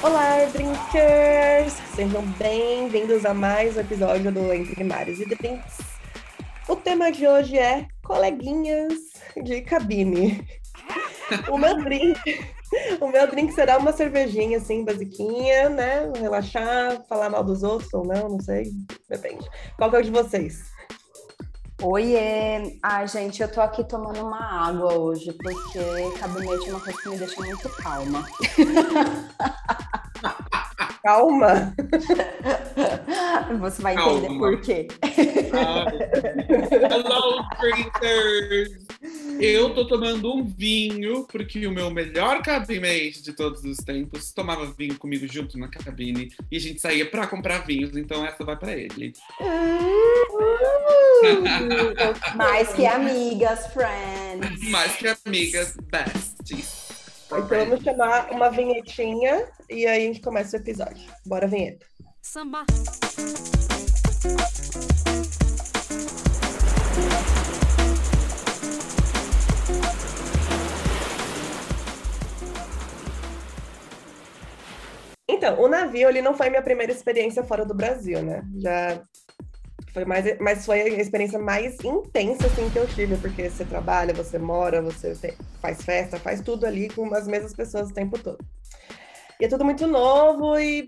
Olá, 0.00 0.44
Drinkers! 0.52 1.72
Sejam 1.96 2.22
bem-vindos 2.38 3.26
a 3.26 3.34
mais 3.34 3.76
um 3.76 3.80
episódio 3.80 4.30
do 4.30 4.52
Entre 4.54 4.84
Mares 4.84 5.18
e 5.18 5.24
Drinks. 5.24 5.78
O 6.68 6.76
tema 6.76 7.10
de 7.10 7.26
hoje 7.26 7.58
é 7.58 7.88
coleguinhas 8.04 8.94
de 9.42 9.60
cabine. 9.62 10.46
O 11.50 11.58
meu 11.58 11.82
drink, 11.82 12.16
o 13.00 13.08
meu 13.08 13.26
drink 13.26 13.52
será 13.52 13.76
uma 13.76 13.92
cervejinha 13.92 14.58
assim, 14.58 14.84
basiquinha, 14.84 15.68
né? 15.68 16.10
Relaxar, 16.16 17.04
falar 17.08 17.28
mal 17.28 17.42
dos 17.42 17.64
outros 17.64 17.92
ou 17.92 18.06
não, 18.06 18.28
não 18.28 18.40
sei, 18.40 18.70
depende. 19.10 19.44
Qual 19.76 19.90
que 19.90 19.96
é 19.96 19.98
o 19.98 20.04
de 20.04 20.12
vocês? 20.12 20.77
Oiê! 21.80 22.76
Ai, 22.82 23.06
gente, 23.06 23.40
eu 23.40 23.50
tô 23.50 23.60
aqui 23.60 23.84
tomando 23.84 24.20
uma 24.20 24.68
água 24.68 24.94
hoje, 24.94 25.32
porque 25.32 25.78
cabinete 26.18 26.68
é 26.68 26.72
uma 26.72 26.80
coisa 26.80 27.00
que 27.00 27.08
me 27.08 27.16
deixa 27.16 27.40
muito 27.40 27.68
calma. 27.76 28.26
Calma! 31.02 31.74
Você 33.60 33.82
vai 33.82 33.94
Calma. 33.94 34.18
entender 34.18 34.38
por 34.38 34.60
quê. 34.60 34.88
Hello, 36.90 37.44
drinkers! 37.58 38.86
Eu 39.40 39.72
tô 39.74 39.86
tomando 39.86 40.34
um 40.34 40.44
vinho, 40.44 41.24
porque 41.30 41.64
o 41.66 41.72
meu 41.72 41.90
melhor 41.90 42.42
cabinete 42.42 43.22
de 43.22 43.32
todos 43.32 43.62
os 43.64 43.78
tempos 43.78 44.32
tomava 44.32 44.66
vinho 44.66 44.98
comigo 44.98 45.26
junto 45.28 45.56
na 45.58 45.68
cabine. 45.68 46.30
E 46.50 46.56
a 46.56 46.60
gente 46.60 46.80
saía 46.80 47.08
pra 47.08 47.26
comprar 47.26 47.64
vinhos, 47.64 47.96
então 47.96 48.24
essa 48.26 48.44
vai 48.44 48.56
pra 48.56 48.72
ele. 48.72 49.12
Mais 52.34 52.72
que 52.72 52.86
amigas, 52.86 53.66
friends. 53.72 54.60
Mais 54.70 54.96
que 54.96 55.06
amigas, 55.26 55.76
besties. 55.90 56.77
Então 57.30 57.46
vamos 57.46 57.84
chamar 57.84 58.30
uma 58.30 58.48
vinhetinha 58.48 59.46
e 59.68 59.86
aí 59.86 60.04
a 60.04 60.06
gente 60.06 60.22
começa 60.22 60.56
o 60.56 60.60
episódio. 60.60 61.06
Bora, 61.26 61.46
vinheta. 61.46 61.84
Samba. 62.22 62.64
Então, 75.28 75.60
o 75.60 75.68
navio, 75.68 76.08
ele 76.08 76.22
não 76.22 76.34
foi 76.34 76.48
minha 76.48 76.62
primeira 76.62 76.90
experiência 76.90 77.44
fora 77.44 77.64
do 77.64 77.74
Brasil, 77.74 78.22
né? 78.22 78.42
Já 78.56 79.02
foi 79.98 80.04
mais, 80.04 80.38
mas 80.38 80.64
foi 80.64 80.80
a 80.82 81.00
experiência 81.00 81.38
mais 81.38 81.76
intensa, 81.82 82.46
assim, 82.46 82.70
que 82.70 82.78
eu 82.78 82.86
tive, 82.86 83.16
porque 83.16 83.50
você 83.50 83.64
trabalha, 83.64 84.14
você 84.14 84.38
mora, 84.38 84.80
você 84.80 85.34
faz 85.60 85.82
festa, 85.82 86.18
faz 86.18 86.40
tudo 86.40 86.66
ali 86.66 86.88
com 86.88 87.12
as 87.14 87.26
mesmas 87.26 87.52
pessoas 87.52 87.90
o 87.90 87.94
tempo 87.94 88.18
todo. 88.18 88.38
E 89.40 89.44
é 89.44 89.48
tudo 89.48 89.64
muito 89.64 89.86
novo 89.86 90.58
e 90.58 90.86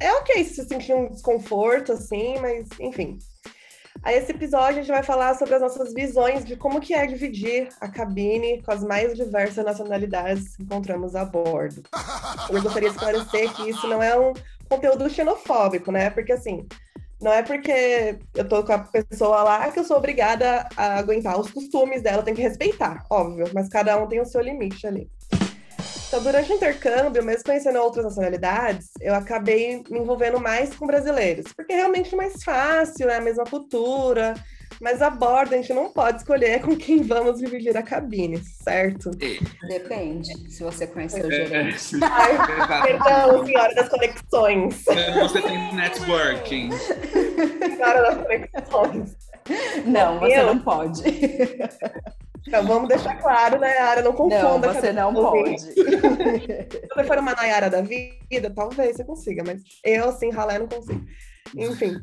é 0.00 0.12
ok 0.12 0.44
se 0.44 0.54
você 0.54 0.64
sentir 0.64 0.94
um 0.94 1.08
desconforto, 1.08 1.92
assim, 1.92 2.38
mas 2.38 2.68
enfim. 2.78 3.18
Aí 4.02 4.16
esse 4.16 4.32
episódio 4.32 4.78
a 4.78 4.82
gente 4.82 4.92
vai 4.92 5.02
falar 5.02 5.34
sobre 5.34 5.54
as 5.54 5.62
nossas 5.62 5.92
visões 5.92 6.44
de 6.44 6.56
como 6.56 6.80
que 6.80 6.94
é 6.94 7.06
dividir 7.06 7.68
a 7.80 7.88
cabine 7.88 8.62
com 8.62 8.70
as 8.70 8.84
mais 8.84 9.14
diversas 9.14 9.64
nacionalidades 9.64 10.56
que 10.56 10.62
encontramos 10.62 11.16
a 11.16 11.24
bordo. 11.24 11.82
Eu 12.50 12.62
gostaria 12.62 12.90
de 12.90 12.94
esclarecer 12.96 13.52
que 13.54 13.70
isso 13.70 13.86
não 13.88 14.02
é 14.02 14.18
um 14.18 14.32
conteúdo 14.68 15.08
xenofóbico, 15.08 15.90
né? 15.90 16.10
Porque 16.10 16.32
assim, 16.32 16.66
não 17.24 17.32
é 17.32 17.42
porque 17.42 18.18
eu 18.34 18.46
tô 18.46 18.62
com 18.62 18.74
a 18.74 18.78
pessoa 18.80 19.42
lá 19.42 19.70
que 19.70 19.80
eu 19.80 19.84
sou 19.84 19.96
obrigada 19.96 20.68
a 20.76 20.98
aguentar 20.98 21.40
os 21.40 21.50
costumes 21.50 22.02
dela, 22.02 22.22
tem 22.22 22.34
que 22.34 22.42
respeitar, 22.42 23.02
óbvio, 23.08 23.46
mas 23.54 23.66
cada 23.70 23.96
um 23.96 24.06
tem 24.06 24.20
o 24.20 24.26
seu 24.26 24.42
limite 24.42 24.86
ali. 24.86 25.10
Então, 26.06 26.22
durante 26.22 26.52
o 26.52 26.54
intercâmbio, 26.54 27.24
mesmo 27.24 27.44
conhecendo 27.44 27.78
outras 27.80 28.04
nacionalidades, 28.04 28.90
eu 29.00 29.14
acabei 29.14 29.82
me 29.88 30.00
envolvendo 30.00 30.38
mais 30.38 30.76
com 30.76 30.86
brasileiros, 30.86 31.50
porque 31.56 31.72
é 31.72 31.76
realmente 31.76 32.14
mais 32.14 32.44
fácil, 32.44 33.08
é 33.08 33.16
a 33.16 33.22
mesma 33.22 33.44
cultura, 33.44 34.34
mas 34.84 35.00
a 35.00 35.08
bordo 35.08 35.54
a 35.54 35.56
gente 35.56 35.72
não 35.72 35.90
pode 35.90 36.18
escolher 36.18 36.60
com 36.60 36.76
quem 36.76 37.02
vamos 37.02 37.38
dividir 37.40 37.74
a 37.74 37.82
cabine, 37.82 38.38
certo? 38.38 39.10
Depende, 39.66 40.28
se 40.52 40.62
você 40.62 40.86
conhecer 40.86 41.24
o 41.24 41.30
gerente. 41.30 41.96
Ai, 42.04 42.82
perdão, 42.82 43.46
senhora 43.46 43.74
das 43.74 43.88
conexões. 43.88 44.84
Você 44.84 45.40
tem 45.40 45.74
networking. 45.74 46.70
Senhora 46.70 48.02
das 48.02 48.22
conexões. 48.22 49.16
Não, 49.86 50.20
você 50.20 50.38
Eu? 50.38 50.46
não 50.48 50.58
pode. 50.58 51.02
Então, 52.46 52.62
vamos 52.66 52.90
deixar 52.90 53.14
claro, 53.22 53.58
né, 53.58 53.78
Ara? 53.78 54.02
Não 54.02 54.10
Não, 54.10 54.18
confunda. 54.18 54.74
você 54.74 54.92
não 54.92 55.14
pode. 55.14 55.60
Se 55.62 55.72
você 55.82 57.04
for 57.04 57.16
uma 57.16 57.32
Nayara 57.32 57.70
da 57.70 57.80
vida, 57.80 58.52
talvez 58.54 58.96
você 58.96 59.04
consiga, 59.04 59.42
mas 59.46 59.62
eu, 59.82 60.10
assim, 60.10 60.30
ralé, 60.30 60.58
não 60.58 60.68
consigo. 60.68 61.02
Enfim, 61.56 61.96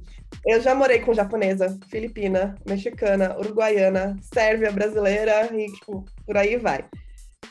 eu 0.45 0.61
já 0.61 0.73
morei 0.75 0.99
com 0.99 1.13
japonesa, 1.13 1.77
filipina, 1.89 2.55
mexicana, 2.67 3.37
uruguaiana, 3.37 4.17
sérvia, 4.33 4.71
brasileira 4.71 5.49
e, 5.55 5.65
tipo, 5.73 6.05
por 6.25 6.37
aí 6.37 6.57
vai. 6.57 6.87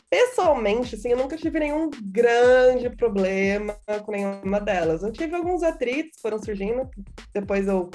Pessoalmente, 0.09 0.95
assim, 0.95 1.09
eu 1.09 1.17
nunca 1.17 1.37
tive 1.37 1.59
nenhum 1.59 1.89
grande 2.03 2.89
problema 2.89 3.77
com 4.05 4.11
nenhuma 4.11 4.59
delas. 4.59 5.03
Eu 5.03 5.11
tive 5.11 5.35
alguns 5.35 5.63
atritos 5.63 6.19
foram 6.21 6.41
surgindo, 6.41 6.89
depois 7.33 7.67
eu 7.67 7.89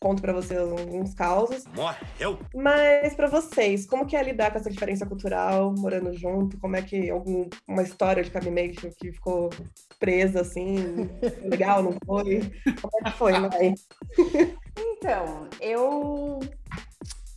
conto 0.00 0.22
pra 0.22 0.32
vocês 0.32 0.58
alguns 0.58 1.14
causos. 1.14 1.64
Morreu. 1.74 2.38
Mas 2.54 3.14
pra 3.14 3.28
vocês, 3.28 3.86
como 3.86 4.06
que 4.06 4.16
é 4.16 4.22
lidar 4.22 4.50
com 4.50 4.58
essa 4.58 4.70
diferença 4.70 5.06
cultural, 5.06 5.74
morando 5.76 6.12
junto? 6.12 6.58
Como 6.58 6.74
é 6.74 6.82
que 6.82 7.10
algum, 7.10 7.48
uma 7.68 7.82
história 7.82 8.24
de 8.24 8.30
cabimento 8.30 8.90
que 8.98 9.12
ficou 9.12 9.50
presa 9.98 10.40
assim, 10.40 11.08
legal, 11.44 11.82
não 11.82 11.96
foi? 12.04 12.40
Como 12.80 12.92
é 13.00 13.10
que 13.10 13.16
foi, 13.18 13.32
Mai? 13.38 13.74
Então, 14.76 15.48
eu 15.60 16.40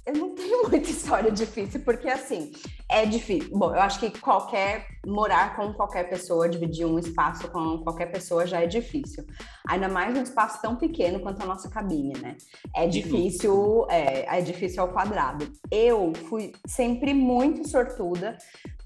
eu 0.06 0.14
não 0.14 0.36
tenho 0.36 0.64
muita 0.70 0.90
história 0.90 1.32
difícil, 1.32 1.82
porque 1.82 2.08
assim, 2.10 2.52
é 2.90 3.06
difícil. 3.06 3.50
Bom, 3.58 3.74
eu 3.74 3.82
acho 3.82 4.00
que 4.00 4.10
qualquer 4.20 4.86
morar 5.06 5.56
com 5.56 5.74
qualquer 5.74 6.10
pessoa, 6.10 6.48
dividir 6.50 6.86
um 6.86 7.00
espaço 7.00 7.48
com 7.50 7.80
qualquer 7.80 8.08
pessoa 8.12 8.46
já 8.46 8.62
é 8.62 8.68
difícil. 8.68 9.26
Ainda 9.68 9.88
mais 9.88 10.14
num 10.14 10.22
espaço 10.24 10.62
tão 10.62 10.76
pequeno 10.76 11.20
quanto 11.22 11.42
a 11.42 11.46
nossa 11.46 11.70
cabine, 11.70 12.14
né? 12.20 12.36
É 12.76 12.88
difícil, 12.88 13.86
é, 13.90 14.38
é 14.38 14.42
difícil 14.42 14.82
ao 14.84 14.90
quadrado. 14.92 15.52
Eu 15.72 16.14
fui 16.30 16.52
sempre 16.68 17.14
muito 17.14 17.68
sortuda 17.68 18.38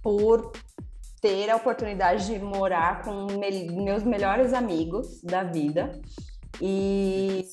por 0.04 0.52
ter 1.20 1.50
a 1.50 1.56
oportunidade 1.56 2.28
de 2.28 2.38
morar 2.40 3.02
com 3.04 3.26
me- 3.40 3.72
meus 3.72 4.04
melhores 4.04 4.54
amigos 4.54 5.20
da 5.24 5.44
vida. 5.44 6.00
E 6.62 7.44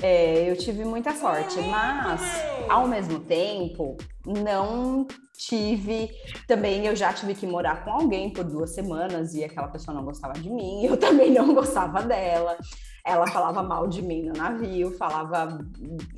é, 0.00 0.48
eu 0.50 0.56
tive 0.56 0.84
muita 0.84 1.12
sorte, 1.12 1.60
mas 1.60 2.20
ao 2.68 2.86
mesmo 2.86 3.20
tempo 3.20 3.96
não 4.24 5.06
tive. 5.36 6.10
Também 6.46 6.86
eu 6.86 6.94
já 6.94 7.12
tive 7.12 7.34
que 7.34 7.46
morar 7.46 7.84
com 7.84 7.92
alguém 7.92 8.32
por 8.32 8.44
duas 8.44 8.74
semanas 8.74 9.34
e 9.34 9.44
aquela 9.44 9.68
pessoa 9.68 9.96
não 9.96 10.04
gostava 10.04 10.34
de 10.34 10.50
mim, 10.50 10.84
eu 10.84 10.96
também 10.98 11.32
não 11.32 11.54
gostava 11.54 12.02
dela. 12.02 12.56
Ela 13.04 13.26
falava 13.28 13.62
mal 13.62 13.86
de 13.88 14.02
mim 14.02 14.22
no 14.24 14.34
navio, 14.34 14.96
falava, 14.98 15.58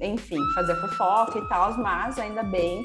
enfim, 0.00 0.38
fazia 0.54 0.74
fofoca 0.76 1.38
e 1.38 1.48
tal, 1.48 1.78
mas 1.78 2.18
ainda 2.18 2.42
bem 2.42 2.82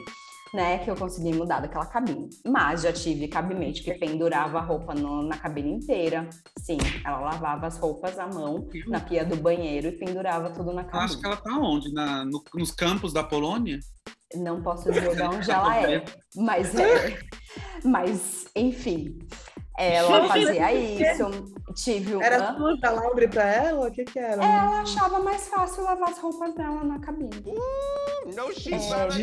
né, 0.55 0.79
que 0.79 0.89
eu 0.89 0.95
consegui 0.95 1.33
mudar 1.33 1.59
daquela 1.59 1.85
cabine. 1.85 2.29
Mas 2.47 2.81
já 2.83 2.91
tive 2.93 3.27
cabimento 3.27 3.83
que 3.83 3.93
pendurava 3.93 4.57
a 4.57 4.61
roupa 4.61 4.95
no- 4.95 5.21
na 5.27 5.37
cabine 5.37 5.71
inteira. 5.73 6.27
Sim, 6.59 6.77
ela 7.05 7.19
lavava 7.19 7.67
as 7.67 7.77
roupas 7.77 8.17
à 8.17 8.25
mão 8.27 8.67
na 8.87 8.99
pia 8.99 9.25
do 9.25 9.35
banheiro 9.35 9.87
e 9.89 9.91
pendurava 9.91 10.49
tudo 10.49 10.71
na 10.73 10.81
Eu 10.81 10.85
cabine. 10.87 11.03
acho 11.03 11.19
que 11.19 11.25
ela 11.27 11.37
tá 11.37 11.51
onde? 11.59 11.93
Na, 11.93 12.23
no- 12.25 12.43
nos 12.55 12.71
campos 12.71 13.11
da 13.13 13.23
Polônia? 13.23 13.79
Não 14.33 14.61
posso 14.63 14.91
dizer 14.91 15.15
de 15.15 15.21
onde 15.21 15.51
ela 15.51 15.77
é, 15.87 16.03
mas 16.35 16.73
é. 16.75 17.19
Mas, 17.83 18.45
enfim. 18.55 19.17
Ela 19.77 20.27
fazia 20.27 20.73
isso. 20.73 21.29
Tive 21.75 22.15
um. 22.15 22.21
Era 22.21 22.51
Hã? 22.51 22.57
suja 22.57 22.87
a 22.87 22.91
lambre 22.91 23.27
pra 23.27 23.43
ela? 23.43 23.87
O 23.87 23.91
que 23.91 24.05
que 24.05 24.17
era? 24.17 24.41
Ela 24.41 24.79
achava 24.79 25.19
mais 25.19 25.49
fácil 25.49 25.83
lavar 25.83 26.09
as 26.09 26.17
roupas 26.17 26.55
dela 26.55 26.81
na 26.83 26.99
cabine. 26.99 27.43
É, 27.45 28.29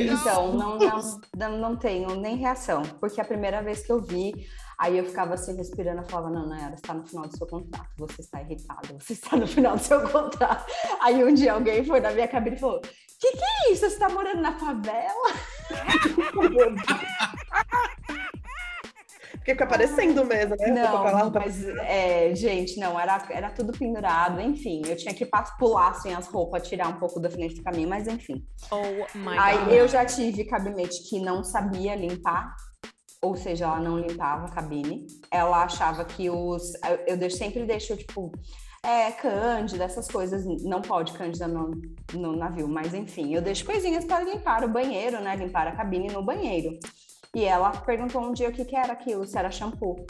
então, 0.06 0.52
não, 0.52 0.78
não, 0.78 1.20
não, 1.34 1.58
não 1.58 1.76
tenho 1.76 2.14
nem 2.16 2.36
reação. 2.36 2.82
Porque 3.00 3.20
a 3.20 3.24
primeira 3.24 3.62
vez 3.62 3.86
que 3.86 3.90
eu 3.90 4.02
vi, 4.02 4.46
aí 4.78 4.98
eu 4.98 5.04
ficava 5.06 5.32
assim 5.34 5.56
respirando, 5.56 6.02
eu 6.02 6.08
falava, 6.08 6.28
não, 6.28 6.46
Nayara, 6.46 6.76
você 6.76 6.82
está 6.82 6.92
no 6.92 7.06
final 7.06 7.26
do 7.26 7.36
seu 7.36 7.46
contrato, 7.46 7.88
você 7.96 8.20
está 8.20 8.42
irritado, 8.42 8.98
você 9.00 9.14
está 9.14 9.36
no 9.36 9.46
final 9.46 9.76
do 9.76 9.82
seu 9.82 10.06
contrato. 10.08 10.66
Aí 11.00 11.24
um 11.24 11.32
dia 11.32 11.54
alguém 11.54 11.82
foi 11.84 12.00
na 12.00 12.10
minha 12.10 12.28
cabine 12.28 12.56
e 12.56 12.60
falou, 12.60 12.80
que 12.80 13.32
que 13.32 13.44
é 13.44 13.72
isso? 13.72 13.80
Você 13.80 13.86
está 13.86 14.10
morando 14.10 14.42
na 14.42 14.52
favela? 14.58 15.32
Porque 19.42 19.52
fica 19.52 19.66
parecendo 19.66 20.24
mesmo, 20.24 20.54
né? 20.56 20.84
Lá, 20.84 21.10
Não, 21.12 21.18
roupa- 21.24 21.40
mas, 21.40 21.64
é, 21.64 22.32
gente, 22.32 22.78
não, 22.78 22.98
era, 22.98 23.20
era 23.28 23.50
tudo 23.50 23.72
pendurado, 23.76 24.40
enfim. 24.40 24.82
Eu 24.86 24.96
tinha 24.96 25.12
que 25.12 25.26
pular, 25.58 25.88
assim, 25.90 26.14
as 26.14 26.28
roupas, 26.28 26.68
tirar 26.68 26.86
um 26.86 26.98
pouco 27.00 27.18
da 27.18 27.28
frente 27.28 27.56
do 27.56 27.62
caminho, 27.64 27.88
mas 27.88 28.06
enfim. 28.06 28.44
Oh 28.70 29.18
my 29.18 29.36
Aí 29.36 29.58
god. 29.58 29.72
eu 29.74 29.88
já 29.88 30.04
tive 30.04 30.44
cabinete 30.44 31.08
que 31.10 31.18
não 31.18 31.42
sabia 31.42 31.96
limpar, 31.96 32.54
ou 33.20 33.34
seja, 33.36 33.64
ela 33.64 33.80
não 33.80 33.98
limpava 33.98 34.46
a 34.46 34.50
cabine. 34.52 35.06
Ela 35.28 35.64
achava 35.64 36.04
que 36.04 36.30
os. 36.30 36.62
Eu, 36.88 36.98
eu 37.08 37.16
deixo- 37.16 37.36
sempre 37.36 37.64
deixo, 37.64 37.96
tipo, 37.96 38.30
é, 38.86 39.10
cândida, 39.10 39.82
essas 39.82 40.06
coisas. 40.06 40.44
Não 40.62 40.80
pode 40.82 41.12
cândida 41.14 41.48
no, 41.48 41.72
no 42.14 42.36
navio, 42.36 42.68
mas 42.68 42.94
enfim, 42.94 43.34
eu 43.34 43.42
deixo 43.42 43.64
coisinhas 43.64 44.04
para 44.04 44.22
limpar 44.22 44.62
o 44.62 44.68
banheiro, 44.68 45.20
né? 45.20 45.34
Limpar 45.34 45.66
a 45.66 45.72
cabine 45.76 46.06
no 46.12 46.22
banheiro. 46.24 46.78
E 47.34 47.44
ela 47.44 47.70
perguntou 47.70 48.22
um 48.22 48.32
dia 48.32 48.48
o 48.48 48.52
que, 48.52 48.64
que 48.64 48.76
era 48.76 48.92
aquilo, 48.92 49.26
se 49.26 49.38
era 49.38 49.50
shampoo. 49.50 50.04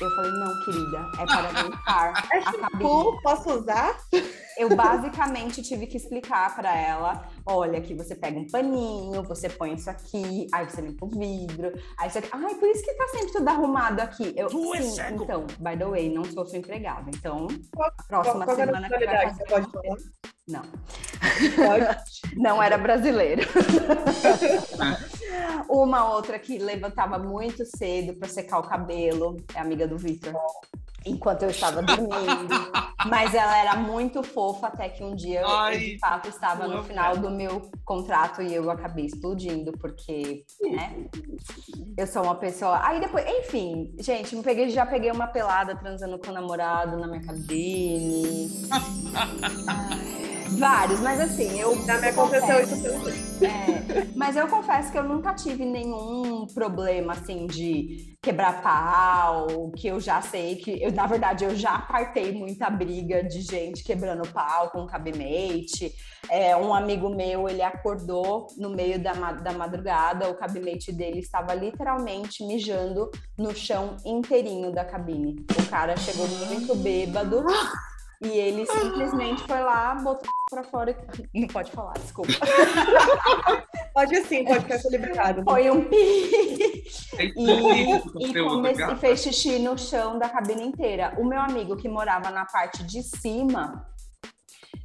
Eu 0.00 0.10
falei, 0.16 0.32
não, 0.32 0.64
querida, 0.64 1.10
é 1.20 1.26
para 1.26 1.62
limpar 1.62 2.12
É 2.32 2.38
a 2.38 2.42
cabine. 2.44 2.60
shampoo? 2.62 3.20
Posso 3.22 3.52
usar? 3.60 3.96
Eu 4.58 4.74
basicamente 4.74 5.62
tive 5.62 5.86
que 5.86 5.96
explicar 5.96 6.54
para 6.56 6.74
ela: 6.74 7.28
olha, 7.46 7.78
aqui 7.78 7.94
você 7.94 8.14
pega 8.14 8.38
um 8.38 8.46
paninho, 8.48 9.22
você 9.22 9.48
põe 9.48 9.74
isso 9.74 9.90
aqui, 9.90 10.48
aí 10.52 10.68
você 10.68 10.80
limpa 10.80 11.04
o 11.06 11.08
vidro, 11.08 11.72
aí 11.98 12.10
você. 12.10 12.22
Ai, 12.32 12.54
por 12.54 12.68
isso 12.68 12.82
que 12.82 12.94
tá 12.94 13.06
sempre 13.08 13.32
tudo 13.32 13.48
arrumado 13.48 14.00
aqui. 14.00 14.32
Eu, 14.34 14.48
sim, 14.48 14.96
então, 15.12 15.46
by 15.60 15.76
the 15.76 15.86
way, 15.86 16.12
não 16.12 16.24
sou 16.24 16.46
sua 16.46 16.58
empregada. 16.58 17.10
Então, 17.14 17.46
a 17.78 18.02
próxima 18.04 18.44
Qual, 18.44 18.56
qual 18.56 18.56
semana 18.56 18.88
que 18.88 19.04
vai 19.04 19.28
fazer. 19.28 19.34
Você 19.36 19.44
pode 19.44 19.70
falar? 19.70 19.96
Não, 20.48 20.62
Pode. 21.54 22.00
não 22.36 22.62
era 22.62 22.76
brasileiro. 22.76 23.42
Uma 25.68 26.12
outra 26.14 26.38
que 26.38 26.58
levantava 26.58 27.18
muito 27.18 27.64
cedo 27.76 28.14
para 28.14 28.28
secar 28.28 28.58
o 28.58 28.62
cabelo, 28.62 29.36
é 29.54 29.60
amiga 29.60 29.86
do 29.86 29.98
Victor. 29.98 30.34
Enquanto 31.04 31.42
eu 31.42 31.50
estava 31.50 31.82
dormindo. 31.82 32.54
Mas 33.06 33.34
ela 33.34 33.58
era 33.58 33.76
muito 33.76 34.22
fofa 34.22 34.68
até 34.68 34.88
que 34.88 35.02
um 35.02 35.16
dia 35.16 35.40
eu, 35.40 35.48
eu, 35.48 35.56
Ai, 35.56 35.78
de 35.78 35.98
fato 35.98 36.28
estava 36.28 36.68
no 36.68 36.84
final 36.84 37.16
do 37.16 37.30
meu 37.30 37.60
contrato 37.84 38.40
e 38.40 38.54
eu 38.54 38.70
acabei 38.70 39.06
explodindo, 39.06 39.72
porque, 39.72 40.44
né? 40.60 41.08
Eu 41.96 42.06
sou 42.06 42.22
uma 42.22 42.36
pessoa. 42.36 42.80
Aí 42.86 43.00
depois, 43.00 43.24
enfim, 43.26 43.92
gente, 43.98 44.36
me 44.36 44.42
peguei, 44.42 44.70
já 44.70 44.86
peguei 44.86 45.10
uma 45.10 45.26
pelada 45.26 45.74
transando 45.76 46.16
com 46.18 46.30
o 46.30 46.32
namorado 46.32 46.96
na 46.96 47.08
minha 47.08 47.22
cabine. 47.22 48.48
Vários, 50.58 51.00
mas 51.00 51.20
assim, 51.20 51.58
eu. 51.58 51.74
Já 51.84 51.98
me 51.98 52.06
eu 52.06 52.10
aconteceu 52.10 52.62
isso 52.62 53.44
é, 53.44 54.06
mas 54.14 54.36
eu 54.36 54.46
confesso 54.46 54.92
que 54.92 54.98
eu 54.98 55.02
nunca 55.02 55.34
tive 55.34 55.64
nenhum 55.64 56.46
problema 56.46 57.12
assim 57.12 57.46
de 57.46 58.16
quebrar 58.22 58.62
pau, 58.62 59.72
que 59.72 59.88
eu 59.88 59.98
já 59.98 60.22
sei 60.22 60.54
que 60.54 60.80
eu, 60.80 60.92
na 60.92 61.06
verdade, 61.06 61.44
eu 61.44 61.56
já 61.56 61.78
partei 61.80 62.32
muita 62.32 62.70
briga 62.70 63.24
de 63.24 63.40
gente 63.40 63.82
quebrando 63.82 64.28
pau 64.32 64.70
com 64.70 64.86
cabimate. 64.86 65.92
É, 66.30 66.56
um 66.56 66.72
amigo 66.72 67.10
meu, 67.10 67.48
ele 67.48 67.62
acordou 67.62 68.46
no 68.56 68.70
meio 68.70 69.02
da, 69.02 69.12
da 69.12 69.52
madrugada, 69.52 70.30
o 70.30 70.34
cabimate 70.34 70.92
dele 70.92 71.18
estava 71.18 71.52
literalmente 71.52 72.46
mijando 72.46 73.10
no 73.36 73.54
chão 73.54 73.96
inteirinho 74.06 74.70
da 74.70 74.84
cabine. 74.84 75.44
O 75.58 75.68
cara 75.68 75.96
chegou 75.96 76.28
muito 76.28 76.76
bêbado. 76.76 77.44
E 78.24 78.28
ele 78.28 78.64
simplesmente 78.66 79.42
foi 79.44 79.60
lá, 79.60 79.94
botou 79.96 80.30
pra 80.50 80.62
fora 80.62 80.90
e. 81.34 81.40
Não 81.40 81.48
pode 81.48 81.72
falar, 81.72 81.94
desculpa. 81.94 82.32
Pode 83.94 84.22
sim, 84.24 84.42
pode 84.46 84.60
ficar 84.60 84.78
liberado. 84.90 85.42
Foi 85.44 85.70
um 85.70 85.84
pi 85.84 85.96
e, 87.18 87.26
e, 87.26 88.00
conteúdo, 88.00 88.48
come- 88.62 88.72
e 88.72 88.96
fez 88.96 89.20
xixi 89.20 89.58
no 89.58 89.76
chão 89.76 90.18
da 90.18 90.30
cabine 90.30 90.64
inteira. 90.64 91.14
O 91.18 91.24
meu 91.26 91.38
amigo 91.38 91.76
que 91.76 91.90
morava 91.90 92.30
na 92.30 92.46
parte 92.46 92.82
de 92.84 93.02
cima, 93.02 93.86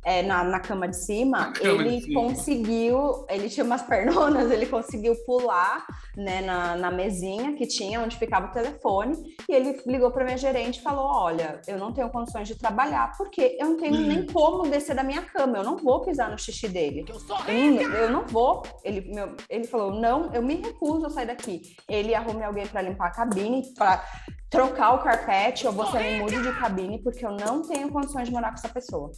é, 0.08 0.24
na, 0.24 0.42
na 0.46 0.60
cama 0.62 0.88
de 0.88 0.96
cima, 0.96 1.52
cama 1.52 1.84
de 1.84 1.90
ele 1.90 2.02
cima. 2.02 2.22
conseguiu, 2.22 3.26
ele 3.30 3.50
tinha 3.50 3.66
umas 3.66 3.82
pernonas, 3.94 4.50
ele 4.50 4.66
conseguiu 4.66 5.14
pular 5.26 5.86
né, 6.16 6.40
na, 6.42 6.78
na 6.78 6.90
mesinha 6.90 7.54
que 7.58 7.68
tinha, 7.68 8.00
onde 8.02 8.16
ficava 8.18 8.48
o 8.48 8.52
telefone, 8.52 9.18
e 9.50 9.54
ele 9.54 9.82
ligou 9.86 10.10
para 10.10 10.24
minha 10.24 10.38
gerente 10.38 10.80
e 10.80 10.82
falou: 10.82 11.06
Olha, 11.06 11.62
eu 11.68 11.78
não 11.78 11.92
tenho 11.92 12.10
condições 12.10 12.48
de 12.48 12.56
trabalhar, 12.56 13.12
porque 13.18 13.58
eu 13.60 13.68
não 13.72 13.78
tenho 13.78 13.98
nem 14.08 14.26
como 14.28 14.70
descer 14.70 14.96
da 14.96 15.04
minha 15.04 15.22
cama, 15.24 15.58
eu 15.58 15.64
não 15.64 15.76
vou 15.76 16.02
pisar 16.06 16.32
no 16.32 16.38
xixi 16.40 16.70
dele. 16.70 17.04
Eu 17.48 17.56
não, 17.76 17.82
eu 17.98 18.10
não 18.12 18.26
vou. 18.26 18.64
Ele, 18.86 19.02
meu- 19.14 19.36
ele 19.50 19.68
falou: 19.68 19.92
Não, 19.92 20.34
eu 20.34 20.42
me 20.42 20.56
recuso 20.56 21.06
a 21.06 21.10
sair 21.10 21.26
daqui. 21.28 21.76
Ele 21.90 22.16
arrume 22.16 22.44
alguém 22.46 22.66
para 22.66 22.82
limpar 22.82 23.08
a 23.08 23.12
cabine, 23.12 23.62
para 23.76 24.02
trocar 24.50 24.94
o 24.96 25.00
carpete, 25.04 25.68
ou 25.68 25.74
você 25.74 26.00
me 26.00 26.20
mude 26.20 26.42
de 26.42 26.52
cabine, 26.58 27.04
porque 27.04 27.26
eu 27.26 27.32
não 27.32 27.62
tenho 27.64 27.90
condições 27.90 28.28
de 28.30 28.32
morar 28.34 28.50
com 28.50 28.56
essa 28.56 28.70
pessoa. 28.70 29.12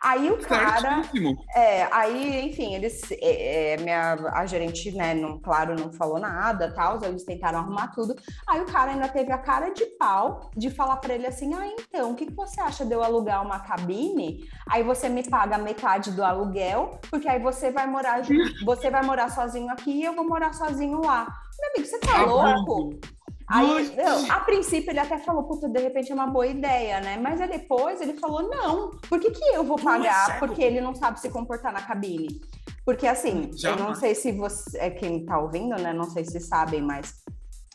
Aí 0.00 0.30
o 0.30 0.38
cara. 0.38 1.02
É, 1.54 1.88
aí, 1.92 2.48
enfim, 2.48 2.74
eles, 2.74 3.02
é, 3.12 3.74
é, 3.74 3.76
minha, 3.78 4.14
a 4.32 4.46
gerente, 4.46 4.92
né, 4.92 5.14
não, 5.14 5.38
claro, 5.38 5.74
não 5.74 5.92
falou 5.92 6.18
nada, 6.18 6.72
tal, 6.72 7.02
eles 7.04 7.24
tentaram 7.24 7.60
arrumar 7.60 7.88
tudo. 7.88 8.14
Aí 8.46 8.60
o 8.60 8.66
cara 8.66 8.92
ainda 8.92 9.08
teve 9.08 9.32
a 9.32 9.38
cara 9.38 9.70
de 9.70 9.84
pau 9.98 10.50
de 10.56 10.70
falar 10.70 10.96
pra 10.96 11.14
ele 11.14 11.26
assim, 11.26 11.52
ah, 11.54 11.66
então, 11.66 12.12
o 12.12 12.14
que, 12.14 12.26
que 12.26 12.34
você 12.34 12.60
acha 12.60 12.84
de 12.84 12.92
eu 12.92 13.02
alugar 13.02 13.44
uma 13.44 13.60
cabine? 13.60 14.48
Aí 14.68 14.82
você 14.82 15.08
me 15.08 15.28
paga 15.28 15.58
metade 15.58 16.10
do 16.12 16.24
aluguel, 16.24 16.98
porque 17.10 17.28
aí 17.28 17.40
você 17.40 17.70
vai 17.70 17.86
morar, 17.86 18.22
você 18.64 18.90
vai 18.90 19.02
morar 19.02 19.30
sozinho 19.30 19.70
aqui 19.70 19.90
e 19.90 20.04
eu 20.04 20.14
vou 20.14 20.26
morar 20.26 20.52
sozinho 20.52 21.00
lá. 21.00 21.26
Meu 21.58 21.70
amigo, 21.70 21.86
você 21.86 21.98
tá 21.98 22.22
louco? 22.22 23.15
Aí, 23.48 23.94
não, 23.96 24.30
a 24.30 24.40
princípio, 24.40 24.90
ele 24.90 24.98
até 24.98 25.18
falou, 25.18 25.44
puta, 25.44 25.68
de 25.68 25.80
repente 25.80 26.10
é 26.10 26.14
uma 26.14 26.26
boa 26.26 26.46
ideia, 26.46 27.00
né? 27.00 27.16
Mas 27.16 27.40
aí 27.40 27.48
depois 27.48 28.00
ele 28.00 28.14
falou, 28.14 28.48
não, 28.48 28.90
por 29.08 29.20
que, 29.20 29.30
que 29.30 29.44
eu 29.54 29.62
vou 29.62 29.76
pagar? 29.76 30.40
Porque 30.40 30.62
ele 30.62 30.80
não 30.80 30.94
sabe 30.94 31.20
se 31.20 31.30
comportar 31.30 31.72
na 31.72 31.82
cabine. 31.82 32.40
Porque 32.84 33.06
assim, 33.06 33.50
eu 33.62 33.70
não 33.70 33.78
Jamais. 33.78 33.98
sei 33.98 34.14
se 34.14 34.32
você, 34.32 34.78
é 34.78 34.90
quem 34.90 35.24
tá 35.24 35.38
ouvindo, 35.38 35.76
né? 35.76 35.92
Não 35.92 36.10
sei 36.10 36.24
se 36.24 36.40
sabem, 36.40 36.82
mas 36.82 37.14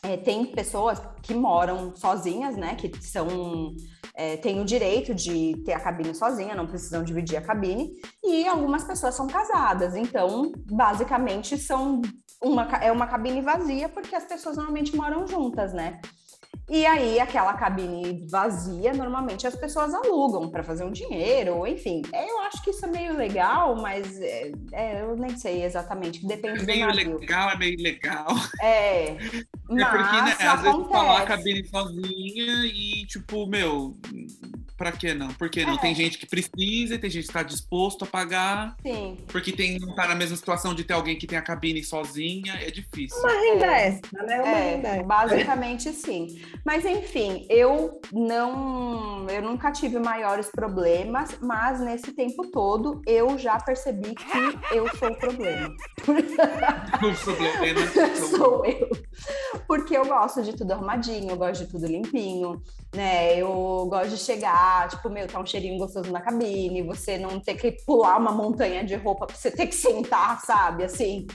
é, 0.02 0.16
tem 0.16 0.44
pessoas 0.46 1.00
que 1.22 1.34
moram 1.34 1.94
sozinhas, 1.96 2.56
né? 2.56 2.74
Que 2.74 2.90
são 3.02 3.74
é, 4.14 4.36
têm 4.36 4.60
o 4.60 4.64
direito 4.64 5.14
de 5.14 5.62
ter 5.64 5.72
a 5.72 5.80
cabine 5.80 6.14
sozinha, 6.14 6.54
não 6.54 6.66
precisam 6.66 7.02
dividir 7.02 7.36
a 7.36 7.42
cabine. 7.42 7.92
E 8.22 8.46
algumas 8.46 8.84
pessoas 8.84 9.14
são 9.14 9.26
casadas, 9.26 9.94
então 9.96 10.52
basicamente 10.66 11.56
são 11.56 12.02
uma, 12.42 12.64
é 12.82 12.90
uma 12.92 13.06
cabine 13.06 13.40
vazia 13.40 13.88
porque 13.88 14.14
as 14.14 14.24
pessoas 14.24 14.56
normalmente 14.56 14.94
moram 14.96 15.26
juntas, 15.26 15.72
né? 15.72 16.00
E 16.70 16.86
aí, 16.86 17.18
aquela 17.20 17.52
cabine 17.54 18.24
vazia, 18.30 18.92
normalmente 18.94 19.46
as 19.46 19.54
pessoas 19.54 19.92
alugam 19.92 20.48
para 20.48 20.62
fazer 20.62 20.84
um 20.84 20.90
dinheiro, 20.92 21.56
ou 21.56 21.66
enfim. 21.66 22.02
É, 22.12 22.30
Eu 22.30 22.38
acho 22.40 22.62
que 22.62 22.70
isso 22.70 22.84
é 22.86 22.88
meio 22.88 23.14
legal, 23.16 23.76
mas 23.76 24.18
é, 24.20 24.52
é, 24.72 25.02
eu 25.02 25.16
nem 25.16 25.36
sei 25.36 25.64
exatamente, 25.64 26.24
depende 26.26 26.62
É 26.62 26.64
meio 26.64 26.86
legal, 26.92 27.50
é 27.50 27.58
meio 27.58 27.76
legal. 27.82 28.28
É, 28.60 29.16
É 29.78 29.84
mas 29.84 29.88
porque, 29.88 30.22
né, 30.22 30.36
às 30.48 30.62
vezes 30.62 30.88
tá 30.88 31.02
lá 31.02 31.18
a 31.18 31.22
acontece. 31.22 31.26
cabine 31.26 31.64
sozinha 31.68 32.64
e, 32.66 33.06
tipo, 33.06 33.46
meu, 33.46 33.94
pra 34.76 34.92
que 34.92 35.12
não? 35.14 35.28
Porque 35.34 35.64
não? 35.64 35.74
É. 35.74 35.78
Tem 35.78 35.94
gente 35.94 36.18
que 36.18 36.26
precisa, 36.26 36.98
tem 36.98 37.10
gente 37.10 37.26
que 37.26 37.32
tá 37.32 37.42
disposto 37.42 38.04
a 38.04 38.06
pagar, 38.06 38.76
Sim, 38.84 39.18
porque 39.28 39.52
tem, 39.52 39.78
não 39.78 39.94
tá 39.94 40.06
na 40.08 40.14
mesma 40.14 40.36
situação 40.36 40.74
de 40.74 40.84
ter 40.84 40.94
alguém 40.94 41.16
que 41.16 41.26
tem 41.26 41.38
a 41.38 41.42
cabine 41.42 41.82
sozinha, 41.82 42.54
é 42.54 42.70
difícil. 42.70 43.18
Uma 43.18 43.30
renda 43.32 43.66
É. 43.66 43.88
extra, 43.88 44.22
né? 44.24 44.40
Uma 44.40 44.56
renda 44.58 44.88
É, 44.88 44.90
extra. 44.92 45.02
basicamente 45.06 45.92
sim. 45.94 46.40
Mas 46.64 46.84
enfim, 46.84 47.46
eu 47.48 48.00
não, 48.12 49.26
eu 49.28 49.42
nunca 49.42 49.70
tive 49.72 49.98
maiores 49.98 50.50
problemas, 50.50 51.36
mas 51.40 51.80
nesse 51.80 52.12
tempo 52.12 52.50
todo 52.50 53.00
eu 53.06 53.36
já 53.38 53.58
percebi 53.60 54.14
que 54.14 54.76
eu 54.76 54.88
sou 54.96 55.08
o 55.10 55.16
problema. 55.16 55.74
O 57.02 57.34
problema 57.36 58.16
sou 58.30 58.64
eu. 58.66 58.88
Porque 59.72 59.96
eu 59.96 60.04
gosto 60.04 60.42
de 60.42 60.52
tudo 60.52 60.72
arrumadinho, 60.72 61.30
eu 61.30 61.36
gosto 61.38 61.64
de 61.64 61.70
tudo 61.70 61.86
limpinho, 61.86 62.60
né? 62.94 63.38
Eu 63.38 63.86
gosto 63.88 64.10
de 64.10 64.18
chegar, 64.18 64.86
tipo, 64.86 65.08
meu, 65.08 65.26
tá 65.26 65.40
um 65.40 65.46
cheirinho 65.46 65.78
gostoso 65.78 66.12
na 66.12 66.20
cabine, 66.20 66.82
você 66.82 67.16
não 67.16 67.40
ter 67.40 67.54
que 67.54 67.72
pular 67.86 68.18
uma 68.18 68.32
montanha 68.32 68.84
de 68.84 68.94
roupa 68.96 69.26
pra 69.26 69.34
você 69.34 69.50
ter 69.50 69.66
que 69.66 69.74
sentar, 69.74 70.42
sabe? 70.42 70.84
Assim. 70.84 71.26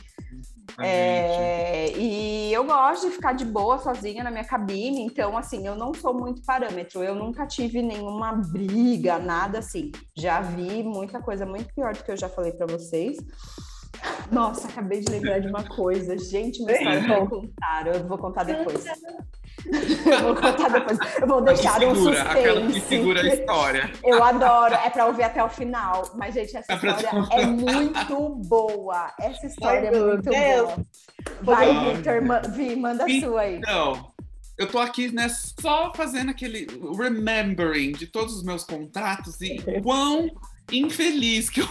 É, 0.80 1.98
e 1.98 2.54
eu 2.54 2.64
gosto 2.64 3.08
de 3.08 3.16
ficar 3.16 3.34
de 3.34 3.44
boa 3.44 3.80
sozinha 3.80 4.24
na 4.24 4.30
minha 4.30 4.44
cabine, 4.44 5.02
então 5.02 5.36
assim, 5.36 5.66
eu 5.66 5.76
não 5.76 5.92
sou 5.92 6.14
muito 6.14 6.44
parâmetro, 6.44 7.04
eu 7.04 7.16
nunca 7.16 7.48
tive 7.48 7.82
nenhuma 7.82 8.34
briga, 8.34 9.18
nada 9.18 9.58
assim. 9.58 9.92
Já 10.16 10.42
vi 10.42 10.84
muita 10.84 11.20
coisa 11.20 11.44
muito 11.44 11.74
pior 11.74 11.96
do 11.96 12.04
que 12.04 12.12
eu 12.12 12.18
já 12.18 12.30
falei 12.30 12.52
para 12.52 12.68
vocês. 12.68 13.18
Nossa, 14.32 14.68
acabei 14.68 15.00
de 15.02 15.12
lembrar 15.12 15.40
de 15.40 15.48
uma 15.48 15.64
coisa. 15.64 16.18
Gente, 16.18 16.62
uma 16.62 16.72
história 16.72 17.02
que 17.02 17.08
me 17.10 17.28
contaram. 17.30 17.92
Eu 17.94 18.08
vou 18.08 18.18
contar 18.18 18.44
depois. 18.44 18.86
Eu 18.86 20.20
vou 20.24 20.36
contar 20.36 20.70
depois. 20.70 21.00
Eu 21.22 21.28
vou 21.28 21.42
deixar 21.42 21.82
um 21.84 21.96
segura, 21.96 22.22
aquela 22.24 22.62
que 22.62 22.66
suspense. 22.74 22.88
segura 22.88 23.22
a 23.22 23.28
história. 23.28 23.92
Eu 24.04 24.24
adoro. 24.24 24.74
É 24.76 24.90
pra 24.90 25.06
ouvir 25.08 25.24
até 25.24 25.44
o 25.44 25.50
final. 25.50 26.12
Mas, 26.16 26.34
gente, 26.36 26.56
essa 26.56 26.72
É 26.74 26.76
história 26.76 27.10
é 27.32 27.46
muito 27.46 28.30
boa. 28.48 29.14
Essa 29.20 29.46
história 29.48 29.90
Ai, 29.92 29.96
é 29.98 30.00
muito 30.00 30.30
Deus. 30.30 30.66
boa. 30.68 30.86
Vai, 31.42 31.70
Ai. 31.70 31.96
Victor, 31.96 32.22
ma- 32.22 32.40
Vi, 32.40 32.76
manda 32.76 33.06
a 33.06 33.20
sua 33.20 33.42
aí. 33.42 33.56
Então, 33.58 34.12
eu 34.58 34.68
tô 34.68 34.80
aqui, 34.80 35.12
né, 35.14 35.28
só 35.30 35.92
fazendo 35.96 36.32
aquele 36.32 36.68
remembering 36.98 37.92
de 37.94 38.08
todos 38.08 38.36
os 38.36 38.44
meus 38.44 38.64
contratos 38.64 39.40
e 39.42 39.58
quão 39.82 40.30
infeliz 40.72 41.50
que 41.50 41.62
eu. 41.62 41.68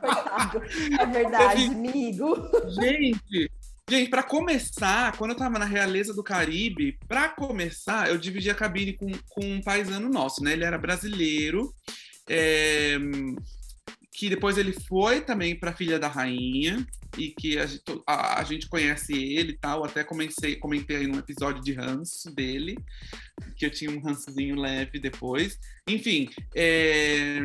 Coitado. 0.00 0.62
É 1.00 1.06
verdade, 1.06 1.64
Eu 1.66 1.70
amigo. 1.72 2.36
Gente! 2.80 3.50
Gente, 3.88 4.10
pra 4.10 4.22
começar, 4.24 5.16
quando 5.16 5.30
eu 5.30 5.36
tava 5.36 5.60
na 5.60 5.64
Realeza 5.64 6.12
do 6.12 6.22
Caribe, 6.24 6.98
pra 7.06 7.28
começar, 7.28 8.08
eu 8.08 8.18
dividi 8.18 8.50
a 8.50 8.54
cabine 8.54 8.94
com, 8.94 9.06
com 9.28 9.44
um 9.46 9.62
paisano 9.62 10.08
nosso, 10.08 10.42
né? 10.42 10.54
Ele 10.54 10.64
era 10.64 10.76
brasileiro, 10.76 11.72
é, 12.28 12.96
que 14.12 14.28
depois 14.28 14.58
ele 14.58 14.72
foi 14.72 15.20
também 15.20 15.54
pra 15.54 15.72
Filha 15.72 16.00
da 16.00 16.08
Rainha, 16.08 16.84
e 17.16 17.28
que 17.30 17.58
a, 17.60 17.64
gente- 17.66 17.82
a- 18.06 18.40
a 18.40 18.44
gente 18.44 18.68
conhece 18.68 19.12
ele 19.12 19.52
e 19.52 19.56
tal. 19.58 19.84
Até 19.84 20.02
comecei, 20.02 20.56
comentei 20.56 20.96
aí 20.96 21.06
num 21.06 21.18
episódio 21.20 21.62
de 21.62 21.72
ranço 21.72 22.34
dele, 22.34 22.76
que 23.56 23.64
eu 23.66 23.70
tinha 23.70 23.90
um 23.92 24.00
rançozinho 24.00 24.56
leve 24.56 24.98
depois. 24.98 25.58
Enfim, 25.88 26.28
é, 26.56 27.38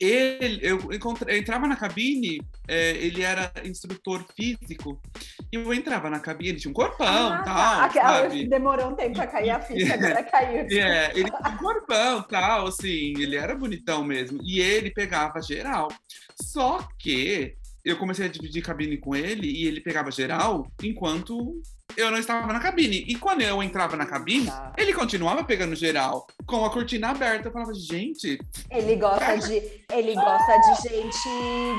ele, 0.00 0.60
eu, 0.62 0.78
eu 0.92 1.36
entrava 1.36 1.66
na 1.66 1.76
cabine, 1.76 2.40
é, 2.68 2.90
ele 2.92 3.22
era 3.22 3.52
instrutor 3.64 4.24
físico, 4.36 5.00
e 5.52 5.56
eu 5.56 5.74
entrava 5.74 6.08
na 6.08 6.20
cabine, 6.20 6.50
ele 6.50 6.58
tinha 6.60 6.70
um 6.70 6.74
corpão 6.74 7.32
Ah, 7.32 7.42
tal, 7.44 7.90
tá. 7.90 7.90
Sabe? 7.90 8.48
Demorou 8.48 8.90
um 8.90 8.94
tempo 8.94 9.16
pra 9.16 9.26
cair 9.26 9.50
a 9.50 9.58
ficha, 9.60 9.94
agora 9.94 10.22
caiu. 10.22 10.66
É, 10.70 11.10
ele 11.14 11.30
tinha 11.30 11.54
um 11.54 11.56
corpão 11.56 12.22
tal, 12.22 12.66
assim, 12.68 13.14
ele 13.18 13.36
era 13.36 13.54
bonitão 13.54 14.04
mesmo. 14.04 14.38
E 14.42 14.60
ele 14.60 14.90
pegava 14.90 15.40
geral. 15.42 15.88
Só 16.40 16.86
que 16.98 17.56
eu 17.84 17.96
comecei 17.96 18.26
a 18.26 18.28
dividir 18.28 18.62
cabine 18.62 18.98
com 18.98 19.16
ele 19.16 19.50
e 19.50 19.66
ele 19.66 19.80
pegava 19.80 20.10
geral 20.10 20.70
enquanto 20.82 21.60
eu 21.98 22.10
não 22.12 22.18
estava 22.18 22.52
na 22.52 22.60
cabine. 22.60 23.04
E 23.08 23.16
quando 23.16 23.40
eu 23.42 23.60
entrava 23.62 23.96
na 23.96 24.06
cabine, 24.06 24.46
Tá. 24.46 24.72
ele 24.76 24.92
continuava 24.94 25.42
pegando 25.42 25.74
geral, 25.74 26.26
com 26.46 26.64
a 26.64 26.70
cortina 26.70 27.08
aberta. 27.10 27.48
Eu 27.48 27.52
falava, 27.52 27.74
gente, 27.74 28.38
Ele 28.70 28.94
gosta 28.96 29.36
de, 29.38 29.54
ele 29.92 30.14
gosta 30.14 30.60
de 30.60 30.88
gente, 30.88 31.28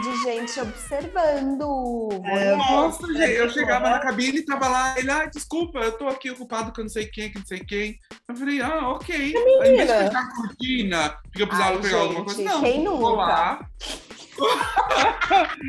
de 0.03 0.23
gente 0.23 0.59
observando. 0.59 2.09
É, 2.25 2.53
nossa, 2.55 3.07
gente, 3.07 3.31
eu 3.31 3.49
chegava 3.49 3.89
na 3.89 3.99
cabine 3.99 4.39
e 4.39 4.45
tava 4.45 4.67
lá, 4.67 4.93
ele, 4.97 5.09
ah, 5.09 5.25
desculpa, 5.25 5.79
eu 5.79 5.93
tô 5.93 6.07
aqui 6.09 6.29
ocupado 6.29 6.73
com 6.73 6.81
não 6.81 6.89
sei 6.89 7.05
quem, 7.05 7.31
que 7.31 7.39
não 7.39 7.45
sei 7.45 7.59
quem. 7.59 7.97
Eu 8.27 8.35
falei, 8.35 8.59
ah, 8.61 8.89
ok. 8.89 9.15
Em 9.15 9.31
vez 9.75 9.87
de 9.87 9.93
fechar 10.05 10.21
a 10.21 10.35
cortina, 10.35 11.09
porque 11.23 11.43
eu 11.43 11.47
precisava 11.47 11.75
Ai, 11.77 11.81
pegar 11.81 11.97
alguma 11.97 12.25
coisa, 12.25 12.41
gente, 12.41 12.51
não, 12.51 12.61
quem 12.61 12.83
vou 12.83 12.99
nunca? 13.11 13.21
lá. 13.23 13.65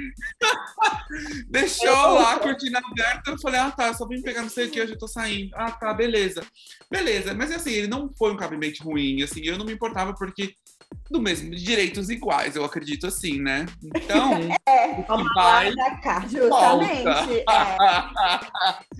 Deixou 1.48 2.14
lá 2.14 2.34
a 2.34 2.38
cortina 2.38 2.78
aberta, 2.78 3.30
eu 3.32 3.38
falei, 3.40 3.60
ah 3.60 3.70
tá, 3.70 3.92
só 3.94 4.06
vim 4.06 4.22
pegar 4.22 4.39
não 4.42 4.48
sei 4.48 4.66
o 4.66 4.70
que, 4.70 4.80
hoje 4.80 4.92
eu 4.92 4.98
tô 4.98 5.08
saindo. 5.08 5.50
Ah 5.54 5.70
tá, 5.70 5.92
beleza. 5.94 6.42
Beleza, 6.90 7.34
mas 7.34 7.50
assim, 7.52 7.72
ele 7.72 7.88
não 7.88 8.12
foi 8.16 8.32
um 8.32 8.36
cabimento 8.36 8.82
ruim, 8.82 9.22
assim, 9.22 9.42
eu 9.44 9.58
não 9.58 9.64
me 9.64 9.72
importava 9.72 10.14
porque 10.14 10.54
do 11.10 11.20
mesmo, 11.20 11.50
de 11.50 11.62
direitos 11.62 12.08
iguais, 12.08 12.54
eu 12.54 12.64
acredito 12.64 13.06
assim, 13.06 13.40
né? 13.40 13.66
Então, 13.82 14.32
É, 14.66 14.86
o 14.92 15.04
que 15.04 15.34
vai 15.34 15.74
cá. 16.00 16.20
justamente. 16.28 17.44
É. 17.48 17.76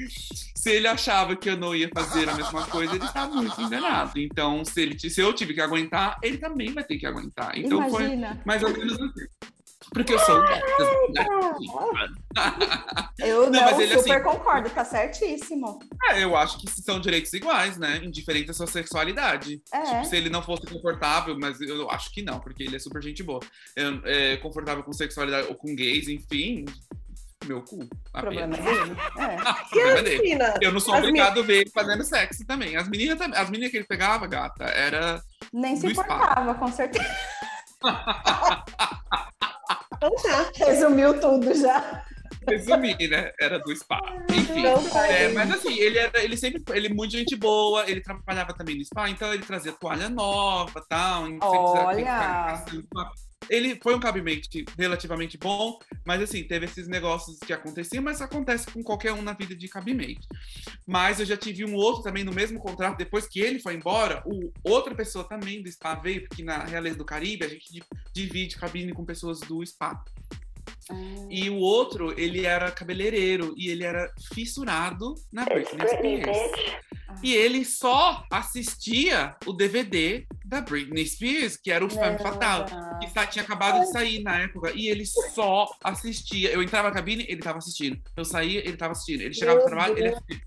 se 0.57 0.71
ele 0.71 0.89
achava 0.89 1.37
que 1.37 1.49
eu 1.49 1.57
não 1.57 1.75
ia 1.75 1.89
fazer 1.95 2.29
a 2.29 2.35
mesma 2.35 2.67
coisa, 2.67 2.95
ele 2.97 3.05
estava 3.05 3.35
muito 3.35 3.61
enganado. 3.61 4.19
Então, 4.19 4.65
se, 4.65 4.83
ele, 4.83 4.99
se 4.99 5.21
eu 5.21 5.33
tive 5.33 5.55
que 5.55 5.61
aguentar, 5.61 6.19
ele 6.23 6.39
também 6.39 6.73
vai 6.73 6.85
ter 6.85 6.99
que 6.99 7.07
aguentar. 7.07 7.57
Então 7.57 7.89
foi 7.89 8.05
Imagina. 8.05 8.43
mais 8.45 8.63
ou 8.63 8.71
menos 8.71 8.93
assim. 8.95 9.27
Porque 9.93 10.15
eu 10.15 10.19
sou? 10.21 10.41
Eu 13.19 13.51
Não, 13.51 13.51
não, 13.51 13.63
mas 13.65 13.79
ele, 13.79 13.99
super 13.99 14.17
assim- 14.17 14.23
concordo, 14.25 14.71
tá 14.71 14.85
certíssimo. 14.85 15.79
É, 16.11 16.23
eu 16.23 16.35
acho 16.37 16.59
que 16.59 16.71
são 16.71 16.99
direitos 17.01 17.33
iguais, 17.35 17.77
né? 17.77 18.01
Indiferente 18.03 18.47
da 18.47 18.55
sua 18.55 18.67
sexualidade. 18.67 19.61
É. 19.73 19.83
Tipo, 19.83 20.05
se 20.07 20.17
ele 20.17 20.31
não 20.31 20.43
fosse 20.43 20.67
confortável, 20.67 21.37
mas 21.39 21.61
eu 21.61 21.91
acho 21.91 22.11
que 22.13 22.23
não, 22.23 22.41
porque 22.41 22.63
ele 22.63 22.77
é 22.77 22.79
super 22.79 23.03
gente 23.03 23.23
boa. 23.23 23.41
É, 23.77 24.33
é 24.33 24.37
confortável 24.39 24.83
com 24.83 24.93
sexualidade 24.93 25.49
ou 25.49 25.55
com 25.55 25.75
gays, 25.75 26.09
enfim, 26.09 26.65
meu 27.45 27.63
cu. 27.63 27.83
O 27.83 27.89
problema 28.21 28.57
dele. 28.63 28.97
É. 29.19 30.03
Dele. 30.03 30.39
Eu 30.63 30.73
não 30.73 30.81
sou 30.81 30.95
As 30.95 31.01
obrigado 31.01 31.41
a 31.41 31.43
ver 31.43 31.61
ele 31.63 31.71
fazendo 31.71 32.03
sexo 32.05 32.47
também. 32.47 32.77
As 32.77 32.89
meninas, 32.89 33.21
as 33.21 33.51
meninas 33.51 33.71
que 33.71 33.77
ele 33.79 33.87
pegava, 33.87 34.27
gata, 34.27 34.65
era. 34.65 35.21
Nem 35.53 35.77
se 35.77 35.89
importava, 35.89 36.55
com 36.55 36.69
certeza. 36.73 37.05
Então 40.01 40.17
tá. 40.23 40.51
Resumiu 40.65 41.21
tudo 41.21 41.55
já. 41.55 42.05
Resumir, 42.49 43.09
né? 43.09 43.33
Era 43.39 43.59
do 43.59 43.75
spa. 43.77 44.01
Enfim. 44.33 44.65
É, 45.11 45.29
mas 45.29 45.51
assim, 45.53 45.79
ele 45.79 45.99
era, 45.99 46.25
ele 46.25 46.37
sempre, 46.39 46.63
ele 46.75 46.87
é 46.87 46.91
muito 46.91 47.13
gente 47.13 47.37
boa, 47.37 47.89
ele 47.89 48.01
trabalhava 48.01 48.55
também 48.55 48.79
no 48.79 48.85
spa, 48.85 49.11
então 49.11 49.33
ele 49.33 49.43
trazia 49.43 49.73
toalha 49.73 50.09
nova, 50.09 50.83
tal. 50.89 51.27
sempre 52.71 52.89
Ele 53.51 53.79
foi 53.83 53.97
um 53.97 54.01
cabimento 54.01 54.49
relativamente 54.79 55.37
bom, 55.37 55.79
mas 56.07 56.23
assim, 56.23 56.45
teve 56.45 56.67
esses 56.67 56.87
negócios 56.87 57.39
que 57.41 57.53
aconteciam, 57.53 58.03
mas 58.03 58.23
acontece 58.23 58.71
com 58.71 58.81
qualquer 58.81 59.13
um 59.13 59.23
na 59.23 59.33
vida 59.33 59.57
de 59.57 59.67
cabimento. 59.67 60.27
Mas 60.87 61.19
eu 61.19 61.27
já 61.27 61.37
tive 61.37 61.65
um 61.65 61.75
outro 61.75 62.03
também 62.03 62.23
no 62.23 62.33
mesmo 62.33 62.61
contrato, 62.61 62.97
depois 62.97 63.27
que 63.27 63.41
ele 63.41 63.59
foi 63.59 63.75
embora, 63.75 64.23
o, 64.25 64.53
outra 64.63 64.95
pessoa 64.95 65.25
também 65.25 65.61
do 65.63 65.69
spa 65.71 65.97
veio, 65.97 66.29
porque 66.29 66.45
na 66.45 66.65
Realeza 66.65 66.97
do 66.97 67.05
Caribe 67.05 67.45
a 67.45 67.49
gente 67.49 67.73
di- 67.73 67.83
divide 68.13 68.57
cabine 68.57 68.93
com 68.93 69.05
pessoas 69.05 69.41
do 69.41 69.67
spa. 69.67 70.01
E 71.31 71.49
o 71.49 71.57
outro, 71.57 72.19
ele 72.19 72.45
era 72.45 72.71
cabeleireiro 72.71 73.55
e 73.57 73.69
ele 73.69 73.85
era 73.85 74.13
fissurado 74.35 75.15
na 75.33 75.45
Britney 75.45 75.89
Spears. 75.89 76.39
E 77.23 77.35
ele 77.35 77.65
só 77.65 78.25
assistia 78.31 79.37
o 79.47 79.53
DVD 79.53 80.27
da 80.45 80.61
Britney 80.61 81.07
Spears, 81.07 81.57
que 81.57 81.71
era 81.71 81.85
o 81.85 81.91
Femme 81.91 82.19
Fatal, 82.19 82.67
que 82.99 83.27
tinha 83.29 83.45
acabado 83.45 83.81
de 83.81 83.91
sair 83.91 84.23
na 84.23 84.41
época, 84.41 84.73
e 84.75 84.89
ele 84.89 85.05
só 85.07 85.69
assistia. 85.85 86.51
Eu 86.51 86.63
entrava 86.63 86.89
na 86.89 86.95
cabine, 86.95 87.27
ele 87.29 87.41
tava 87.41 87.59
assistindo. 87.59 88.01
Eu 88.17 88.25
saía, 88.25 88.61
ele 88.61 88.77
tava 88.77 88.93
assistindo. 88.93 89.21
Ele 89.21 89.35
chegava 89.35 89.61
no 89.61 89.67
trabalho, 89.67 89.99
ele 89.99 90.09
assistia. 90.09 90.41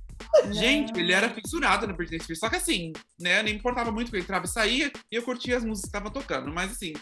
Gente, 0.52 0.98
ele 1.00 1.12
era 1.12 1.30
fissurado 1.30 1.86
na 1.86 1.94
Britney 1.94 2.20
Spears. 2.20 2.40
Só 2.40 2.50
que 2.50 2.56
assim, 2.56 2.92
né, 3.20 3.44
nem 3.44 3.56
importava 3.56 3.92
muito 3.92 4.10
que 4.10 4.18
ele 4.18 4.24
entrava 4.24 4.46
e 4.46 4.50
saía, 4.50 4.92
e 5.12 5.16
eu 5.16 5.24
curtia 5.24 5.58
as 5.58 5.64
músicas 5.64 5.90
que 5.92 5.98
estavam 5.98 6.12
tocando. 6.12 6.52
Mas 6.52 6.72
assim, 6.72 6.94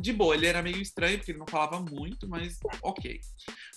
de 0.00 0.12
boa, 0.12 0.34
ele 0.34 0.46
era 0.46 0.62
meio 0.62 0.80
estranho, 0.80 1.18
porque 1.18 1.32
ele 1.32 1.38
não 1.38 1.46
falava 1.46 1.80
muito, 1.80 2.28
mas 2.28 2.58
ok. 2.82 3.20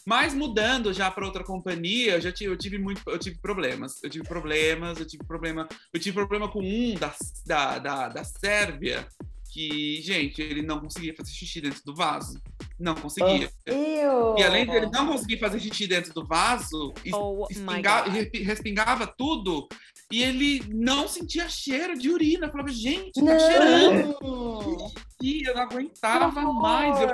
Mas 0.05 0.33
mudando 0.33 0.93
já 0.93 1.09
para 1.11 1.25
outra 1.25 1.43
companhia, 1.43 2.13
eu 2.15 2.21
já 2.21 2.31
tive, 2.31 2.51
eu 2.51 2.57
tive 2.57 2.77
muito, 2.77 3.01
eu 3.07 3.19
tive 3.19 3.37
problemas. 3.39 4.01
Eu 4.03 4.09
tive 4.09 4.23
problemas, 4.27 4.99
eu 4.99 5.05
tive 5.05 5.23
problema, 5.23 5.67
eu 5.93 5.99
tive 5.99 6.13
problema 6.15 6.47
com 6.49 6.61
um 6.61 6.93
da, 6.95 7.13
da, 7.45 7.79
da, 7.79 8.07
da 8.09 8.23
Sérvia, 8.23 9.07
que, 9.51 9.99
gente, 10.01 10.41
ele 10.41 10.61
não 10.61 10.79
conseguia 10.79 11.13
fazer 11.15 11.31
xixi 11.31 11.59
dentro 11.59 11.81
do 11.83 11.95
vaso. 11.95 12.39
Não 12.79 12.93
conseguia. 12.95 13.49
Eu. 13.65 14.35
E 14.37 14.43
além 14.43 14.65
dele 14.65 14.89
não 14.93 15.07
conseguir 15.07 15.37
fazer 15.39 15.59
xixi 15.59 15.87
dentro 15.87 16.13
do 16.13 16.25
vaso, 16.25 16.93
Oh 17.11 17.45
my 17.49 17.53
espinga- 17.53 18.03
God. 18.03 18.13
respi- 18.13 18.43
respingava 18.43 19.07
tudo. 19.07 19.67
E 20.11 20.23
ele 20.23 20.63
não 20.69 21.07
sentia 21.07 21.47
cheiro 21.47 21.97
de 21.97 22.09
urina. 22.09 22.47
Eu 22.47 22.51
falava, 22.51 22.69
gente, 22.69 23.11
tá 23.13 23.21
Não. 23.21 23.39
cheirando. 23.39 24.91
E 25.21 25.47
eu 25.47 25.53
não 25.53 25.61
aguentava 25.61 26.41
mais. 26.41 26.99
Eu, 26.99 27.09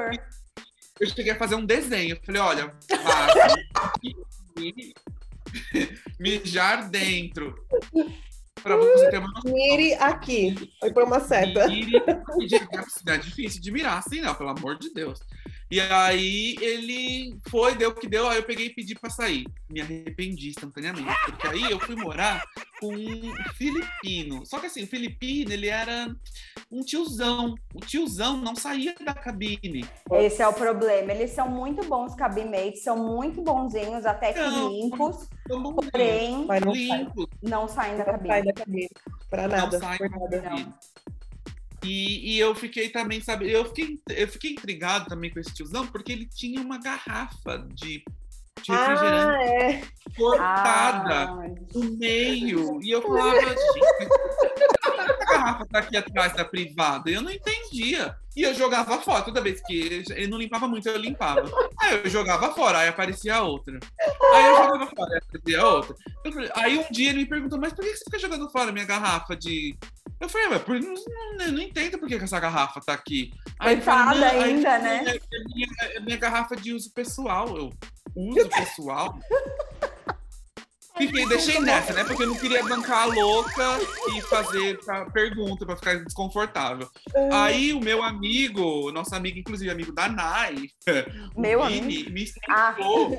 eu 1.01 1.07
cheguei 1.09 1.33
a 1.33 1.37
fazer 1.37 1.55
um 1.55 1.65
desenho. 1.65 2.15
Eu 2.15 2.21
falei, 2.25 2.41
olha, 2.41 2.73
mijar 6.19 6.89
dentro. 6.89 7.55
Pra 8.63 8.77
você 8.77 9.09
ter 9.11 9.19
uma 9.19 9.27
noção. 9.27 9.53
Mire 9.53 9.93
aqui. 9.95 10.71
Foi 10.79 10.91
por 10.91 11.03
uma 11.03 11.19
seta. 11.19 11.67
Mire- 11.67 12.01
e, 12.39 12.47
gente, 12.47 12.67
É 13.07 13.17
difícil 13.17 13.61
de 13.61 13.71
mirar 13.71 13.99
assim, 13.99 14.21
não, 14.21 14.33
pelo 14.33 14.49
amor 14.49 14.79
de 14.79 14.91
Deus. 14.91 15.19
E 15.69 15.79
aí 15.79 16.55
ele 16.61 17.37
foi, 17.49 17.75
deu 17.75 17.89
o 17.89 17.93
que 17.95 18.07
deu, 18.07 18.27
aí 18.27 18.37
eu 18.37 18.43
peguei 18.43 18.67
e 18.67 18.73
pedi 18.73 18.95
pra 18.95 19.09
sair. 19.09 19.45
Me 19.69 19.81
arrependi 19.81 20.49
instantaneamente, 20.49 21.13
porque 21.25 21.47
aí 21.47 21.69
eu 21.69 21.79
fui 21.79 21.95
morar 21.95 22.43
com 22.87 22.95
um 22.95 23.53
filipino. 23.53 24.45
Só 24.45 24.59
que 24.59 24.67
assim, 24.67 24.83
o 24.83 24.87
filipino, 24.87 25.51
ele 25.51 25.67
era 25.67 26.13
um 26.71 26.81
tiozão. 26.81 27.55
O 27.73 27.79
tiozão 27.79 28.37
não 28.37 28.55
saía 28.55 28.95
da 29.03 29.13
cabine. 29.13 29.85
Esse 30.11 30.41
é 30.41 30.47
o 30.47 30.53
problema. 30.53 31.11
Eles 31.11 31.31
são 31.31 31.49
muito 31.49 31.83
bons 31.85 32.15
cabinmates, 32.15 32.83
são 32.83 32.97
muito 32.97 33.41
bonzinhos, 33.41 34.05
até 34.05 34.33
que 34.33 34.39
Não. 34.39 34.69
limpos, 34.69 35.27
porém 35.47 36.45
não 36.45 36.47
sai, 36.47 36.59
limpo, 36.59 37.29
não 37.41 37.67
saem 37.67 37.97
da 37.97 38.05
não 38.05 38.05
sai 38.05 38.21
cabine. 38.21 38.45
da 38.45 38.53
cabine. 38.53 38.89
Pra 39.29 39.47
nada. 39.47 39.79
não 39.79 40.29
da 40.29 40.41
cabine. 40.41 40.73
E, 41.83 42.33
e 42.33 42.39
eu 42.39 42.55
fiquei 42.55 42.89
também, 42.89 43.21
sabe, 43.21 43.51
eu 43.51 43.63
fiquei, 43.65 43.99
eu 44.09 44.27
fiquei 44.27 44.51
intrigado 44.53 45.05
também 45.05 45.29
com 45.29 45.39
esse 45.39 45.53
tiozão, 45.53 45.85
porque 45.85 46.11
ele 46.11 46.25
tinha 46.25 46.59
uma 46.59 46.79
garrafa 46.79 47.59
de, 47.75 48.03
de 48.61 48.71
refrigerante 48.71 49.37
Ah, 49.37 49.43
é. 49.43 49.81
cortada 50.17 51.13
Ah, 51.29 51.45
no 51.73 51.97
meio. 51.97 52.79
E 52.81 52.91
eu 52.91 53.01
falava, 53.01 53.39
gente, 53.41 53.59
garrafa 55.37 55.65
tá 55.65 55.79
aqui 55.79 55.97
atrás 55.97 56.33
da 56.33 56.45
privada? 56.45 57.09
Eu 57.09 57.21
não 57.21 57.31
entendia. 57.31 58.15
E 58.35 58.41
eu 58.43 58.53
jogava 58.53 58.99
fora. 59.01 59.21
Toda 59.23 59.41
vez 59.41 59.61
que 59.61 60.03
ele 60.11 60.27
não 60.27 60.37
limpava 60.37 60.67
muito, 60.67 60.87
eu 60.89 60.97
limpava. 60.97 61.49
Aí 61.81 62.01
eu 62.03 62.09
jogava 62.09 62.53
fora, 62.53 62.79
aí 62.79 62.89
aparecia 62.89 63.41
outra. 63.41 63.79
Aí 64.33 64.45
eu 64.45 64.55
jogava 64.57 64.87
fora, 64.87 65.11
aí 65.13 65.17
aparecia 65.25 65.65
outra. 65.65 65.95
Falei- 66.33 66.51
aí 66.55 66.77
um 66.79 66.85
dia 66.91 67.09
ele 67.09 67.19
me 67.19 67.25
perguntou, 67.25 67.59
mas 67.59 67.71
por 67.73 67.83
que 67.85 67.95
você 67.95 68.03
fica 68.03 68.19
jogando 68.19 68.49
fora 68.49 68.71
minha 68.71 68.85
garrafa 68.85 69.35
de. 69.35 69.77
Eu 70.19 70.27
falei, 70.29 70.47
mas 70.49 70.61
por- 70.63 70.79
não, 70.79 70.93
não, 71.37 71.51
não 71.53 71.61
entendo 71.61 71.97
por 71.97 72.07
que 72.07 72.17
que 72.17 72.23
essa 72.23 72.39
garrafa 72.39 72.79
tá 72.81 72.93
aqui. 72.93 73.31
Aí 73.59 73.75
Coitada 73.77 74.15
"Não, 74.19 74.27
aí 74.27 74.43
ainda, 74.43 74.69
é 74.69 74.79
né? 74.79 75.01
minha- 75.01 75.15
É 75.15 75.43
minha, 75.53 75.67
é 75.95 75.99
minha 76.01 76.17
garrafa 76.17 76.55
de 76.55 76.73
uso 76.73 76.91
pessoal. 76.93 77.47
Eu, 77.57 77.69
uso 78.15 78.49
pessoal? 78.49 79.17
Fiquei, 80.97 81.27
deixei 81.27 81.59
nessa, 81.59 81.91
né? 81.93 82.03
Porque 82.05 82.23
eu 82.23 82.27
não 82.27 82.35
queria 82.37 82.63
bancar 82.63 83.03
a 83.03 83.05
louca 83.05 83.79
e 84.15 84.21
fazer 84.21 84.79
pra- 84.83 85.05
pergunta 85.11 85.65
pra 85.65 85.75
ficar 85.75 85.95
desconfortável. 86.03 86.89
Aí 87.33 87.73
o 87.73 87.79
meu 87.81 88.01
amigo, 88.01 88.91
nosso 88.91 89.13
amigo, 89.13 89.37
inclusive 89.37 89.69
amigo 89.69 89.91
da 89.91 90.07
Nai, 90.07 90.55
Meu 91.35 91.59
o 91.59 91.63
amigo. 91.63 91.87
Vini, 91.87 92.09
me 92.09 92.21
Ah. 92.49 92.71
explicou. 92.71 93.11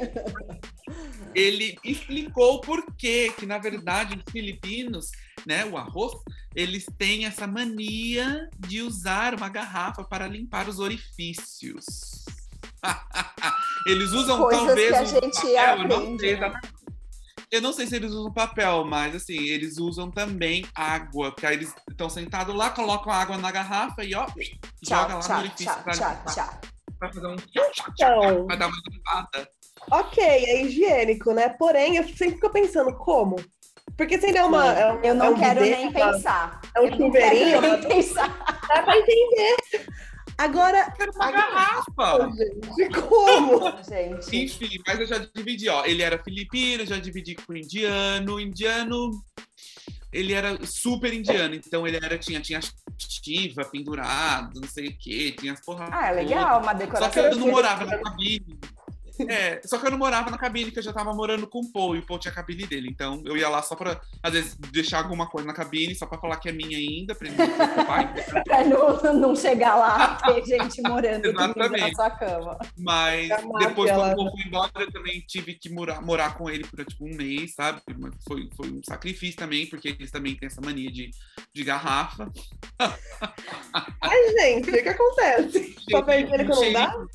Ele 1.35 1.77
explicou 1.85 2.61
por 2.63 2.83
quê, 2.97 3.33
que 3.37 3.45
na 3.45 3.59
verdade 3.59 4.17
os 4.25 4.33
filipinos, 4.33 5.11
né, 5.47 5.67
o 5.67 5.77
arroz, 5.77 6.13
eles 6.55 6.87
têm 6.99 7.27
essa 7.27 7.47
mania 7.47 8.49
de 8.59 8.81
usar 8.81 9.35
uma 9.35 9.49
garrafa 9.51 10.03
para 10.03 10.27
limpar 10.27 10.67
os 10.69 10.79
orifícios. 10.79 11.85
eles 13.87 14.13
usam 14.13 14.39
Coisas 14.39 14.65
talvez 14.67 14.89
que 14.91 14.97
a 14.97 15.03
um 15.03 15.07
gente 15.07 15.37
papel, 15.41 15.77
eu 15.83 15.89
não 15.89 15.97
aprende, 15.97 16.21
sei 16.21 16.33
né? 16.33 16.39
exatamente. 16.39 16.76
Eu 17.51 17.63
não 17.63 17.73
sei 17.73 17.87
se 17.87 17.95
eles 17.95 18.11
usam 18.11 18.33
papel, 18.33 18.85
mas 18.85 19.15
assim, 19.15 19.39
eles 19.39 19.79
usam 19.79 20.11
também 20.11 20.67
água, 20.75 21.31
porque 21.31 21.47
aí 21.47 21.55
eles 21.55 21.73
estão 21.89 22.11
sentados 22.11 22.55
lá, 22.55 22.71
colocam 22.71 23.13
a 23.13 23.17
água 23.17 23.37
na 23.39 23.51
garrafa 23.53 24.03
e 24.05 24.15
ó, 24.15 24.27
joga 24.27 24.39
Tchau, 24.85 25.09
lá 25.09 25.15
no 25.15 25.21
tchau, 25.21 25.39
orifício 25.39 25.65
tchau, 25.67 25.83
pra, 25.85 25.93
tchau, 25.93 26.25
tchau. 26.35 26.61
pra 26.99 27.13
fazer 27.13 27.27
um 27.27 27.37
Então, 27.93 28.47
pra 28.47 28.57
dar 28.57 28.67
uma 28.67 28.77
limpada. 28.91 29.49
ok, 29.93 30.25
é 30.25 30.63
higiênico, 30.65 31.33
né? 31.33 31.51
Porém, 31.51 31.97
eu 31.97 32.05
sempre 32.05 32.33
fico 32.33 32.51
pensando 32.51 32.93
como. 32.97 33.37
Porque 33.97 34.19
se 34.21 34.27
ele 34.27 34.39
é 34.39 34.45
uma. 34.45 34.67
É 34.73 34.93
um, 34.93 35.01
Eu 35.05 35.15
não 35.15 35.27
é 35.27 35.31
um 35.31 35.39
quero 35.39 35.61
bidê, 35.61 35.77
nem 35.77 35.93
pensar. 35.93 36.61
É 36.75 36.81
um 36.81 36.85
Eu 36.85 36.91
não 36.91 37.11
quero 37.13 37.37
chuveirinho, 37.37 37.61
nem 37.63 37.81
pensar. 37.83 38.29
dá 38.69 38.83
pra 38.83 38.97
entender. 38.99 39.57
Agora, 40.39 40.91
Quero 40.93 41.13
uma 41.15 41.31
garrafa! 41.31 42.29
gente, 42.77 43.01
como? 43.01 43.83
Gente, 43.83 44.37
Enfim, 44.37 44.79
mas 44.87 45.01
eu 45.01 45.07
já 45.07 45.19
dividi, 45.35 45.69
ó. 45.69 45.85
Ele 45.87 46.03
era 46.03 46.23
filipino, 46.23 46.85
já 46.85 46.99
dividi 46.99 47.35
com 47.35 47.57
indiano. 47.57 48.35
O 48.35 48.41
indiano, 48.41 49.11
ele 50.13 50.33
era 50.35 50.59
super 50.67 51.13
indiano, 51.13 51.55
então 51.55 51.87
ele 51.87 51.97
era, 51.97 52.19
tinha, 52.19 52.41
tinha 52.41 52.61
Shiva 52.99 53.65
pendurado, 53.65 54.61
não 54.61 54.69
sei 54.69 54.89
o 54.89 54.99
quê, 54.99 55.35
tinha 55.39 55.53
as 55.55 55.61
porra. 55.65 55.89
ah, 55.91 56.09
é 56.09 56.13
legal, 56.13 56.61
uma 56.63 56.73
Só 56.73 56.79
que 56.79 56.85
decoração. 56.87 57.25
eu 57.25 57.37
não 57.37 57.49
morava 57.49 57.85
na 57.85 57.99
cabine. 57.99 58.59
É, 59.29 59.61
só 59.65 59.79
que 59.79 59.87
eu 59.87 59.91
não 59.91 59.99
morava 59.99 60.31
na 60.31 60.39
cabine, 60.39 60.71
que 60.71 60.79
eu 60.79 60.83
já 60.83 60.93
tava 60.93 61.13
morando 61.15 61.47
com 61.47 61.61
o 61.61 61.73
Paul, 61.73 61.97
e 61.97 62.01
o 62.01 62.07
Paul 62.07 62.19
tinha 62.19 62.33
a 62.33 62.35
cabine 62.35 62.67
dele. 62.67 62.89
Então 62.91 63.23
eu 63.25 63.37
ia 63.37 63.49
lá 63.49 63.63
só 63.63 63.75
pra, 63.75 64.01
às 64.23 64.33
vezes, 64.33 64.55
deixar 64.57 64.99
alguma 64.99 65.29
coisa 65.29 65.47
na 65.47 65.55
cabine, 65.55 65.95
só 65.95 66.07
pra 66.07 66.19
falar 66.19 66.37
que 66.37 66.49
é 66.49 66.53
minha 66.53 66.77
ainda, 66.77 67.15
pra 67.15 67.29
ele 67.29 67.37
não 67.37 67.47
preocupar. 67.47 68.15
Pra 68.45 68.65
não, 68.65 69.13
não 69.15 69.37
chegar 69.37 69.77
lá 69.77 70.17
ter 70.17 70.45
gente 70.45 70.81
morando 70.83 71.33
na 71.33 71.53
sua 71.95 72.11
cama. 72.11 72.59
Mas 72.79 73.29
depois, 73.59 73.91
ela- 73.91 74.15
quando 74.15 74.21
o 74.21 74.25
Paul 74.25 74.31
foi 74.37 74.47
embora, 74.47 74.71
eu 74.81 74.93
também 74.93 75.21
tive 75.27 75.55
que 75.55 75.69
morar, 75.71 76.01
morar 76.03 76.35
com 76.37 76.49
ele 76.51 76.65
por 76.65 76.85
tipo 76.85 77.05
um 77.05 77.15
mês, 77.15 77.55
sabe? 77.55 77.81
Foi, 78.27 78.49
foi 78.57 78.69
um 78.71 78.81
sacrifício 78.85 79.37
também, 79.37 79.67
porque 79.67 79.89
eles 79.89 80.11
também 80.11 80.35
têm 80.37 80.47
essa 80.47 80.61
mania 80.61 80.91
de, 80.91 81.11
de 81.53 81.65
garrafa. 81.65 82.31
Ai, 82.79 84.29
gente, 84.39 84.71
o 84.71 84.83
que 84.83 84.89
acontece? 84.89 85.77
Só 85.91 86.03
ele 86.13 86.25
um, 86.43 86.47
quando 86.47 86.61
não 86.63 86.73
dá? 86.73 87.07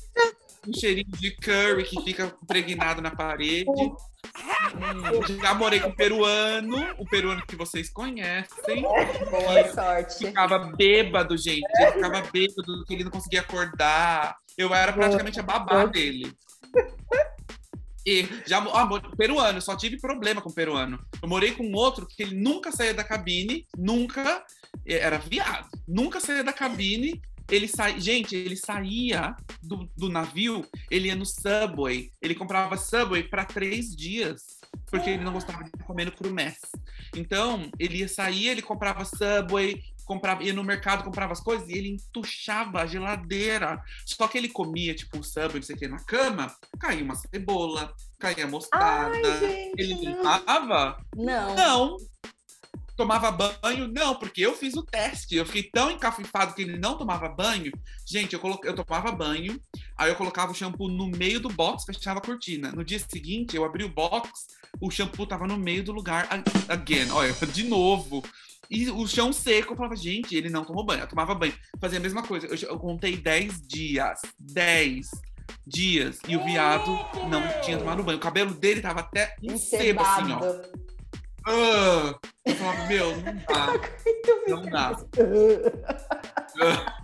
Um 0.66 0.72
cheirinho 0.72 1.10
de 1.18 1.30
curry 1.32 1.84
que 1.84 2.00
fica 2.02 2.34
impregnado 2.42 3.02
na 3.02 3.10
parede. 3.10 3.92
Já 5.42 5.54
morei 5.54 5.80
com 5.80 5.88
o 5.88 5.96
peruano, 5.96 6.76
o 6.98 7.04
peruano 7.04 7.44
que 7.46 7.56
vocês 7.56 7.90
conhecem. 7.90 8.82
Boa 8.82 9.72
sorte. 9.72 10.26
Ficava 10.26 10.58
bêbado, 10.58 11.36
gente. 11.36 11.66
Ele 11.78 11.92
ficava 11.92 12.22
bêbado, 12.32 12.84
que 12.86 12.94
ele 12.94 13.04
não 13.04 13.10
conseguia 13.10 13.40
acordar. 13.40 14.36
Eu 14.56 14.72
era 14.72 14.92
praticamente 14.92 15.40
a 15.40 15.42
babá 15.42 15.84
dele. 15.86 16.32
E 18.04 18.28
já 18.46 18.58
ah, 18.58 18.88
peruano, 19.16 19.60
só 19.60 19.76
tive 19.76 20.00
problema 20.00 20.40
com 20.40 20.50
peruano. 20.50 20.98
Eu 21.20 21.28
morei 21.28 21.52
com 21.52 21.70
outro 21.72 22.06
que 22.06 22.22
ele 22.22 22.34
nunca 22.34 22.72
saía 22.72 22.92
da 22.92 23.04
cabine, 23.04 23.66
nunca 23.76 24.44
era 24.84 25.18
viado, 25.18 25.68
nunca 25.86 26.18
saía 26.18 26.42
da 26.42 26.52
cabine. 26.52 27.20
Ele 27.50 27.68
sai, 27.68 28.00
gente, 28.00 28.34
ele 28.34 28.56
saía 28.56 29.34
do, 29.62 29.88
do 29.96 30.08
navio, 30.08 30.66
ele 30.90 31.08
ia 31.08 31.16
no 31.16 31.26
Subway, 31.26 32.10
ele 32.20 32.34
comprava 32.34 32.76
Subway 32.76 33.22
para 33.22 33.44
três 33.44 33.94
dias, 33.94 34.60
porque 34.86 35.10
ele 35.10 35.24
não 35.24 35.32
gostava 35.32 35.64
de 35.64 35.70
comer 35.84 36.06
no 36.06 36.12
crumess. 36.12 36.58
Então, 37.16 37.70
ele 37.78 37.98
ia 37.98 38.08
sair, 38.08 38.48
ele 38.48 38.62
comprava 38.62 39.04
Subway, 39.04 39.82
comprava, 40.04 40.42
ia 40.42 40.52
no 40.52 40.64
mercado, 40.64 41.04
comprava 41.04 41.32
as 41.32 41.40
coisas 41.40 41.68
e 41.68 41.72
ele 41.72 41.88
entuchava 41.88 42.82
a 42.82 42.86
geladeira. 42.86 43.82
Só 44.04 44.28
que 44.28 44.38
ele 44.38 44.48
comia, 44.48 44.94
tipo, 44.94 45.18
o 45.18 45.24
Subway, 45.24 45.56
não 45.56 45.62
sei 45.62 45.76
o 45.76 45.78
que, 45.78 45.88
na 45.88 46.00
cama, 46.00 46.54
caía 46.78 47.04
uma 47.04 47.14
cebola, 47.14 47.94
caía 48.18 48.46
mostarda. 48.46 49.38
Ai, 49.40 49.72
ele 49.76 49.88
gente, 49.88 50.04
não. 50.04 50.16
limpava? 50.16 51.04
Não. 51.16 51.54
Não. 51.54 51.96
Tomava 52.96 53.30
banho? 53.30 53.88
Não, 53.88 54.14
porque 54.14 54.42
eu 54.42 54.54
fiz 54.54 54.74
o 54.74 54.82
teste. 54.82 55.36
Eu 55.36 55.46
fiquei 55.46 55.64
tão 55.64 55.90
encafifado 55.90 56.54
que 56.54 56.62
ele 56.62 56.78
não 56.78 56.96
tomava 56.96 57.28
banho. 57.28 57.72
Gente, 58.06 58.34
eu, 58.34 58.40
colo... 58.40 58.60
eu 58.64 58.74
tomava 58.74 59.10
banho, 59.10 59.58
aí 59.96 60.10
eu 60.10 60.16
colocava 60.16 60.52
o 60.52 60.54
shampoo 60.54 60.88
no 60.88 61.08
meio 61.08 61.40
do 61.40 61.48
box, 61.48 61.84
fechava 61.84 62.18
a 62.18 62.22
cortina. 62.22 62.70
No 62.72 62.84
dia 62.84 62.98
seguinte, 62.98 63.56
eu 63.56 63.64
abri 63.64 63.84
o 63.84 63.88
box, 63.88 64.30
o 64.80 64.90
shampoo 64.90 65.26
tava 65.26 65.46
no 65.46 65.56
meio 65.56 65.82
do 65.82 65.92
lugar 65.92 66.28
again. 66.68 67.10
Olha, 67.10 67.32
de 67.52 67.64
novo. 67.64 68.22
E 68.70 68.90
o 68.90 69.06
chão 69.06 69.32
seco, 69.32 69.72
eu 69.72 69.76
falava, 69.76 69.96
gente, 69.96 70.34
ele 70.34 70.48
não 70.48 70.64
tomou 70.64 70.84
banho. 70.84 71.02
Eu 71.02 71.06
tomava 71.06 71.34
banho. 71.34 71.54
Fazia 71.80 71.98
a 71.98 72.02
mesma 72.02 72.22
coisa. 72.22 72.46
Eu, 72.46 72.56
eu 72.56 72.78
contei 72.78 73.16
10 73.16 73.66
dias. 73.66 74.20
10 74.38 75.10
dias. 75.66 76.18
E 76.26 76.36
o 76.36 76.44
viado 76.44 76.90
não 77.28 77.42
tinha 77.62 77.78
tomado 77.78 78.02
banho. 78.02 78.18
O 78.18 78.20
cabelo 78.20 78.54
dele 78.54 78.80
tava 78.80 79.00
até 79.00 79.34
em 79.42 79.56
sebo, 79.58 80.00
assim, 80.00 80.32
ó. 80.32 80.40
Ah, 81.46 82.14
eu 82.44 82.54
falava, 82.56 82.86
meu, 82.86 83.16
não 83.16 83.34
dá, 83.48 83.66
não 84.48 84.62
dá. 84.62 84.96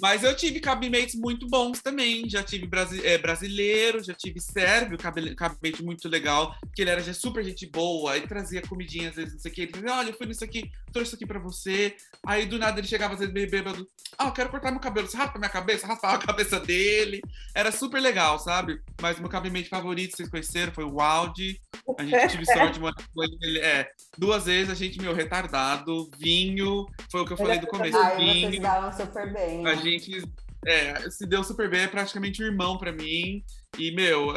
Mas 0.00 0.22
eu 0.22 0.36
tive 0.36 0.60
cabinets 0.60 1.14
muito 1.14 1.48
bons 1.48 1.80
também. 1.82 2.28
Já 2.28 2.42
tive 2.42 2.66
brasi 2.66 3.04
é, 3.06 3.18
brasileiro, 3.18 4.02
já 4.02 4.14
tive 4.14 4.40
sérvio, 4.40 4.98
cabinete 4.98 5.82
muito 5.82 6.08
legal, 6.08 6.54
que 6.74 6.82
ele 6.82 6.90
era 6.90 7.02
já 7.02 7.12
super 7.12 7.44
gente 7.44 7.66
boa, 7.66 8.16
e 8.16 8.26
trazia 8.26 8.62
comidinha, 8.62 9.10
às 9.10 9.16
vezes, 9.16 9.34
não 9.34 9.40
sei 9.40 9.50
o 9.50 9.54
que. 9.54 9.62
Ele 9.62 9.72
dizia, 9.72 9.92
olha, 9.92 10.10
eu 10.10 10.16
fui 10.16 10.26
nisso 10.26 10.44
aqui, 10.44 10.70
trouxe 10.92 11.08
isso 11.08 11.16
aqui 11.16 11.26
pra 11.26 11.38
você. 11.38 11.96
Aí 12.26 12.46
do 12.46 12.58
nada 12.58 12.78
ele 12.78 12.86
chegava, 12.86 13.14
às 13.14 13.20
vezes, 13.20 13.34
meio 13.34 13.50
bêbado. 13.50 13.88
Ah, 14.16 14.26
eu 14.26 14.32
quero 14.32 14.50
cortar 14.50 14.70
meu 14.70 14.80
cabelo. 14.80 15.08
Você 15.08 15.16
raspa 15.16 15.38
minha 15.38 15.50
cabeça, 15.50 15.86
raspava 15.86 16.16
a 16.16 16.26
cabeça 16.26 16.60
dele. 16.60 17.20
Era 17.54 17.72
super 17.72 18.00
legal, 18.00 18.38
sabe? 18.38 18.80
Mas 19.00 19.18
meu 19.18 19.28
cabinete 19.28 19.68
favorito, 19.68 20.16
vocês 20.16 20.28
conheceram, 20.28 20.72
foi 20.72 20.84
o 20.84 21.00
Aldi. 21.00 21.60
A 21.98 22.04
gente 22.04 22.28
tive 22.28 22.46
sorte 22.46 22.78
É, 23.60 23.90
duas 24.16 24.44
vezes 24.44 24.70
a 24.70 24.74
gente, 24.74 25.00
meu, 25.00 25.14
retardado, 25.14 26.10
vinho. 26.18 26.86
Foi 27.10 27.22
o 27.22 27.24
que 27.24 27.32
eu 27.32 27.36
falei 27.36 27.58
do 27.58 27.66
começo. 27.66 27.96
Ai, 27.96 28.16
vocês 28.16 28.50
vinho. 28.50 28.62
davam 28.62 28.92
super 28.92 29.32
bem. 29.32 29.66
A 29.66 29.74
gente 29.74 30.22
é, 30.66 31.10
se 31.10 31.26
deu 31.26 31.42
super 31.42 31.68
bem, 31.68 31.82
é 31.82 31.88
praticamente 31.88 32.42
um 32.42 32.46
irmão 32.46 32.78
pra 32.78 32.92
mim. 32.92 33.42
E, 33.78 33.90
meu, 33.92 34.28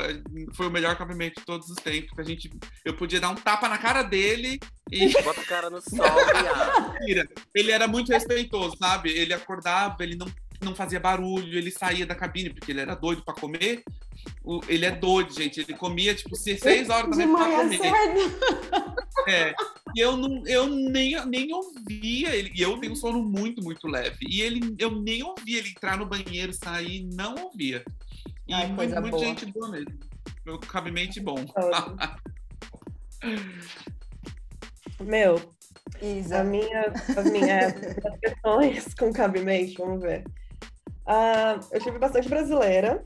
foi 0.54 0.68
o 0.68 0.72
melhor 0.72 0.98
cabimento 0.98 1.40
de 1.40 1.46
todos 1.46 1.70
os 1.70 1.76
tempos. 1.76 2.12
Que 2.12 2.22
a 2.22 2.24
gente, 2.24 2.52
eu 2.84 2.96
podia 2.96 3.20
dar 3.20 3.30
um 3.30 3.36
tapa 3.36 3.70
na 3.70 3.78
cara 3.78 4.02
dele 4.02 4.60
e 4.92 5.10
Bota 5.24 5.42
o 5.42 5.46
cara 5.46 5.70
no 5.70 5.82
sol, 5.82 6.06
viado. 7.06 7.30
Ele 7.54 7.72
era 7.72 7.88
muito 7.88 8.12
respeitoso, 8.12 8.78
sabe? 8.78 9.12
Ele 9.12 9.34
acordava, 9.34 10.04
ele 10.04 10.16
não 10.16 10.28
não 10.62 10.74
fazia 10.74 11.00
barulho, 11.00 11.58
ele 11.58 11.70
saía 11.70 12.06
da 12.06 12.16
cabine 12.16 12.50
porque 12.50 12.72
ele 12.72 12.82
era 12.82 12.96
doido 12.96 13.24
pra 13.24 13.34
comer. 13.34 13.84
O- 14.44 14.62
ele 14.68 14.86
é 14.86 14.92
doido, 14.92 15.34
gente. 15.34 15.62
Ele 15.62 15.74
comia, 15.74 16.14
tipo, 16.16 16.36
se- 16.36 16.58
seis 16.58 16.90
horas 16.90 17.18
da 17.18 17.26
De 17.26 17.32
manhã. 17.32 17.70
É. 19.28 19.54
E 19.96 20.00
eu, 20.00 20.16
não, 20.18 20.44
eu 20.46 20.68
nem, 20.68 21.26
nem 21.26 21.52
ouvia 21.54 22.36
ele. 22.36 22.52
E 22.56 22.62
eu 22.62 22.78
tenho 22.80 22.94
um 22.94 22.96
sono 22.96 23.24
muito, 23.24 23.64
muito 23.64 23.88
leve. 23.88 24.18
E 24.30 24.42
ele, 24.42 24.76
eu 24.78 24.92
nem 25.02 25.24
ouvia 25.24 25.58
ele 25.60 25.70
entrar 25.70 25.98
no 25.98 26.06
banheiro, 26.06 26.54
sair, 26.54 27.04
não 27.14 27.34
ouvia. 27.46 27.84
E 28.48 28.54
Ai, 28.54 28.68
muito, 28.68 28.76
coisa 28.78 29.02
muito 29.02 29.14
boa. 29.14 29.26
gente 29.26 29.46
boa 29.48 29.70
mesmo. 29.70 29.94
Meu 30.46 30.60
cabimento 30.60 31.20
bom. 31.22 31.44
Meu, 35.00 35.36
a 36.02 36.06
Isa. 36.06 36.44
minha, 36.44 36.94
as 37.18 37.32
minhas 37.32 37.74
as 38.06 38.20
questões 38.20 38.94
com 38.94 39.12
cabimento, 39.12 39.74
vamos 39.84 40.02
ver. 40.02 40.24
Ah, 41.06 41.60
eu 41.72 41.82
tive 41.82 41.98
bastante 42.00 42.30
brasileira. 42.30 43.04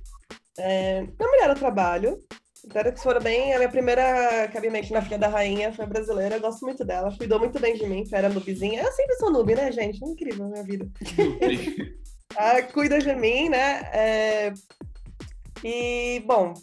É, 0.60 1.02
minha 1.02 1.30
mulher 1.30 1.50
eu 1.50 1.56
trabalho. 1.56 2.19
Espero 2.56 2.93
que 2.93 3.02
foram 3.02 3.22
bem. 3.22 3.54
A 3.54 3.58
minha 3.58 3.69
primeira 3.69 4.48
cabimento 4.50 4.91
na 4.93 5.02
Filha 5.02 5.17
da 5.17 5.28
Rainha 5.28 5.74
foi 5.74 5.86
brasileira. 5.86 6.36
Eu 6.36 6.41
gosto 6.41 6.65
muito 6.65 6.84
dela. 6.86 7.15
Cuidou 7.17 7.39
muito 7.39 7.60
bem 7.60 7.76
de 7.76 7.88
mim, 7.88 8.04
era 8.12 8.30
nubizinha. 8.30 8.82
Eu 8.82 8.91
sempre 8.91 9.15
sou 9.15 9.32
noob, 9.32 9.56
né, 9.56 9.72
gente? 9.72 10.04
Incrível 10.04 10.45
a 10.45 10.50
minha 10.50 10.63
vida. 10.63 10.88
Ah, 12.38 12.62
cuida 12.62 13.00
de 13.00 13.13
mim, 13.15 13.50
né? 13.50 13.82
É, 13.91 14.54
E, 15.63 16.22
bom, 16.26 16.54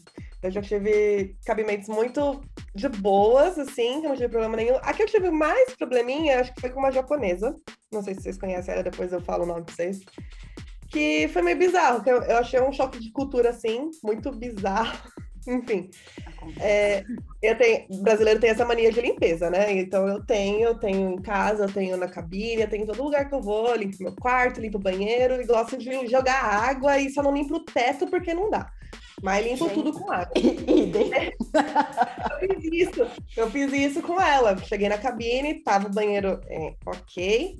eu 0.42 0.50
já 0.50 0.62
tive 0.62 1.36
cabimentos 1.44 1.88
muito 1.88 2.40
de 2.74 2.88
boas, 2.88 3.58
assim, 3.58 4.00
que 4.00 4.08
não 4.08 4.14
tive 4.14 4.28
problema 4.28 4.56
nenhum. 4.56 4.76
A 4.76 4.92
que 4.92 5.02
eu 5.02 5.06
tive 5.06 5.30
mais 5.30 5.74
probleminha, 5.76 6.40
acho 6.40 6.54
que 6.54 6.60
foi 6.60 6.70
com 6.70 6.78
uma 6.78 6.92
japonesa. 6.92 7.54
Não 7.92 8.02
sei 8.02 8.14
se 8.14 8.22
vocês 8.22 8.38
conhecem 8.38 8.74
ela, 8.74 8.82
depois 8.82 9.12
eu 9.12 9.20
falo 9.20 9.44
o 9.44 9.46
nome 9.46 9.64
pra 9.64 9.74
vocês. 9.74 10.00
Que 10.90 11.28
foi 11.28 11.42
meio 11.42 11.58
bizarro, 11.58 12.02
que 12.02 12.10
eu, 12.10 12.22
eu 12.22 12.38
achei 12.38 12.60
um 12.60 12.72
choque 12.72 12.98
de 13.00 13.10
cultura, 13.10 13.50
assim, 13.50 13.90
muito 14.02 14.30
bizarro. 14.30 14.96
Enfim, 15.46 15.88
é, 16.58 17.04
eu 17.40 17.56
tenho, 17.56 17.86
brasileiro 18.02 18.40
tem 18.40 18.50
essa 18.50 18.64
mania 18.64 18.90
de 18.90 19.00
limpeza, 19.00 19.48
né? 19.48 19.72
Então 19.72 20.06
eu 20.08 20.24
tenho, 20.24 20.68
eu 20.68 20.74
tenho 20.74 21.12
em 21.12 21.22
casa, 21.22 21.64
eu 21.64 21.72
tenho 21.72 21.96
na 21.96 22.08
cabine, 22.08 22.62
eu 22.62 22.68
tenho 22.68 22.82
em 22.82 22.86
todo 22.86 23.02
lugar 23.02 23.28
que 23.28 23.34
eu 23.34 23.40
vou, 23.40 23.68
eu 23.68 23.76
limpo 23.76 23.96
meu 24.00 24.14
quarto, 24.16 24.60
limpo 24.60 24.78
o 24.78 24.82
banheiro 24.82 25.40
e 25.40 25.46
gosto 25.46 25.76
de 25.76 26.06
jogar 26.08 26.42
água 26.42 26.98
e 26.98 27.10
só 27.10 27.22
não 27.22 27.32
limpo 27.32 27.54
o 27.56 27.64
teto 27.64 28.08
porque 28.08 28.34
não 28.34 28.50
dá. 28.50 28.68
Mas 29.22 29.46
limpo 29.46 29.64
Gente. 29.64 29.74
tudo 29.74 29.92
com 29.92 30.10
água. 30.10 30.32
Eu 32.42 32.60
fiz 32.60 32.88
isso, 32.88 33.06
eu 33.36 33.50
fiz 33.50 33.72
isso 33.72 34.02
com 34.02 34.20
ela. 34.20 34.56
Cheguei 34.58 34.90
na 34.90 34.98
cabine, 34.98 35.62
tava 35.62 35.88
o 35.88 35.92
banheiro 35.92 36.38
é, 36.48 36.74
ok, 36.84 37.56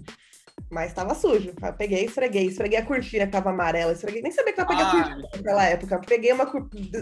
mas 0.71 0.93
tava 0.93 1.15
sujo. 1.15 1.53
Eu 1.63 1.73
peguei, 1.73 2.05
esfreguei, 2.05 2.47
esfreguei 2.47 2.79
a 2.79 2.85
cortina 2.85 3.27
que 3.27 3.33
tava 3.33 3.51
amarela, 3.51 3.93
esfreguei, 3.93 4.23
nem 4.23 4.33
sabia 4.33 4.53
que 4.53 4.61
eu 4.61 4.67
peguei 4.67 4.85
a 4.85 4.87
Ai. 4.89 5.03
cortina 5.03 5.29
naquela 5.35 5.65
época. 5.65 6.01
Peguei 6.07 6.33
uma 6.33 6.51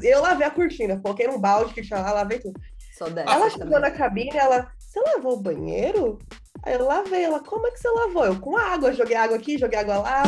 eu 0.02 0.20
lavei 0.22 0.46
a 0.46 0.50
cortina, 0.50 1.00
coloquei 1.00 1.26
num 1.26 1.38
balde 1.38 1.74
que 1.74 1.82
tinha 1.82 2.00
lá, 2.00 2.12
lavei 2.12 2.38
tudo. 2.38 2.60
Sou 2.96 3.10
dessa 3.10 3.32
Ela 3.32 3.50
chegou 3.50 3.66
também. 3.66 3.80
na 3.80 3.90
cabine, 3.90 4.36
ela, 4.36 4.70
você 4.78 5.00
lavou 5.00 5.34
o 5.34 5.40
banheiro? 5.40 6.18
Aí 6.62 6.74
eu 6.74 6.84
lavei, 6.84 7.24
ela, 7.24 7.40
como 7.40 7.66
é 7.66 7.70
que 7.70 7.78
você 7.80 7.88
lavou? 7.88 8.24
Eu, 8.24 8.40
com 8.40 8.56
água, 8.56 8.92
joguei 8.92 9.16
água 9.16 9.36
aqui, 9.36 9.58
joguei 9.58 9.78
água 9.78 9.98
lá. 9.98 10.22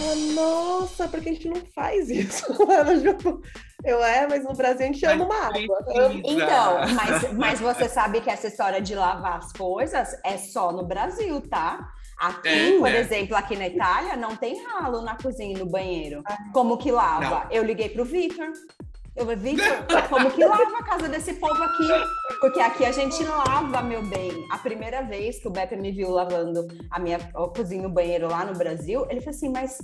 Ela, 0.00 0.16
nossa, 0.34 1.08
porque 1.08 1.28
a 1.28 1.32
gente 1.32 1.48
não 1.48 1.62
faz 1.74 2.08
isso 2.10 2.44
lá 2.66 2.84
no 2.84 3.00
Japão. 3.00 3.40
Eu, 3.84 4.02
é, 4.02 4.26
mas 4.26 4.44
no 4.44 4.52
Brasil 4.52 4.82
a 4.82 4.86
gente 4.92 5.04
ama 5.06 5.24
uma 5.24 5.46
água. 5.46 5.78
Então, 6.24 6.94
mas, 6.94 7.32
mas 7.32 7.60
você 7.60 7.88
sabe 7.88 8.20
que 8.20 8.28
essa 8.30 8.48
história 8.48 8.80
de 8.80 8.94
lavar 8.94 9.38
as 9.38 9.52
coisas 9.52 10.18
é 10.24 10.36
só 10.36 10.72
no 10.72 10.84
Brasil, 10.84 11.40
tá? 11.42 11.88
Aqui, 12.18 12.48
É, 12.48 12.78
por 12.78 12.88
é. 12.88 12.98
exemplo, 12.98 13.36
aqui 13.36 13.56
na 13.56 13.68
Itália, 13.68 14.16
não 14.16 14.34
tem 14.34 14.60
ralo 14.64 15.02
na 15.02 15.16
cozinha 15.16 15.54
e 15.56 15.58
no 15.58 15.66
banheiro. 15.66 16.22
Como 16.52 16.76
que 16.76 16.90
lava? 16.90 17.46
Eu 17.50 17.62
liguei 17.62 17.88
pro 17.88 18.04
Victor. 18.04 18.48
Eu 19.14 19.24
falei, 19.24 19.36
Victor, 19.36 20.08
como 20.08 20.30
que 20.30 20.44
lava 20.44 20.78
a 20.78 20.82
casa 20.84 21.08
desse 21.08 21.34
povo 21.34 21.60
aqui? 21.60 21.88
Porque 22.40 22.60
aqui 22.60 22.84
a 22.84 22.92
gente 22.92 23.22
lava, 23.24 23.82
meu 23.82 24.00
bem. 24.06 24.30
A 24.50 24.58
primeira 24.58 25.02
vez 25.02 25.40
que 25.40 25.48
o 25.48 25.50
Beppe 25.50 25.76
me 25.76 25.90
viu 25.90 26.10
lavando 26.10 26.66
a 26.90 27.00
minha 27.00 27.16
a 27.16 27.48
cozinha 27.48 27.82
e 27.82 27.86
o 27.86 27.90
banheiro 27.90 28.28
lá 28.28 28.44
no 28.44 28.56
Brasil, 28.56 29.04
ele 29.10 29.20
falou 29.20 29.36
assim, 29.36 29.48
mas 29.48 29.78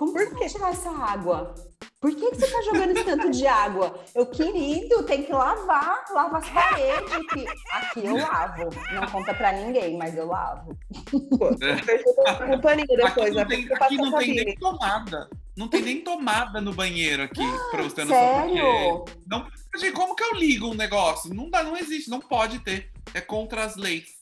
como 0.00 0.14
que 0.14 0.24
você 0.24 0.34
vai 0.34 0.48
tirar 0.48 0.70
essa 0.70 0.90
água? 0.90 1.54
Por 2.00 2.10
que, 2.10 2.30
que 2.30 2.36
você 2.36 2.50
tá 2.50 2.62
jogando 2.62 2.92
esse 2.92 3.04
tanto 3.04 3.30
de 3.30 3.46
água? 3.46 4.02
Eu, 4.14 4.24
querido, 4.24 5.02
tem 5.02 5.24
que 5.24 5.30
lavar, 5.30 6.06
lava 6.10 6.38
as 6.38 6.48
paredes. 6.48 7.26
Que... 7.30 7.46
Aqui 7.70 8.06
eu 8.06 8.16
lavo. 8.16 8.70
Não 8.94 9.06
conta 9.08 9.34
pra 9.34 9.52
ninguém, 9.52 9.98
mas 9.98 10.16
eu 10.16 10.26
lavo. 10.26 10.74
com 11.10 12.54
um 12.54 12.60
paninho 12.62 12.86
depois, 12.88 13.36
aqui 13.36 13.36
né? 13.36 13.42
não 13.42 13.46
tem, 13.46 13.68
aqui 13.78 13.96
não 13.98 14.18
tem 14.18 14.34
nem 14.36 14.54
tomada. 14.54 15.30
Não 15.54 15.68
tem 15.68 15.82
nem 15.82 16.00
tomada 16.00 16.62
no 16.62 16.72
banheiro 16.72 17.24
aqui, 17.24 17.44
pra 17.70 17.82
você. 17.82 18.06
Porque... 18.06 18.14
Sério? 18.14 19.04
Não, 19.26 19.46
gente, 19.76 19.92
como 19.92 20.16
que 20.16 20.24
eu 20.24 20.32
ligo 20.32 20.68
um 20.68 20.74
negócio? 20.74 21.34
Não 21.34 21.50
dá, 21.50 21.62
não 21.62 21.76
existe, 21.76 22.08
não 22.08 22.20
pode 22.20 22.60
ter. 22.60 22.90
É 23.12 23.20
contra 23.20 23.64
as 23.64 23.76
leis. 23.76 24.18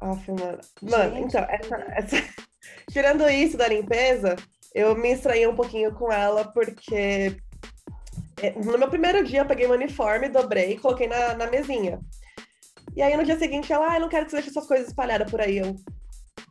Aff, 0.00 0.30
mano. 0.30 0.58
Mano, 0.80 1.14
Gente. 1.14 1.28
então, 1.28 1.46
essa, 1.50 1.76
essa- 1.90 2.45
tirando 2.90 3.28
isso 3.28 3.56
da 3.56 3.68
limpeza, 3.68 4.36
eu 4.74 4.94
me 4.94 5.12
estranhei 5.12 5.46
um 5.46 5.54
pouquinho 5.54 5.92
com 5.94 6.12
ela, 6.12 6.44
porque 6.44 7.36
é, 8.42 8.52
no 8.52 8.78
meu 8.78 8.88
primeiro 8.88 9.24
dia 9.24 9.40
eu 9.40 9.46
peguei 9.46 9.66
meu 9.66 9.76
uniforme, 9.76 10.28
dobrei 10.28 10.72
e 10.72 10.78
coloquei 10.78 11.06
na, 11.06 11.34
na 11.34 11.46
mesinha. 11.46 11.98
E 12.94 13.02
aí 13.02 13.16
no 13.16 13.24
dia 13.24 13.38
seguinte 13.38 13.72
ela, 13.72 13.90
ah, 13.90 13.96
eu 13.96 14.00
não 14.00 14.08
quero 14.08 14.24
que 14.24 14.30
você 14.30 14.36
deixe 14.38 14.52
suas 14.52 14.66
coisas 14.66 14.88
espalhadas 14.88 15.30
por 15.30 15.40
aí. 15.40 15.58
Eu, 15.58 15.76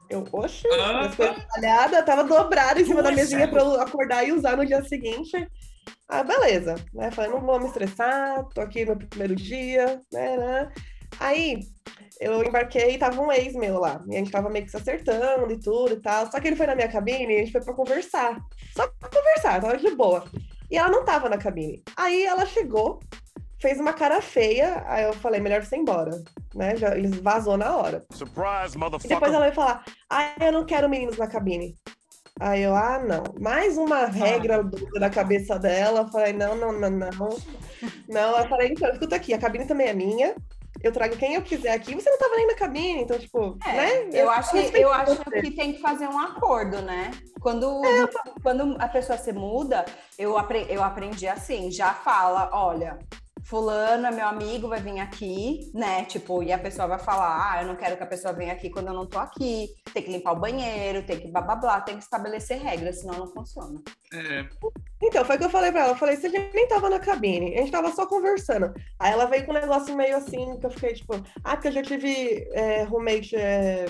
eu 0.10 0.24
oxe, 0.32 0.68
Ah. 0.80 1.02
as 1.02 1.16
coisas 1.16 1.38
espalhadas, 1.38 2.06
tava 2.06 2.24
dobrada 2.24 2.82
em 2.82 2.86
cima 2.86 3.02
da 3.02 3.10
Ué, 3.10 3.16
mesinha 3.16 3.48
pra 3.48 3.62
eu 3.62 3.82
acordar 3.82 4.28
e 4.28 4.32
usar 4.32 4.56
no 4.56 4.66
dia 4.66 4.84
seguinte. 4.84 5.48
Ah, 6.08 6.24
beleza. 6.24 6.76
Né? 6.94 7.10
Falei, 7.12 7.32
não 7.32 7.42
vou 7.42 7.60
me 7.60 7.66
estressar, 7.68 8.44
tô 8.54 8.62
aqui 8.62 8.86
no 8.86 8.96
primeiro 8.96 9.36
dia, 9.36 10.02
né? 10.12 10.38
né. 10.38 10.72
Aí 11.20 11.60
eu 12.20 12.44
embarquei 12.44 12.96
e 12.96 12.98
tava 12.98 13.22
um 13.22 13.32
ex 13.32 13.54
meu 13.54 13.80
lá. 13.80 14.04
E 14.08 14.16
a 14.16 14.20
gente 14.20 14.32
tava 14.32 14.50
meio 14.50 14.66
que 14.66 14.72
se 14.72 14.78
acertando 14.78 15.52
e 15.52 15.60
tudo 15.60 15.94
e 15.94 16.02
tal. 16.02 16.30
Só 16.32 16.40
que 16.40 16.48
ele 16.48 16.56
foi 16.56 16.68
na 16.68 16.76
minha 16.76 16.88
cabine 16.88 17.34
e 17.34 17.36
a 17.36 17.40
gente 17.40 17.52
foi 17.52 17.62
pra 17.62 17.74
conversar. 17.74 18.40
Só 18.76 18.88
pra 19.00 19.10
conversar, 19.10 19.62
tava 19.62 19.78
de 19.78 19.92
boa. 19.92 20.24
E 20.70 20.78
ela 20.78 20.90
não 20.90 21.04
tava 21.04 21.30
na 21.30 21.38
cabine. 21.38 21.84
Aí 21.96 22.24
ela 22.24 22.46
chegou, 22.46 23.00
fez 23.60 23.80
uma 23.80 23.94
cara 23.94 24.22
feia. 24.22 24.84
Aí 24.88 25.04
eu 25.04 25.14
falei, 25.14 25.40
melhor 25.40 25.64
você 25.64 25.76
ir 25.76 25.80
embora. 25.80 26.12
Né? 26.54 26.76
Já, 26.76 26.98
ele 26.98 27.10
vazou 27.20 27.58
na 27.58 27.76
hora. 27.76 28.06
Surprise, 28.12 28.76
E 28.76 28.80
depois 28.80 28.92
motherfucker. 28.92 29.28
ela 29.28 29.40
veio 29.40 29.54
falar, 29.54 29.84
ah, 30.10 30.34
eu 30.42 30.52
não 30.52 30.66
quero 30.66 30.90
meninos 30.90 31.18
na 31.18 31.28
cabine. 31.28 31.76
Aí 32.40 32.64
eu, 32.64 32.76
ah, 32.76 33.00
não. 33.00 33.24
Mais 33.40 33.78
uma 33.78 34.06
regra 34.08 34.62
doida 34.64 35.00
na 35.00 35.10
cabeça 35.10 35.58
dela. 35.58 36.02
Eu 36.02 36.08
falei, 36.10 36.34
não, 36.34 36.56
não, 36.56 36.72
não, 36.72 36.90
não. 36.90 37.30
Não, 38.10 38.38
eu 38.38 38.48
falei, 38.50 38.70
então, 38.70 38.90
escuta 38.92 39.16
aqui, 39.16 39.34
a 39.34 39.38
cabine 39.38 39.66
também 39.66 39.88
é 39.88 39.94
minha. 39.94 40.36
Eu 40.84 40.92
trago 40.92 41.16
quem 41.18 41.34
eu 41.36 41.42
quiser 41.42 41.72
aqui. 41.74 41.96
Você 41.96 42.10
não 42.10 42.18
tava 42.18 42.36
nem 42.36 42.48
na 42.48 42.56
cabine, 42.56 43.02
então, 43.02 43.18
tipo, 43.18 43.58
É, 43.66 43.72
né? 43.74 44.10
eu 44.14 44.30
acho, 44.30 44.52
que, 44.52 44.78
eu 44.78 44.92
acho 44.94 45.16
você. 45.16 45.42
que 45.42 45.52
tem 45.52 45.74
que 45.74 45.82
fazer 45.82 46.08
um 46.08 46.20
acordo, 46.20 46.82
né? 46.82 47.12
Quando, 47.42 47.82
quando 48.44 48.76
a 48.80 48.88
pessoa 48.88 49.18
se 49.18 49.32
muda, 49.32 49.86
eu, 50.18 50.38
apre- 50.38 50.66
eu 50.70 50.84
aprendi 50.84 51.28
assim, 51.28 51.72
já 51.72 51.94
fala, 51.94 52.50
olha, 52.54 53.00
fulano 53.46 54.08
é 54.08 54.12
meu 54.12 54.26
amigo, 54.28 54.68
vai 54.68 54.82
vir 54.82 55.00
aqui, 55.00 55.72
né? 55.74 56.04
Tipo, 56.06 56.42
e 56.42 56.52
a 56.52 56.58
pessoa 56.58 56.88
vai 56.88 57.00
falar, 57.00 57.52
ah, 57.54 57.62
eu 57.62 57.68
não 57.68 57.76
quero 57.76 57.96
que 57.96 58.04
a 58.04 58.08
pessoa 58.08 58.34
venha 58.34 58.52
aqui 58.52 58.70
quando 58.70 58.88
eu 58.88 58.94
não 58.94 59.06
tô 59.06 59.20
aqui, 59.20 59.70
tem 59.94 60.02
que 60.04 60.12
limpar 60.12 60.34
o 60.34 60.40
banheiro, 60.40 61.04
tem 61.06 61.20
que 61.20 61.28
blá 61.28 61.42
blá 61.42 61.56
blá, 61.56 61.82
tem 61.82 61.96
que 61.96 62.04
estabelecer 62.04 62.58
regras, 62.60 63.02
senão 63.02 63.20
não 63.20 63.28
funciona. 63.28 63.80
É, 64.14 64.46
Então, 65.04 65.24
foi 65.24 65.36
o 65.36 65.40
que 65.40 65.46
eu 65.46 65.50
falei 65.50 65.72
pra 65.72 65.82
ela. 65.82 65.92
Eu 65.92 65.98
falei, 65.98 66.16
você 66.16 66.28
nem 66.30 66.68
tava 66.68 66.90
na 66.90 67.00
cabine, 67.00 67.54
a 67.56 67.60
gente 67.60 67.72
tava 67.72 67.92
só 67.92 68.08
conversando. 68.08 68.74
Aí 69.00 69.12
ela 69.14 69.26
veio 69.26 69.46
com 69.46 69.52
um 69.52 69.56
negócio 69.56 69.96
meio 69.96 70.18
assim, 70.18 70.58
que 70.60 70.66
eu 70.66 70.72
fiquei 70.72 70.94
tipo, 70.94 71.14
ah, 71.44 71.56
porque 71.56 71.68
eu 71.68 71.72
já 71.74 71.84
tive 71.84 72.48
é, 72.54 72.84
roommate 72.84 73.36
é, 73.36 73.86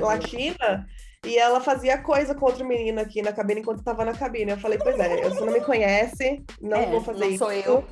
latina 0.00 0.86
e 1.24 1.38
ela 1.38 1.60
fazia 1.60 1.98
coisa 1.98 2.34
com 2.34 2.46
outro 2.46 2.66
menino 2.66 3.00
aqui 3.00 3.22
na 3.22 3.32
cabine 3.32 3.60
enquanto 3.60 3.84
tava 3.84 4.04
na 4.04 4.12
cabine. 4.12 4.50
Eu 4.50 4.58
falei, 4.58 4.78
pois 4.78 4.98
é, 4.98 5.22
você 5.28 5.40
não 5.40 5.52
me 5.52 5.60
conhece, 5.60 6.42
não 6.60 6.78
É, 6.78 6.86
vou 6.86 7.00
fazer 7.00 7.20
não 7.20 7.28
isso. 7.28 7.38
sou 7.38 7.52
eu. 7.52 7.84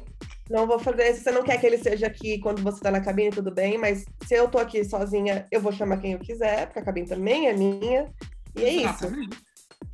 Não 0.50 0.66
vou 0.66 0.80
fazer. 0.80 1.14
Se 1.14 1.22
você 1.22 1.30
não 1.30 1.44
quer 1.44 1.58
que 1.58 1.66
ele 1.66 1.78
seja 1.78 2.08
aqui 2.08 2.40
quando 2.40 2.60
você 2.60 2.80
tá 2.80 2.90
na 2.90 3.00
cabine, 3.00 3.30
tudo 3.30 3.52
bem, 3.52 3.78
mas 3.78 4.04
se 4.26 4.34
eu 4.34 4.48
tô 4.48 4.58
aqui 4.58 4.84
sozinha, 4.84 5.46
eu 5.50 5.60
vou 5.60 5.70
chamar 5.70 5.98
quem 5.98 6.12
eu 6.12 6.18
quiser, 6.18 6.66
porque 6.66 6.80
a 6.80 6.84
cabine 6.84 7.06
também 7.06 7.46
é 7.46 7.52
minha. 7.52 8.12
E 8.56 8.64
é 8.64 8.68
isso. 8.70 8.88
exatamente. 8.88 9.38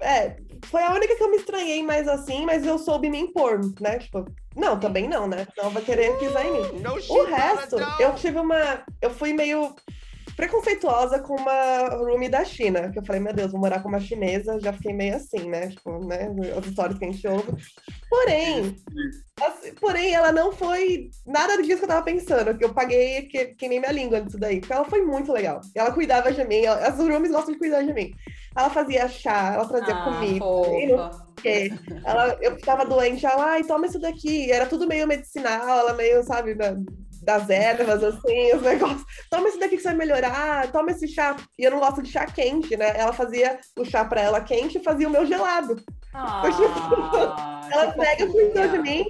É, 0.01 0.37
foi 0.65 0.83
a 0.83 0.93
única 0.93 1.15
que 1.15 1.23
eu 1.23 1.31
me 1.31 1.37
estranhei 1.37 1.83
mais 1.83 2.09
assim, 2.09 2.45
mas 2.45 2.67
eu 2.67 2.79
soube 2.79 3.09
me 3.09 3.19
impor, 3.19 3.61
né? 3.81 3.99
Tipo, 3.99 4.25
não, 4.55 4.79
também 4.81 5.09
não, 5.09 5.27
né? 5.27 5.47
Não 5.57 5.71
vai 5.71 5.83
querer 5.83 6.19
pisar 6.19 6.45
em 6.45 6.53
mim. 6.53 6.83
O 7.11 7.25
resto, 7.25 7.77
eu 8.01 8.15
tive 8.15 8.39
uma. 8.39 8.83
Eu 9.01 9.11
fui 9.11 9.33
meio 9.33 9.75
preconceituosa 10.37 11.19
com 11.21 11.35
uma 11.35 11.89
roomie 11.97 12.29
da 12.29 12.45
China. 12.45 12.91
Que 12.91 12.99
eu 12.99 13.05
falei, 13.05 13.21
meu 13.21 13.33
Deus, 13.33 13.51
vou 13.53 13.61
morar 13.61 13.81
com 13.83 13.89
uma 13.89 14.01
chinesa. 14.01 14.61
Já 14.61 14.73
fiquei 14.73 14.93
meio 14.93 15.17
assim, 15.17 15.49
né? 15.49 15.69
Tipo, 15.69 16.05
né? 16.07 16.29
As 16.59 16.67
histórias 16.67 16.99
que 16.99 17.05
a 17.05 17.11
gente 17.11 17.27
ouve. 17.27 17.53
Porém, 18.09 18.77
assim, 19.41 19.73
porém, 19.81 20.15
ela 20.15 20.31
não 20.33 20.53
foi 20.53 21.11
nada 21.27 21.61
disso 21.63 21.79
que 21.79 21.85
eu 21.85 21.89
tava 21.89 22.03
pensando. 22.05 22.57
Que 22.57 22.65
eu 22.65 22.73
paguei 22.75 23.23
que, 23.23 23.47
que 23.55 23.69
nem 23.69 23.81
minha 23.81 23.93
língua 23.93 24.21
disso 24.21 24.39
daí. 24.39 24.61
Porque 24.61 24.73
ela 24.73 24.85
foi 24.85 25.03
muito 25.03 25.33
legal. 25.33 25.61
Ela 25.75 25.93
cuidava 25.93 26.31
de 26.33 26.45
mim. 26.45 26.63
ela- 26.65 26.87
As 26.87 26.97
roomies 26.99 27.31
gostam 27.33 27.53
de 27.53 27.59
cuidar 27.59 27.83
de 27.83 27.93
mim. 27.93 28.13
Ela 28.57 28.71
fazia 28.71 29.09
chá, 29.09 29.53
ela 29.55 29.67
trazia 29.69 29.95
Ah, 29.95 30.05
comida. 30.05 30.39
fofa. 30.39 31.27
porque 31.37 31.71
ela, 32.05 32.37
eu 32.41 32.57
ficava 32.57 32.85
doente, 32.87 33.27
ela, 33.27 33.53
ai, 33.53 33.63
toma 33.63 33.87
isso 33.87 33.99
daqui. 34.01 34.51
Era 34.51 34.65
tudo 34.67 34.87
meio 34.87 35.07
medicinal, 35.07 35.79
ela 35.81 35.93
meio, 35.93 36.23
sabe, 36.25 36.55
da- 36.55 36.75
das 37.27 37.51
ervas, 37.51 38.05
assim, 38.05 38.55
os 38.55 38.63
negócios. 38.63 39.05
Toma 39.29 39.49
isso 39.49 39.59
daqui 39.59 39.77
que 39.77 39.83
você 39.83 39.89
vai 39.89 39.97
melhorar, 39.97 40.71
toma 40.71 40.93
esse 40.93 41.09
chá. 41.09 41.37
E 41.59 41.65
eu 41.65 41.73
não 41.73 41.81
gosto 41.81 42.01
de 42.01 42.11
chá 42.11 42.25
quente, 42.25 42.77
né? 42.77 42.97
Ela 42.97 43.13
fazia 43.13 43.59
o 43.77 43.85
chá 43.85 44.05
pra 44.05 44.21
ela 44.21 44.41
quente 44.41 44.79
e 44.79 44.83
fazia 44.83 45.09
o 45.09 45.11
meu 45.11 45.27
gelado. 45.27 45.77
Ah, 46.15 46.43
Ela 47.71 47.93
pega, 47.93 48.27
cuidou 48.29 48.69
de 48.69 48.79
mim. 48.79 49.05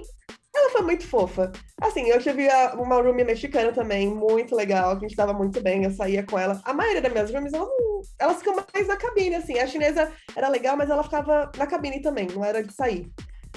Ela 0.53 0.71
foi 0.71 0.81
muito 0.81 1.07
fofa. 1.07 1.51
Assim, 1.79 2.09
eu 2.09 2.19
tive 2.19 2.47
uma 2.73 2.95
roomie 2.95 3.23
mexicana 3.23 3.71
também, 3.71 4.07
muito 4.07 4.55
legal, 4.55 4.97
que 4.97 5.05
a 5.05 5.07
gente 5.07 5.15
tava 5.15 5.31
muito 5.31 5.61
bem, 5.61 5.83
eu 5.83 5.91
saía 5.91 6.25
com 6.25 6.39
ela. 6.39 6.59
A 6.65 6.73
maioria 6.73 7.01
das 7.01 7.11
minhas 7.11 7.31
roomies, 7.31 7.53
elas, 7.53 7.69
elas 8.19 8.37
ficam 8.37 8.55
mais 8.73 8.87
na 8.87 8.97
cabine, 8.97 9.35
assim. 9.35 9.59
A 9.59 9.67
chinesa 9.67 10.11
era 10.35 10.49
legal, 10.49 10.75
mas 10.75 10.89
ela 10.89 11.03
ficava 11.03 11.51
na 11.55 11.67
cabine 11.67 12.01
também, 12.01 12.27
não 12.33 12.43
era 12.43 12.63
de 12.63 12.73
sair. 12.73 13.07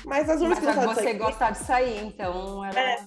Mas 0.04 0.28
as 0.28 0.42
roomies 0.42 0.58
Mas 0.58 0.74
que 0.74 0.74
gostavam 0.74 0.94
de 0.94 1.00
você 1.00 1.02
sair 1.02 1.18
gostar 1.18 1.50
de 1.50 1.58
sair, 1.58 2.04
então 2.04 2.62
era. 2.62 2.78
É. 2.78 3.06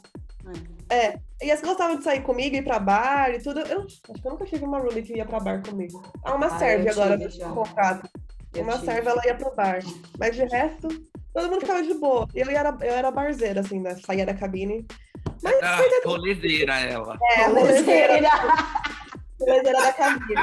E 1.41 1.51
as 1.51 1.59
que 1.59 1.67
gostavam 1.67 1.97
de 1.97 2.03
sair 2.03 2.21
comigo, 2.21 2.55
ir 2.55 2.63
pra 2.63 2.79
bar 2.79 3.31
e 3.31 3.39
tudo. 3.41 3.59
Eu 3.61 3.81
acho 3.83 4.01
que 4.01 4.11
eu 4.27 4.31
nunca 4.31 4.45
tive 4.45 4.63
uma 4.65 4.79
roomie 4.79 5.03
que 5.03 5.15
ia 5.17 5.25
pra 5.25 5.39
bar 5.39 5.61
comigo. 5.61 6.01
Ah, 6.23 6.35
uma 6.35 6.47
Ah, 6.47 6.57
serve 6.57 6.89
agora 6.89 7.17
no 7.17 7.53
contrato. 7.55 8.09
Uma 8.55 8.77
serve, 8.79 9.09
ela 9.09 9.21
ia 9.25 9.35
pro 9.35 9.53
bar. 9.55 9.79
Mas 10.19 10.35
de 10.35 10.43
resto, 10.45 10.87
todo 11.33 11.49
mundo 11.49 11.61
ficava 11.61 11.81
de 11.83 11.93
boa. 11.95 12.27
Eu 12.35 12.49
era, 12.49 12.69
eu 12.81 12.93
era 12.93 13.11
barzeira, 13.11 13.61
assim, 13.61 13.79
né? 13.79 13.95
Saía 14.05 14.25
da 14.25 14.33
cabine. 14.33 14.85
Mas 15.41 15.61
Ah, 15.61 15.79
rolezeira 16.05 16.79
ela. 16.79 17.17
é, 17.37 17.45
rolezeira, 17.47 18.29
Rolezeira. 19.39 19.81
da 19.81 19.93
cabine. 19.93 20.35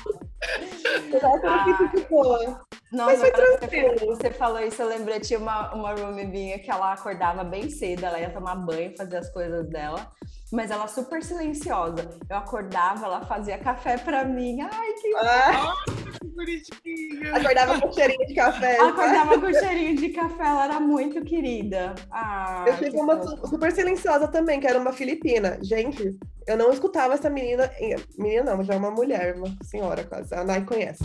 Eu 1.12 1.20
tava 1.20 1.40
Ah. 1.44 1.90
de 1.94 2.00
boa. 2.08 2.60
Nossa, 2.92 3.16
Mas 3.16 3.20
foi 3.20 3.30
você, 3.30 3.56
tranquilo. 3.58 4.06
você 4.16 4.30
falou 4.32 4.60
isso, 4.60 4.82
eu 4.82 4.88
lembrei, 4.88 5.20
tinha 5.20 5.38
uma, 5.38 5.72
uma 5.74 5.92
roomie 5.94 6.24
minha 6.26 6.58
que 6.58 6.70
ela 6.70 6.92
acordava 6.92 7.44
bem 7.44 7.70
cedo, 7.70 8.04
ela 8.04 8.18
ia 8.18 8.30
tomar 8.30 8.56
banho, 8.56 8.96
fazer 8.96 9.16
as 9.18 9.30
coisas 9.32 9.68
dela, 9.68 10.10
mas 10.52 10.72
ela 10.72 10.88
super 10.88 11.22
silenciosa. 11.22 12.08
Eu 12.28 12.36
acordava, 12.36 13.06
ela 13.06 13.24
fazia 13.26 13.56
café 13.58 13.96
pra 13.96 14.24
mim. 14.24 14.60
Ai, 14.62 14.92
que 14.94 15.14
Ah, 15.16 15.74
Que 16.20 16.26
bonitinha. 16.26 17.36
acordava 17.36 17.80
com 17.80 17.92
cheirinho 17.92 18.26
de 18.26 18.34
café. 18.34 18.76
Ela 18.76 18.90
acordava 18.90 19.40
com 19.40 19.52
cheirinho 19.52 19.96
de 19.96 20.08
café, 20.08 20.42
ela 20.44 20.64
era 20.64 20.80
muito 20.80 21.22
querida. 21.24 21.94
Ah, 22.10 22.64
Eu 22.66 22.74
tive 22.76 22.90
que 22.90 22.96
uma 22.96 23.16
fofo. 23.22 23.46
super 23.46 23.70
silenciosa 23.70 24.26
também, 24.26 24.58
que 24.58 24.66
era 24.66 24.78
uma 24.80 24.92
filipina. 24.92 25.58
Gente, 25.62 26.18
eu 26.44 26.56
não 26.56 26.72
escutava 26.72 27.14
essa 27.14 27.30
menina. 27.30 27.70
Menina 28.18 28.56
não, 28.56 28.64
já 28.64 28.74
é 28.74 28.76
uma 28.78 28.90
mulher, 28.90 29.36
uma 29.36 29.46
senhora 29.62 30.02
quase. 30.02 30.34
A 30.34 30.42
Nai 30.42 30.64
conhece. 30.64 31.04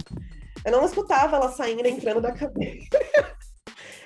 Eu 0.66 0.72
não 0.72 0.86
escutava 0.86 1.36
ela 1.36 1.52
saindo 1.52 1.86
e 1.86 1.92
entrando 1.92 2.22
da 2.22 2.32
cabine. 2.32 2.88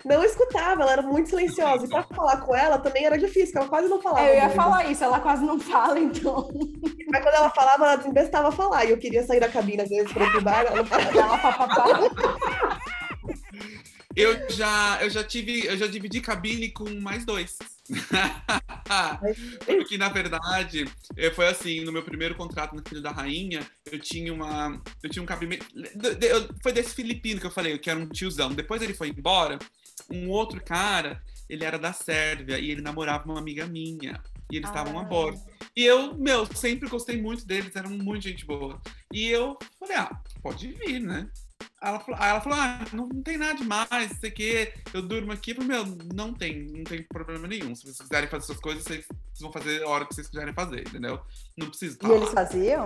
Não 0.06 0.24
escutava, 0.24 0.82
ela 0.82 0.94
era 0.94 1.02
muito 1.02 1.30
silenciosa. 1.30 1.86
E 1.86 1.90
pra 1.90 2.04
falar 2.04 2.38
com 2.38 2.56
ela 2.56 2.78
também 2.78 3.06
era 3.06 3.18
difícil, 3.18 3.48
porque 3.48 3.58
ela 3.58 3.68
quase 3.68 3.90
não 3.90 4.02
falava. 4.02 4.26
É, 4.26 4.32
eu 4.32 4.36
ia 4.36 4.44
muito. 4.44 4.56
falar 4.56 4.90
isso, 4.90 5.04
ela 5.04 5.20
quase 5.20 5.44
não 5.44 5.60
fala, 5.60 6.00
então. 6.00 6.50
Mas 7.12 7.22
quando 7.22 7.36
ela 7.36 7.50
falava, 7.50 7.86
ela 7.86 7.96
desembestava 7.98 8.48
a 8.48 8.52
falar. 8.52 8.86
E 8.86 8.92
eu 8.92 8.98
queria 8.98 9.26
sair 9.26 9.42
da 9.42 9.50
cabine, 9.50 9.82
às 9.82 9.90
vezes, 9.90 10.12
pra 10.12 10.26
ir 10.26 10.32
pro 10.32 10.42
bar. 10.42 10.66
Ela 10.66 10.84
não. 10.84 10.90
Eu 14.16 14.50
já, 14.50 15.00
eu 15.02 15.10
já 15.10 15.24
tive, 15.24 15.66
eu 15.66 15.78
já 15.78 15.88
dividi 15.88 16.22
cabine 16.22 16.72
com 16.72 16.90
mais 17.02 17.26
dois. 17.26 17.58
Porque, 19.66 19.98
na 19.98 20.10
verdade, 20.10 20.86
eh, 21.18 21.32
foi 21.32 21.48
assim, 21.48 21.82
no 21.82 21.92
meu 21.92 22.04
primeiro 22.04 22.36
contrato 22.36 22.76
no 22.76 22.84
Filho 22.88 23.02
da 23.02 23.12
Rainha, 23.12 23.66
eu 23.92 24.00
tinha 24.00 24.34
uma. 24.34 24.82
Eu 25.04 25.10
tinha 25.10 25.24
um 25.24 25.26
cabimento. 25.26 25.66
Foi 26.62 26.72
desse 26.72 26.96
filipino 26.96 27.40
que 27.40 27.48
eu 27.48 27.52
falei, 27.52 27.78
que 27.78 27.90
era 27.90 28.00
um 28.00 28.08
tiozão. 28.08 28.50
Depois 28.52 28.82
ele 28.82 28.94
foi 28.94 29.10
embora, 29.10 29.60
um 30.10 30.30
outro 30.30 30.62
cara, 30.64 31.22
ele 31.50 31.64
era 31.64 31.78
da 31.78 31.94
Sérvia 31.94 32.60
e 32.60 32.72
ele 32.72 32.82
namorava 32.82 33.26
uma 33.26 33.40
amiga 33.40 33.66
minha. 33.68 34.22
E 34.52 34.58
eles 34.58 34.70
estavam 34.70 34.98
Ah. 34.98 35.02
a 35.02 35.06
bordo. 35.06 35.40
E 35.76 35.86
eu, 35.86 36.16
meu, 36.18 36.46
sempre 36.56 36.90
gostei 36.90 37.22
muito 37.22 37.46
deles, 37.46 37.76
eram 37.76 37.92
muito 37.92 38.24
gente 38.24 38.46
boa. 38.46 38.82
E 39.14 39.28
eu 39.30 39.58
falei, 39.80 39.96
ah, 39.98 40.20
pode 40.42 40.68
vir, 40.74 41.00
né? 41.00 41.30
Aí 41.82 41.90
ela 41.90 42.00
falou, 42.00 42.20
aí 42.22 42.30
ela 42.30 42.42
falou 42.42 42.60
ah, 42.60 42.86
não, 42.92 43.08
não 43.08 43.24
tem 43.24 43.38
nada 43.38 43.56
demais, 43.56 44.10
não 44.12 44.20
sei 44.20 44.30
o 44.30 44.34
quê, 44.34 44.74
eu 44.94 45.02
durmo 45.02 45.32
aqui. 45.32 45.52
Eu 45.52 45.56
falei, 45.56 45.70
meu, 45.70 45.98
não 46.14 46.34
tem, 46.34 46.68
não 46.68 46.84
tem 46.84 47.04
problema 47.04 47.48
nenhum. 47.48 47.74
Se 47.74 47.84
vocês 47.84 47.98
quiserem 48.00 48.30
fazer 48.30 48.46
suas 48.46 48.60
coisas, 48.60 48.84
vocês, 48.84 49.06
vão 49.40 49.52
fazer 49.52 49.84
a 49.84 49.88
hora 49.88 50.06
que 50.06 50.14
vocês 50.14 50.28
quiserem 50.28 50.54
fazer, 50.54 50.82
entendeu? 50.82 51.22
Não 51.58 51.70
preciso 51.70 51.98
E 52.04 52.12
eles 52.12 52.34
lá. 52.34 52.46
faziam? 52.46 52.86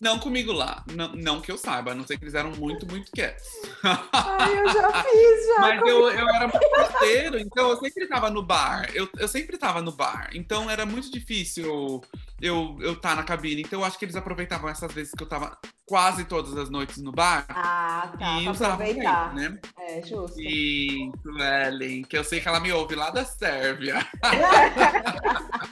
Não 0.00 0.18
comigo 0.18 0.50
lá, 0.50 0.84
não, 0.92 1.12
não 1.12 1.40
que 1.40 1.52
eu 1.52 1.56
saiba, 1.56 1.92
a 1.92 1.94
não 1.94 2.04
ser 2.04 2.18
que 2.18 2.24
eles 2.24 2.34
eram 2.34 2.50
muito, 2.56 2.84
muito 2.88 3.12
quietos. 3.12 3.44
Ai, 3.84 4.58
eu 4.60 4.68
já 4.72 4.92
fiz, 5.04 5.46
já. 5.46 5.60
Mas 5.60 5.80
eu, 5.82 6.10
eu 6.10 6.28
era 6.28 6.48
muito 6.48 6.70
parceiro, 6.70 7.38
então 7.38 7.70
eu 7.70 7.76
sempre 7.76 8.08
tava 8.08 8.28
no 8.28 8.42
bar. 8.42 8.90
Eu, 8.94 9.08
eu 9.16 9.28
sempre 9.28 9.56
tava 9.56 9.80
no 9.80 9.92
bar. 9.92 10.30
Então 10.34 10.68
era 10.68 10.84
muito 10.84 11.08
difícil 11.08 12.00
eu 12.42 12.76
eu 12.80 12.92
estar 12.94 13.14
na 13.14 13.22
cabine. 13.22 13.62
Então 13.62 13.78
eu 13.80 13.84
acho 13.86 13.96
que 13.98 14.04
eles 14.04 14.16
aproveitavam 14.16 14.68
essas 14.68 14.92
vezes 14.92 15.12
que 15.16 15.22
eu 15.22 15.28
tava 15.28 15.56
quase 15.86 16.24
todas 16.24 16.56
as 16.56 16.68
noites 16.68 16.98
no 16.98 17.12
bar. 17.12 17.46
Ah, 17.48 18.12
tá. 18.18 18.40
e 18.40 18.48
usavam 18.48 18.74
aproveitar. 18.74 19.32
ele, 19.36 19.48
né? 19.50 19.58
É, 19.78 20.02
justo. 20.02 20.40
Isso, 20.40 21.38
Ellen, 21.38 22.02
que 22.02 22.18
eu 22.18 22.24
sei 22.24 22.40
que 22.40 22.48
ela 22.48 22.58
me 22.60 22.72
ouve 22.72 22.94
lá 22.96 23.10
da 23.10 23.24
Sérvia. 23.24 23.94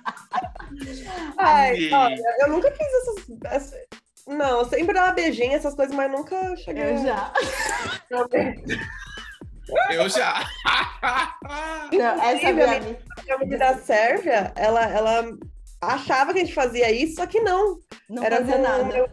Ai, 1.38 1.76
Sim. 1.76 1.94
olha, 1.94 2.36
eu 2.40 2.48
nunca 2.50 2.70
fiz 2.70 2.86
essas. 2.86 3.24
essa- 3.44 3.76
Não, 4.26 4.60
eu 4.60 4.64
sempre 4.66 4.94
dava 4.94 5.12
beijinho, 5.12 5.54
essas 5.54 5.74
coisas, 5.74 5.94
mas 5.94 6.10
nunca 6.10 6.56
cheguei 6.56 6.84
Eu 6.84 6.98
já. 7.02 7.32
Eu 9.90 10.08
já. 10.08 10.44
Não, 11.92 12.22
essa 12.24 12.52
minha 12.52 12.66
a 12.66 12.76
amiga. 12.76 12.98
A 13.30 13.34
amiga 13.34 13.58
da 13.58 13.78
Sérvia, 13.78 14.52
ela, 14.56 14.82
ela 14.84 15.24
achava 15.80 16.32
que 16.32 16.40
a 16.40 16.44
gente 16.44 16.54
fazia 16.54 16.90
isso, 16.90 17.14
só 17.16 17.26
que 17.26 17.40
não. 17.40 17.80
Não 18.08 18.22
Era 18.22 18.36
fazia 18.38 18.58
nada. 18.58 19.10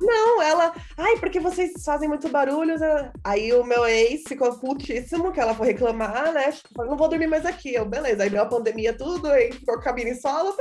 Não, 0.00 0.40
ela. 0.42 0.72
Ai, 0.96 1.16
porque 1.18 1.40
vocês 1.40 1.72
fazem 1.84 2.08
muito 2.08 2.28
barulho. 2.28 2.78
né?" 2.78 3.12
Aí 3.24 3.52
o 3.52 3.64
meu 3.64 3.84
ex 3.86 4.22
ficou 4.28 4.56
putíssimo, 4.58 5.32
que 5.32 5.40
ela 5.40 5.54
foi 5.54 5.68
reclamar, 5.68 6.32
né? 6.32 6.52
Falou, 6.74 6.90
não 6.92 6.98
vou 6.98 7.08
dormir 7.08 7.26
mais 7.26 7.44
aqui. 7.44 7.74
Eu, 7.74 7.84
beleza. 7.84 8.22
Aí 8.22 8.30
deu 8.30 8.42
a 8.42 8.46
pandemia, 8.46 8.92
tudo, 8.96 9.28
aí 9.30 9.52
ficou 9.52 9.74
com 9.74 9.80
a 9.80 9.84
cabine 9.84 10.14
solo. 10.14 10.54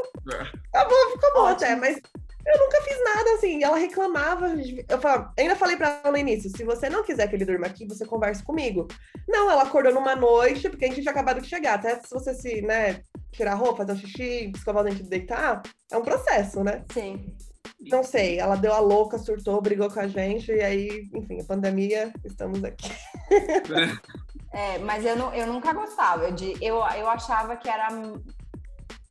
Tá 0.72 0.86
bom, 0.86 1.12
ficou 1.14 1.34
bom 1.34 1.42
Ótimo. 1.42 1.52
até, 1.52 1.76
mas 1.76 1.98
eu 2.46 2.60
nunca 2.60 2.82
fiz 2.82 2.98
nada 3.04 3.34
assim. 3.36 3.60
E 3.60 3.64
ela 3.64 3.78
reclamava. 3.78 4.48
Eu 4.90 5.00
falava, 5.00 5.34
ainda 5.38 5.56
falei 5.56 5.78
pra 5.78 6.00
ela 6.04 6.12
no 6.12 6.18
início: 6.18 6.50
se 6.50 6.64
você 6.64 6.90
não 6.90 7.04
quiser 7.04 7.28
que 7.28 7.36
ele 7.36 7.46
durma 7.46 7.68
aqui, 7.68 7.86
você 7.88 8.06
conversa 8.06 8.44
comigo. 8.44 8.88
Não, 9.28 9.50
ela 9.52 9.64
acordou 9.64 9.94
numa 9.94 10.16
noite, 10.16 10.70
porque 10.70 10.86
a 10.86 10.88
gente 10.88 11.02
tinha 11.02 11.12
acabado 11.12 11.42
de 11.42 11.48
chegar. 11.48 11.76
Até 11.76 12.00
se 12.00 12.10
você 12.10 12.34
se, 12.34 12.62
né, 12.62 13.02
tirar 13.34 13.54
a 13.54 13.56
roupa, 13.56 13.78
fazer 13.78 13.94
um 13.94 13.98
xixi, 13.98 14.52
escovar 14.56 14.84
o 14.84 14.90
dente 14.90 15.04
deitar, 15.04 15.62
é 15.92 15.98
um 15.98 16.04
processo, 16.04 16.64
né? 16.64 16.84
Sim. 16.94 17.36
Não 17.80 18.04
sei, 18.04 18.40
ela 18.40 18.56
deu 18.56 18.74
a 18.74 18.80
louca, 18.80 19.18
surtou, 19.18 19.62
brigou 19.62 19.90
com 19.90 20.00
a 20.00 20.08
gente, 20.08 20.52
e 20.52 20.62
aí, 20.62 21.10
enfim, 21.14 21.42
a 21.42 21.44
pandemia, 21.44 22.14
estamos 22.24 22.64
aqui. 22.64 22.90
É, 24.54 24.78
mas 24.78 25.04
eu, 25.04 25.16
não, 25.16 25.34
eu 25.34 25.48
nunca 25.48 25.74
gostava. 25.74 26.28
Eu, 26.62 26.76
eu 26.76 27.10
achava 27.10 27.56
que 27.56 27.68
era. 27.68 27.88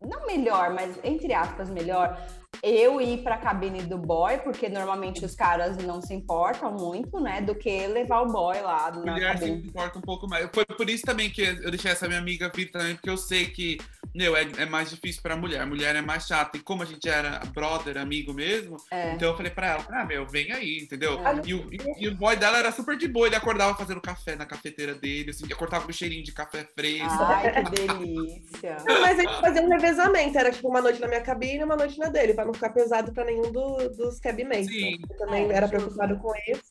Não 0.01 0.25
melhor, 0.25 0.73
mas 0.73 0.97
entre 1.03 1.35
aspas, 1.35 1.69
melhor. 1.69 2.17
Eu 2.63 3.01
ir 3.01 3.23
pra 3.23 3.39
cabine 3.39 3.83
do 3.83 3.99
boy, 3.99 4.39
porque 4.39 4.69
normalmente 4.69 5.25
os 5.25 5.35
caras 5.35 5.77
não 5.79 6.01
se 6.01 6.13
importam 6.15 6.73
muito, 6.73 7.19
né? 7.21 7.41
Do 7.41 7.55
que 7.55 7.87
levar 7.89 8.21
o 8.23 8.27
boy 8.33 8.61
lá 8.61 8.91
na 8.91 9.13
Mulher 9.13 9.39
se 9.39 9.47
cabine. 9.47 9.67
importa 9.69 9.99
um 9.99 10.03
pouco 10.03 10.29
mais. 10.29 10.49
Foi 10.53 10.65
por 10.65 10.89
isso 10.89 11.03
também 11.05 11.29
que 11.31 11.43
eu 11.43 11.71
deixei 11.71 11.91
essa 11.91 12.07
minha 12.07 12.21
amiga 12.21 12.51
vir 12.55 12.71
também, 12.71 12.95
porque 12.95 13.11
eu 13.11 13.17
sei 13.17 13.47
que, 13.47 13.79
meu, 14.15 14.37
é, 14.37 14.47
é 14.59 14.67
mais 14.67 14.91
difícil 14.91 15.23
pra 15.23 15.35
mulher. 15.35 15.67
Mulher 15.67 15.97
é 15.97 16.01
mais 16.01 16.27
chata. 16.27 16.57
E 16.57 16.61
como 16.61 16.83
a 16.83 16.87
gente 16.87 17.09
era 17.09 17.41
brother, 17.53 17.97
amigo 17.99 18.33
mesmo, 18.33 18.77
É. 18.91 19.13
então 19.15 19.31
eu 19.31 19.37
falei 19.37 19.51
pra 19.51 19.67
ela, 19.69 19.87
ah, 19.91 20.05
meu, 20.05 20.25
vem 20.27 20.53
aí, 20.53 20.79
entendeu? 20.79 21.19
É. 21.27 21.41
E, 21.45 21.55
o, 21.55 21.67
e- 21.73 22.05
e 22.05 22.09
o 22.09 22.15
boy 22.17 22.37
dela 22.37 22.59
era 22.59 22.71
super 22.71 22.97
de 22.97 23.09
boa, 23.09 23.27
ele 23.27 23.35
acordava 23.37 23.75
fazendo 23.77 24.01
café 24.01 24.37
na 24.37 24.47
cafeteira 24.47 24.95
dele, 24.95 25.31
assim, 25.31 25.45
acordava 25.53 25.85
com 25.85 25.93
cheirinho 25.93 26.23
de 26.23 26.33
café 26.33 26.65
fresco. 26.77 27.09
Ai, 27.23 27.65
que 27.65 27.71
delícia. 27.73 28.77
Mas 28.87 29.19
a 29.19 29.23
gente 29.23 29.41
fazia 29.41 29.63
um 29.63 29.69
revezamento, 29.69 30.39
era 30.39 30.53
tipo 30.53 30.69
uma 30.69 30.81
noite 30.81 31.01
na 31.01 31.09
minha 31.09 31.21
cabine 31.23 31.59
e 31.61 31.65
uma 31.65 31.77
noite 31.77 31.99
na 31.99 32.09
dele, 32.09 32.35
pra 32.43 32.47
não 32.47 32.55
ficar 32.55 32.71
pesado 32.71 33.13
pra 33.13 33.25
nenhum 33.25 33.51
do- 33.53 33.89
dos 33.97 34.19
né? 34.21 34.65
Sim. 34.65 34.99
Eu 35.09 35.17
também 35.19 35.51
É, 35.51 35.55
era 35.55 35.69
preocupado 35.69 36.19
com 36.19 36.33
isso. 36.49 36.63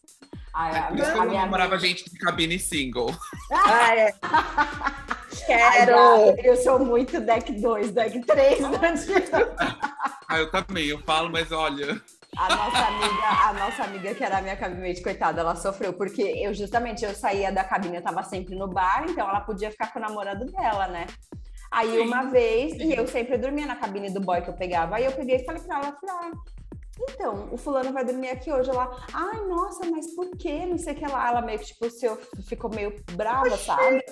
Ai, 0.54 0.78
a, 0.78 0.84
Por 0.88 0.98
isso 1.00 1.12
que 1.14 1.18
a 1.20 1.24
eu 1.24 1.30
minha 1.30 1.42
namorava 1.44 1.76
amiga- 1.76 1.88
gente 1.88 2.10
de 2.10 2.18
cabine 2.20 2.60
single. 2.60 3.10
Ah, 3.52 3.96
é. 3.96 4.14
Ai, 4.22 5.18
Quero! 5.46 5.92
já, 5.92 6.36
eu 6.44 6.56
sou 6.58 6.80
muito 6.80 7.20
deck 7.22 7.52
2, 7.54 7.92
deck 7.92 8.20
3. 8.26 8.60
Ah, 10.28 10.38
eu 10.38 10.52
também, 10.52 10.86
eu 10.88 11.00
falo, 11.00 11.30
mas 11.30 11.52
olha. 11.52 12.02
A 12.38 12.56
nossa 12.56 12.86
amiga, 12.88 13.28
a 13.28 13.54
nossa 13.54 13.84
amiga 13.84 14.16
que 14.16 14.24
era 14.24 14.38
a 14.38 14.42
minha 14.42 14.56
cabinete, 14.56 15.02
coitada, 15.02 15.42
ela 15.42 15.54
sofreu, 15.56 15.92
porque 15.94 16.22
eu 16.22 16.54
justamente 16.54 17.04
eu 17.04 17.14
saía 17.14 17.52
da 17.52 17.62
cabine, 17.64 17.98
eu 17.98 18.02
tava 18.02 18.24
sempre 18.24 18.56
no 18.56 18.70
bar, 18.70 19.04
então 19.10 19.28
ela 19.28 19.42
podia 19.42 19.70
ficar 19.70 19.92
com 19.92 20.00
o 20.00 20.02
namorado 20.02 20.46
dela, 20.46 20.88
né? 20.88 21.08
Aí 21.72 22.00
uma 22.00 22.26
vez, 22.26 22.74
e 22.74 22.94
eu 22.94 23.08
sempre 23.08 23.38
dormia 23.38 23.66
na 23.66 23.78
cabine 23.78 24.10
do 24.10 24.20
boy 24.20 24.42
que 24.42 24.50
eu 24.50 24.54
pegava, 24.54 24.98
aí 24.98 25.06
eu 25.06 25.12
peguei 25.14 25.38
e 25.38 25.46
falei 25.46 25.62
pra 25.62 25.78
ela, 25.78 25.98
falei, 26.00 26.16
ah, 26.16 26.32
então, 27.10 27.50
o 27.52 27.58
fulano 27.58 27.92
vai 27.92 28.06
dormir 28.06 28.30
aqui 28.30 28.52
hoje. 28.52 28.70
Ela, 28.70 28.92
ai, 29.14 29.48
nossa, 29.48 29.90
mas 29.90 30.14
por 30.14 30.30
quê? 30.32 30.66
Não 30.66 30.78
sei 30.78 30.94
o 30.94 30.96
que 30.96 31.08
lá. 31.08 31.30
Ela 31.30 31.42
meio 31.42 31.60
que, 31.60 31.66
tipo, 31.66 31.90
se 31.90 32.06
eu, 32.06 32.18
ficou 32.48 32.70
meio 32.70 32.94
brava, 33.14 33.58
sabe? 33.58 34.04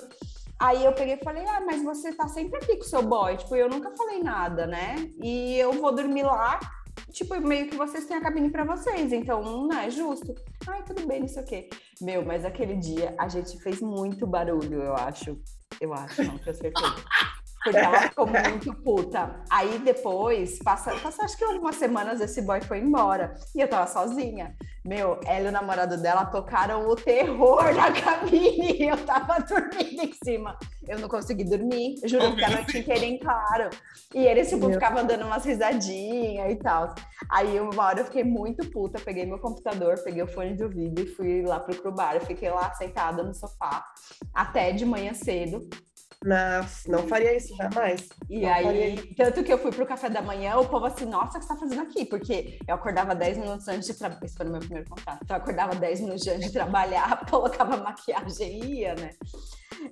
Aí 0.58 0.84
eu 0.84 0.92
peguei 0.92 1.14
e 1.14 1.24
falei, 1.24 1.44
ah, 1.46 1.62
mas 1.64 1.82
você 1.82 2.12
tá 2.12 2.28
sempre 2.28 2.58
aqui 2.58 2.76
com 2.76 2.82
o 2.82 2.88
seu 2.88 3.02
boy. 3.02 3.36
Tipo, 3.36 3.56
eu 3.56 3.68
nunca 3.68 3.90
falei 3.96 4.22
nada, 4.22 4.66
né? 4.66 4.96
E 5.22 5.56
eu 5.58 5.72
vou 5.72 5.94
dormir 5.94 6.22
lá, 6.22 6.58
tipo, 7.12 7.38
meio 7.40 7.68
que 7.68 7.76
vocês 7.76 8.06
têm 8.06 8.16
a 8.16 8.20
cabine 8.20 8.50
pra 8.50 8.64
vocês. 8.64 9.12
Então, 9.12 9.42
não 9.42 9.78
é 9.78 9.90
justo. 9.90 10.34
Ai, 10.66 10.82
tudo 10.82 11.06
bem, 11.06 11.20
não 11.20 11.28
sei 11.28 11.42
o 11.42 11.46
quê. 11.46 11.70
Meu, 12.00 12.24
mas 12.24 12.44
aquele 12.44 12.76
dia 12.76 13.14
a 13.18 13.28
gente 13.28 13.58
fez 13.60 13.80
muito 13.80 14.26
barulho, 14.26 14.82
eu 14.82 14.94
acho. 14.94 15.40
Eu 15.80 15.94
acho, 15.94 16.22
não 16.24 16.36
tenho 16.38 16.56
certeza. 16.56 16.94
Porque 17.62 17.78
ela 17.78 18.00
ficou 18.02 18.26
muito 18.26 18.74
puta. 18.82 19.42
Aí 19.50 19.78
depois, 19.80 20.58
passa, 20.60 20.94
passa 20.96 21.24
acho 21.24 21.36
que 21.36 21.44
algumas 21.44 21.76
semanas, 21.76 22.20
esse 22.20 22.40
boy 22.42 22.60
foi 22.62 22.78
embora. 22.78 23.34
E 23.54 23.60
eu 23.60 23.68
tava 23.68 23.86
sozinha. 23.86 24.56
Meu, 24.82 25.20
ela 25.26 25.46
e 25.46 25.48
o 25.48 25.52
namorado 25.52 26.00
dela 26.00 26.24
tocaram 26.24 26.88
o 26.88 26.96
terror 26.96 27.74
na 27.74 27.92
cabine. 27.92 28.78
E 28.78 28.84
eu 28.88 28.96
tava 29.04 29.38
dormindo 29.40 30.02
em 30.02 30.12
cima. 30.24 30.58
Eu 30.88 30.98
não 30.98 31.08
consegui 31.08 31.44
dormir. 31.44 31.96
Juro, 32.04 32.20
Oh, 32.26 32.30
porque 32.30 32.44
a 32.44 32.50
noite 32.50 32.78
inteira 32.78 33.04
em 33.04 33.18
claro. 33.18 33.70
E 34.14 34.24
eles, 34.24 34.48
tipo, 34.48 34.66
Meu. 34.66 34.72
ficavam 34.72 35.04
dando 35.06 35.24
umas 35.24 35.44
risadinhas 35.44 36.52
e 36.52 36.56
tal. 36.56 36.94
Aí 37.30 37.60
uma 37.60 37.84
hora 37.84 38.00
eu 38.00 38.04
fiquei 38.04 38.24
muito 38.24 38.68
puta, 38.70 38.98
peguei 39.00 39.26
meu 39.26 39.38
computador, 39.38 39.98
peguei 40.02 40.22
o 40.22 40.26
fone 40.26 40.54
de 40.54 40.64
ouvido 40.64 41.00
e 41.02 41.06
fui 41.06 41.42
lá 41.42 41.60
pro 41.60 41.92
Bar. 41.92 42.14
Eu 42.14 42.20
fiquei 42.22 42.50
lá 42.50 42.72
sentada 42.74 43.22
no 43.22 43.34
sofá 43.34 43.84
até 44.34 44.72
de 44.72 44.84
manhã 44.84 45.12
cedo. 45.12 45.68
Nossa, 46.22 46.90
não 46.90 47.08
faria 47.08 47.34
isso 47.34 47.56
jamais. 47.56 48.06
E 48.28 48.42
Não 48.42 48.52
aí, 48.52 49.14
tanto 49.16 49.42
que 49.42 49.50
eu 49.50 49.58
fui 49.58 49.72
pro 49.72 49.86
café 49.86 50.10
da 50.10 50.20
manhã, 50.20 50.56
o 50.56 50.68
povo 50.68 50.84
assim, 50.84 51.06
nossa, 51.06 51.38
o 51.38 51.40
que 51.40 51.46
você 51.46 51.48
tá 51.48 51.56
fazendo 51.58 51.80
aqui? 51.80 52.04
Porque 52.04 52.58
eu 52.68 52.74
acordava 52.74 53.14
10 53.14 53.38
minutos 53.38 53.66
antes 53.68 53.86
de 53.86 53.94
trabalhar. 53.94 54.24
Esse 54.24 54.36
foi 54.36 54.46
o 54.46 54.50
meu 54.50 54.60
primeiro 54.60 54.90
contato. 54.90 55.20
Então 55.24 55.36
eu 55.36 55.42
acordava 55.42 55.74
10 55.74 56.00
minutos 56.02 56.26
antes 56.26 56.46
de 56.46 56.52
trabalhar, 56.52 57.24
colocava 57.30 57.78
maquiagem 57.78 58.60
e 58.62 58.80
ia, 58.80 58.94
né? 58.96 59.10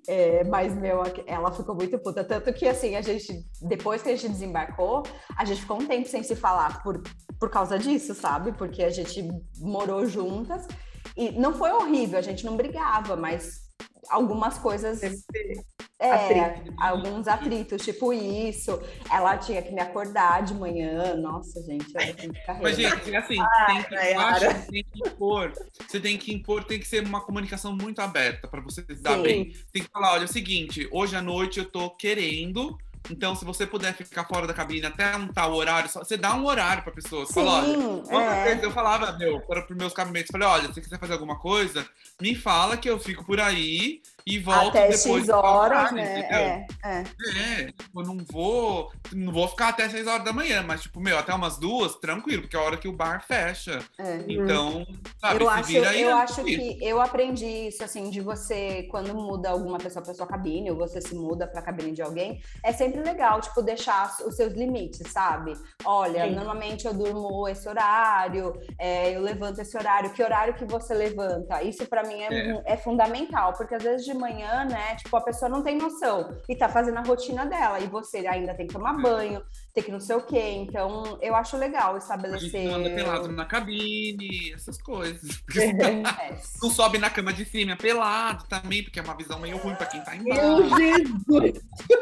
É, 0.07 0.45
mas, 0.45 0.75
meu, 0.75 1.03
ela 1.27 1.51
ficou 1.51 1.75
muito 1.75 1.99
puta. 1.99 2.23
Tanto 2.23 2.53
que, 2.53 2.69
assim, 2.69 2.95
a 2.95 3.01
gente, 3.01 3.47
depois 3.63 4.03
que 4.03 4.11
a 4.11 4.17
gente 4.17 4.29
desembarcou, 4.29 5.03
a 5.35 5.47
gente 5.47 5.63
ficou 5.63 5.81
um 5.81 5.87
tempo 5.87 6.07
sem 6.07 6.23
se 6.23 6.37
falar 6.37 6.83
por, 6.83 7.03
por 7.41 7.49
causa 7.49 7.79
disso, 7.79 8.15
sabe? 8.15 8.53
Porque 8.53 8.83
a 8.83 8.91
gente 8.91 9.27
morou 9.59 10.07
juntas. 10.07 10.67
E 11.17 11.31
não 11.33 11.55
foi 11.55 11.71
horrível, 11.73 12.19
a 12.19 12.23
gente 12.23 12.45
não 12.45 12.55
brigava, 12.55 13.17
mas 13.17 13.68
algumas 14.09 14.59
coisas 14.59 15.01
é, 16.01 16.13
Atrito. 16.13 16.75
alguns 16.79 17.27
atritos, 17.27 17.83
tipo 17.83 18.13
isso. 18.13 18.81
Ela 19.11 19.37
tinha 19.37 19.61
que 19.61 19.73
me 19.73 19.81
acordar 19.81 20.45
de 20.45 20.55
manhã. 20.55 21.17
Nossa, 21.17 21.61
gente, 21.63 21.87
olha 21.97 22.15
que 22.15 22.29
carreira. 22.47 22.63
Mas, 22.63 22.77
gente, 22.77 23.15
é 23.15 23.17
assim, 23.17 23.37
tem 23.67 23.83
que, 23.83 23.95
eu 23.95 24.21
acho 24.21 24.49
que 24.49 24.71
tem 24.71 24.85
que 24.85 25.09
impor. 25.09 25.53
Você 25.89 26.01
tem 26.01 26.17
que 26.17 26.33
impor, 26.33 26.63
tem 26.63 26.79
que 26.79 26.87
ser 26.87 27.05
uma 27.05 27.21
comunicação 27.21 27.77
muito 27.77 28.01
aberta 28.01 28.47
pra 28.47 28.61
você 28.61 28.85
se 28.85 29.03
dar 29.03 29.17
Sim. 29.17 29.23
bem. 29.23 29.53
Tem 29.73 29.83
que 29.83 29.91
falar, 29.91 30.13
olha, 30.13 30.23
é 30.23 30.25
o 30.25 30.29
seguinte, 30.29 30.89
hoje 30.93 31.17
à 31.17 31.23
noite 31.23 31.59
eu 31.59 31.65
tô 31.65 31.91
querendo. 31.91 32.79
Então, 33.11 33.35
se 33.35 33.45
você 33.45 33.67
puder 33.67 33.95
ficar 33.95 34.25
fora 34.25 34.47
da 34.47 34.55
cabine 34.55 34.87
até 34.87 35.17
um 35.17 35.29
tal 35.29 35.55
horário, 35.55 35.89
só- 35.89 36.01
você 36.05 36.17
dá 36.17 36.35
um 36.35 36.45
horário 36.47 36.83
pra 36.83 36.93
pessoa. 36.93 37.25
Você 37.27 37.33
fala, 37.35 37.63
olha, 38.11 38.49
é. 38.49 38.59
eu 38.65 38.71
falava, 38.71 39.13
meu, 39.19 39.41
para 39.41 39.65
os 39.69 39.77
meus 39.77 39.93
cabinetes, 39.93 40.31
falei, 40.31 40.47
olha, 40.49 40.69
se 40.69 40.75
você 40.75 40.81
quiser 40.81 40.99
fazer 40.99 41.15
alguma 41.15 41.39
coisa, 41.39 41.87
me 42.21 42.35
fala 42.35 42.77
que 42.77 42.89
eu 42.89 42.99
fico 42.99 43.25
por 43.25 43.41
aí 43.41 44.01
e 44.27 44.39
volto 44.39 44.69
Até 44.77 44.89
depois. 44.89 45.23
X 45.25 45.29
horas, 45.31 45.93
né? 45.93 46.21
É, 46.31 46.67
é. 46.85 47.05
É, 47.39 47.73
tipo, 47.73 48.01
eu 48.03 48.07
não 48.07 48.19
vou, 48.31 48.93
não 49.13 49.33
vou 49.33 49.49
ficar 49.49 49.69
até 49.69 49.89
6 49.89 50.07
horas 50.07 50.25
da 50.25 50.33
manhã, 50.33 50.63
mas, 50.63 50.83
tipo, 50.83 51.01
meu, 51.01 51.19
até 51.19 51.33
umas 51.33 51.57
duas, 51.59 51.95
tranquilo, 51.97 52.43
porque 52.43 52.57
é 52.57 52.59
a 52.59 52.63
hora 52.63 52.77
que 52.77 52.89
o 52.89 52.93
bar 52.93 53.25
fecha. 53.27 53.79
é. 53.99 54.19
Então, 54.29 54.87
sabe, 55.19 55.43
Eu 55.43 55.49
acho, 55.49 55.85
aí. 55.85 56.03
eu 56.03 56.17
acho 56.17 56.45
que 56.45 56.79
eu 56.83 57.01
aprendi 57.01 57.69
isso, 57.69 57.83
assim, 57.83 58.11
de 58.11 58.21
você, 58.21 58.83
quando 58.91 59.15
muda 59.15 59.49
alguma 59.51 59.79
pessoa 59.79 60.05
pra 60.05 60.13
sua 60.13 60.27
cabine, 60.27 60.71
ou 60.71 60.77
você 60.77 61.01
se 61.01 61.15
muda 61.15 61.47
pra 61.47 61.63
cabine 61.63 61.93
de 61.93 62.03
alguém, 62.03 62.43
é 62.63 62.73
sempre 62.73 62.98
legal, 63.03 63.41
tipo, 63.41 63.63
deixar 63.63 64.15
os 64.27 64.37
seus 64.37 64.53
limites, 64.53 65.11
sabe? 65.13 65.55
Olha, 65.85 66.25
Sim. 66.25 66.35
normalmente 66.35 66.87
eu 66.87 66.95
durmo 66.95 67.47
esse 67.49 67.69
horário, 67.69 68.53
é, 68.79 69.17
eu 69.17 69.21
levanto 69.23 69.59
esse 69.61 69.77
horário, 69.77 70.11
que 70.11 70.23
horário 70.23 70.55
que 70.55 70.65
você 70.65 70.95
levanta? 70.95 71.63
Isso 71.63 71.87
pra 71.87 72.03
mim 72.03 72.21
é, 72.21 72.29
É. 72.51 72.63
é 72.75 72.77
fundamental, 72.77 73.53
porque 73.55 73.75
às 73.75 73.83
vezes 73.83 74.05
de 74.07 74.15
manhã, 74.15 74.65
né, 74.65 74.97
tipo, 74.97 75.17
a 75.17 75.21
pessoa 75.21 75.49
não 75.49 75.63
tem 75.63 75.77
noção 75.79 76.31
e 76.49 76.57
tá 76.57 76.69
fazendo 76.69 76.99
a 76.99 77.03
rotina 77.03 77.47
dela, 77.47 77.79
e 77.81 77.87
você 77.87 78.27
ainda 78.27 78.55
tem 78.55 78.67
que 78.67 78.75
tomar 78.75 78.99
É. 78.99 79.03
banho, 79.03 79.43
tem 79.79 79.83
que 79.85 79.93
não 79.93 80.01
sei 80.01 80.17
o 80.17 80.23
quê, 80.23 80.51
então 80.57 81.19
eu 81.23 81.35
acho 81.37 81.57
legal 81.57 81.91
A 81.91 81.93
gente 81.95 82.03
estabelecer... 82.03 82.65
não 82.69 82.75
anda 82.77 82.91
pelado 82.91 83.29
na 83.33 83.45
cabine, 83.45 84.53
essas 84.53 84.81
coisas. 84.83 85.41
É. 85.59 86.37
Não 86.63 86.71
sobe 86.71 86.99
na 86.99 87.09
cama 87.11 87.33
de 87.33 87.45
cima 87.45 87.77
pelado 87.77 88.45
também, 88.49 88.83
porque 88.83 88.99
é 88.99 89.03
uma 89.03 89.17
visão 89.17 89.39
meio 89.39 89.57
ruim 89.59 89.75
pra 89.77 89.87
quem 89.87 90.01
tá 90.03 90.15
Meu 90.17 90.65
embaixo. 90.65 90.77
Jesus! 90.77 91.63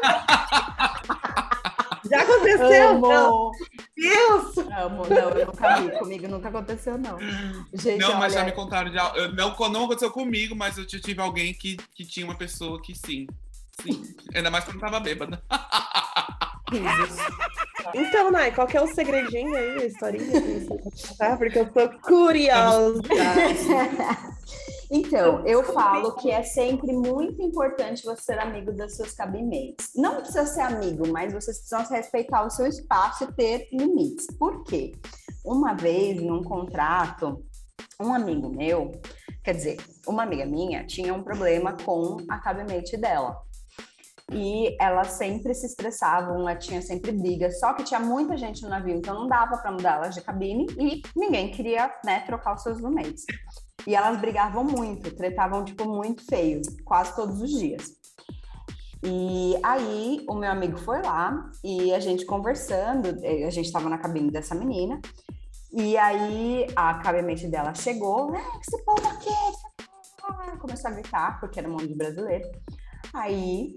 Já 2.09 2.21
aconteceu? 2.21 2.69
Meu 2.69 3.05
Amo, 3.05 3.51
Deus! 3.97 4.57
amo. 4.57 5.05
Não, 5.09 5.29
eu 5.31 5.45
nunca 5.47 5.81
vi. 5.81 5.91
Comigo 5.99 6.27
nunca 6.27 6.47
aconteceu, 6.49 6.97
não. 6.97 7.19
Gente, 7.73 7.99
Não, 7.99 8.15
mas 8.15 8.31
já 8.33 8.39
olha, 8.39 8.49
me 8.49 8.55
contaram 8.55 8.91
eu- 9.15 9.33
não, 9.33 9.53
não 9.69 9.83
aconteceu 9.85 10.09
comigo, 10.11 10.55
mas 10.55 10.77
eu 10.77 10.87
já 10.87 10.99
tive 11.01 11.19
alguém 11.21 11.53
que, 11.53 11.75
que 11.93 12.05
tinha 12.05 12.25
uma 12.25 12.37
pessoa 12.37 12.81
que 12.81 12.95
sim. 12.95 13.27
Sim. 13.81 14.15
Ainda 14.33 14.49
mais 14.49 14.63
quando 14.63 14.79
tava 14.79 14.99
bêbada. 15.01 15.43
Então, 17.93 18.29
Nai, 18.29 18.53
qual 18.53 18.67
que 18.67 18.75
é 18.75 18.81
o 18.81 18.93
segredinho 18.93 19.55
aí, 19.55 19.83
a 19.83 19.85
historinha 19.85 20.41
que 20.41 20.59
você 20.59 20.77
contar? 20.77 21.37
Porque 21.37 21.59
eu 21.59 21.71
tô 21.71 21.89
curiosa. 21.99 23.01
Então, 24.89 25.45
eu 25.45 25.65
falo 25.65 26.15
que 26.15 26.31
é 26.31 26.43
sempre 26.43 26.93
muito 26.93 27.41
importante 27.41 28.05
você 28.05 28.21
ser 28.21 28.39
amigo 28.39 28.71
das 28.71 28.95
suas 28.95 29.13
cabineiras. 29.13 29.91
Não 29.93 30.15
precisa 30.15 30.45
ser 30.45 30.61
amigo, 30.61 31.05
mas 31.09 31.33
vocês 31.33 31.57
precisam 31.57 31.83
respeitar 31.83 32.45
o 32.45 32.49
seu 32.49 32.65
espaço 32.65 33.25
e 33.25 33.33
ter 33.33 33.67
limites. 33.73 34.27
Por 34.39 34.63
quê? 34.63 34.93
Uma 35.43 35.73
vez, 35.73 36.21
num 36.21 36.41
contrato, 36.41 37.43
um 38.01 38.13
amigo 38.13 38.49
meu, 38.49 38.91
quer 39.43 39.55
dizer, 39.55 39.77
uma 40.07 40.23
amiga 40.23 40.45
minha, 40.45 40.85
tinha 40.85 41.13
um 41.13 41.23
problema 41.23 41.75
com 41.83 42.17
a 42.29 42.37
cabinete 42.39 42.95
dela. 42.95 43.35
E 44.31 44.75
elas 44.79 45.11
sempre 45.11 45.53
se 45.53 45.65
estressavam, 45.65 46.41
ela 46.41 46.55
tinha 46.55 46.81
sempre 46.81 47.13
brigas, 47.13 47.59
só 47.59 47.73
que 47.73 47.83
tinha 47.83 47.99
muita 47.99 48.35
gente 48.35 48.61
no 48.61 48.69
navio, 48.69 48.95
então 48.95 49.15
não 49.15 49.27
dava 49.27 49.57
para 49.57 49.71
mudar 49.71 49.95
elas 49.95 50.15
de 50.15 50.21
cabine 50.21 50.65
e 50.77 51.01
ninguém 51.15 51.49
queria, 51.49 51.93
né, 52.03 52.19
trocar 52.21 52.55
os 52.55 52.61
seus 52.61 52.81
roommates. 52.81 53.23
E 53.85 53.95
elas 53.95 54.19
brigavam 54.19 54.65
muito, 54.65 55.15
tretavam, 55.15 55.63
tipo, 55.63 55.85
muito 55.85 56.25
feio, 56.25 56.61
quase 56.83 57.15
todos 57.15 57.41
os 57.41 57.49
dias. 57.49 57.95
E 59.01 59.55
aí, 59.63 60.25
o 60.27 60.33
meu 60.33 60.51
amigo 60.51 60.77
foi 60.77 61.01
lá 61.01 61.49
e 61.63 61.93
a 61.93 61.99
gente 61.99 62.25
conversando, 62.25 63.23
eh, 63.23 63.45
a 63.45 63.49
gente 63.49 63.71
tava 63.71 63.87
na 63.87 63.97
cabine 63.97 64.29
dessa 64.29 64.53
menina, 64.53 64.99
e 65.71 65.97
aí 65.97 66.67
a 66.75 66.95
cabimento 66.95 67.49
dela 67.49 67.73
chegou, 67.73 68.29
né, 68.31 68.41
que 68.41 68.75
esse 68.75 68.83
povo 68.83 69.07
aqui, 69.07 69.29
ah", 70.23 70.57
começou 70.57 70.89
a 70.89 70.93
gritar, 70.93 71.39
porque 71.39 71.59
era 71.59 71.69
um 71.69 71.73
monte 71.73 71.87
de 71.87 71.95
brasileiro. 71.95 72.49
Aí 73.13 73.75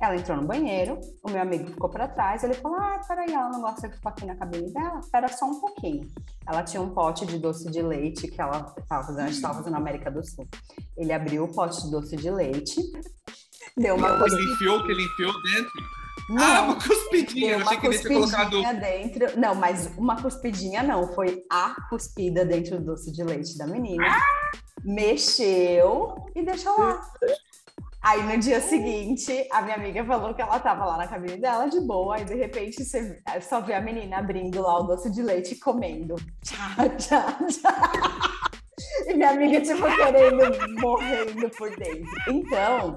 ela 0.00 0.14
entrou 0.14 0.36
no 0.36 0.46
banheiro, 0.46 0.98
o 1.22 1.30
meu 1.30 1.40
amigo 1.40 1.68
ficou 1.68 1.88
para 1.88 2.06
trás, 2.06 2.44
ele 2.44 2.54
falou: 2.54 2.78
Ah, 2.78 3.00
peraí, 3.08 3.32
ela 3.32 3.48
não 3.48 3.60
gosta 3.62 3.88
que 3.88 3.96
ficou 3.96 4.10
aqui 4.10 4.26
na 4.26 4.36
cabine 4.36 4.70
dela? 4.72 4.98
Espera 5.00 5.28
só 5.28 5.46
um 5.46 5.60
pouquinho. 5.60 6.06
Ela 6.46 6.62
tinha 6.62 6.82
um 6.82 6.90
pote 6.90 7.24
de 7.24 7.38
doce 7.38 7.70
de 7.70 7.80
leite 7.82 8.28
que 8.28 8.40
ela 8.40 8.74
estava 8.78 9.02
fazendo, 9.04 9.20
a 9.20 9.26
gente 9.26 9.36
estava 9.36 9.54
fazendo 9.54 9.72
na 9.72 9.78
América 9.78 10.10
do 10.10 10.22
Sul. 10.24 10.46
Ele 10.96 11.12
abriu 11.12 11.44
o 11.44 11.52
pote 11.52 11.82
de 11.82 11.90
doce 11.90 12.14
de 12.16 12.30
leite, 12.30 12.76
deu 13.76 13.96
uma 13.96 14.10
Ele 14.10 14.52
enfiou, 14.52 14.84
que 14.84 14.92
ele 14.92 15.02
enfiou 15.02 15.32
dentro. 15.42 15.72
Ah, 16.28 16.34
Não, 16.34 16.64
uma 16.64 16.74
cuspidinha. 16.74 17.52
Eu 17.52 17.58
uma 17.58 17.66
achei 17.66 17.78
que 17.78 17.86
ele 17.86 17.98
tinha 17.98 18.14
colocado. 18.14 18.50
cuspidinha 18.50 18.74
dentro. 18.74 19.40
Não, 19.40 19.54
mas 19.54 19.86
uma 19.96 20.20
cuspidinha 20.20 20.82
não, 20.82 21.14
foi 21.14 21.42
a 21.50 21.74
cuspida 21.88 22.44
dentro 22.44 22.78
do 22.78 22.86
doce 22.86 23.12
de 23.12 23.22
leite 23.22 23.56
da 23.56 23.66
menina. 23.66 24.04
Mexeu 24.84 26.14
e 26.34 26.44
deixou 26.44 26.78
lá. 26.78 27.00
Aí 28.02 28.22
no 28.22 28.38
dia 28.38 28.60
seguinte, 28.60 29.48
a 29.50 29.62
minha 29.62 29.76
amiga 29.76 30.04
falou 30.04 30.32
que 30.32 30.40
ela 30.40 30.60
tava 30.60 30.84
lá 30.84 30.96
na 30.96 31.08
cabine 31.08 31.38
dela 31.38 31.66
de 31.66 31.80
boa, 31.80 32.16
aí 32.16 32.24
de 32.24 32.34
repente 32.34 32.84
você 32.84 33.20
só 33.40 33.60
vê 33.60 33.74
a 33.74 33.80
menina 33.80 34.18
abrindo 34.18 34.62
lá 34.62 34.78
o 34.80 34.84
doce 34.84 35.10
de 35.10 35.22
leite 35.22 35.54
e 35.54 35.58
comendo. 35.58 36.14
Tchá, 36.42 36.88
tchá, 36.96 37.38
tchá. 37.48 38.36
E 39.06 39.14
minha 39.14 39.30
amiga, 39.30 39.60
tipo, 39.60 39.82
querendo, 39.82 40.80
morrendo 40.80 41.50
por 41.50 41.74
dentro. 41.76 42.10
Então, 42.28 42.94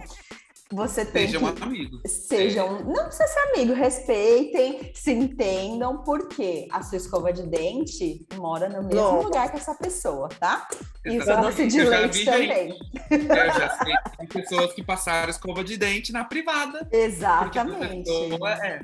Você 0.71 1.03
tem 1.03 1.25
Sejam 1.27 1.51
que... 1.55 1.63
amigos. 1.63 2.01
Sejam, 2.05 2.83
não 2.83 3.05
precisa 3.05 3.27
ser 3.27 3.39
amigo, 3.53 3.73
respeitem, 3.73 4.91
se 4.93 5.11
entendam, 5.11 6.03
porque 6.03 6.67
a 6.71 6.83
sua 6.83 6.97
escova 6.97 7.33
de 7.33 7.41
dente 7.47 8.25
mora 8.35 8.69
no 8.69 8.83
mesmo 8.83 9.01
Nossa. 9.01 9.23
lugar 9.25 9.49
que 9.51 9.57
essa 9.57 9.73
pessoa, 9.73 10.29
tá? 10.39 10.67
E 11.03 11.17
o 11.17 11.23
seu 11.23 11.41
doce 11.41 11.65
de 11.65 11.81
leite 11.83 12.23
também. 12.23 12.69
gente- 12.69 12.79
Eu 13.09 13.27
já 13.27 13.77
sei 13.83 13.93
de 14.19 14.27
pessoas 14.27 14.73
que 14.73 14.83
passaram 14.83 15.31
escova 15.31 15.63
de 15.63 15.75
dente 15.75 16.11
na 16.11 16.23
privada. 16.23 16.87
Exatamente. 16.91 18.09
é. 18.09 18.81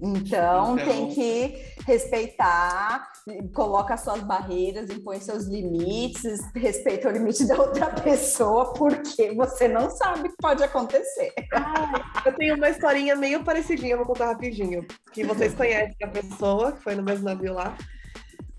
Então, 0.00 0.76
Então- 0.76 0.76
tem 0.78 1.08
que 1.14 1.77
respeitar, 1.88 3.10
coloca 3.54 3.96
suas 3.96 4.20
barreiras, 4.20 4.90
impõe 4.90 5.18
seus 5.20 5.46
limites, 5.46 6.40
respeita 6.54 7.08
o 7.08 7.10
limite 7.10 7.46
da 7.46 7.56
outra 7.56 7.86
pessoa, 7.86 8.74
porque 8.74 9.32
você 9.34 9.66
não 9.66 9.88
sabe 9.88 10.20
o 10.20 10.22
que 10.24 10.36
pode 10.36 10.62
acontecer. 10.62 11.32
Eu 12.26 12.34
tenho 12.34 12.56
uma 12.56 12.68
historinha 12.68 13.16
meio 13.16 13.42
parecidinha, 13.42 13.96
vou 13.96 14.04
contar 14.04 14.26
rapidinho. 14.26 14.86
Que 15.12 15.24
vocês 15.24 15.54
conhecem 15.54 15.96
a 16.02 16.08
pessoa, 16.08 16.72
que 16.72 16.82
foi 16.82 16.94
no 16.94 17.02
mesmo 17.02 17.24
navio 17.24 17.54
lá. 17.54 17.74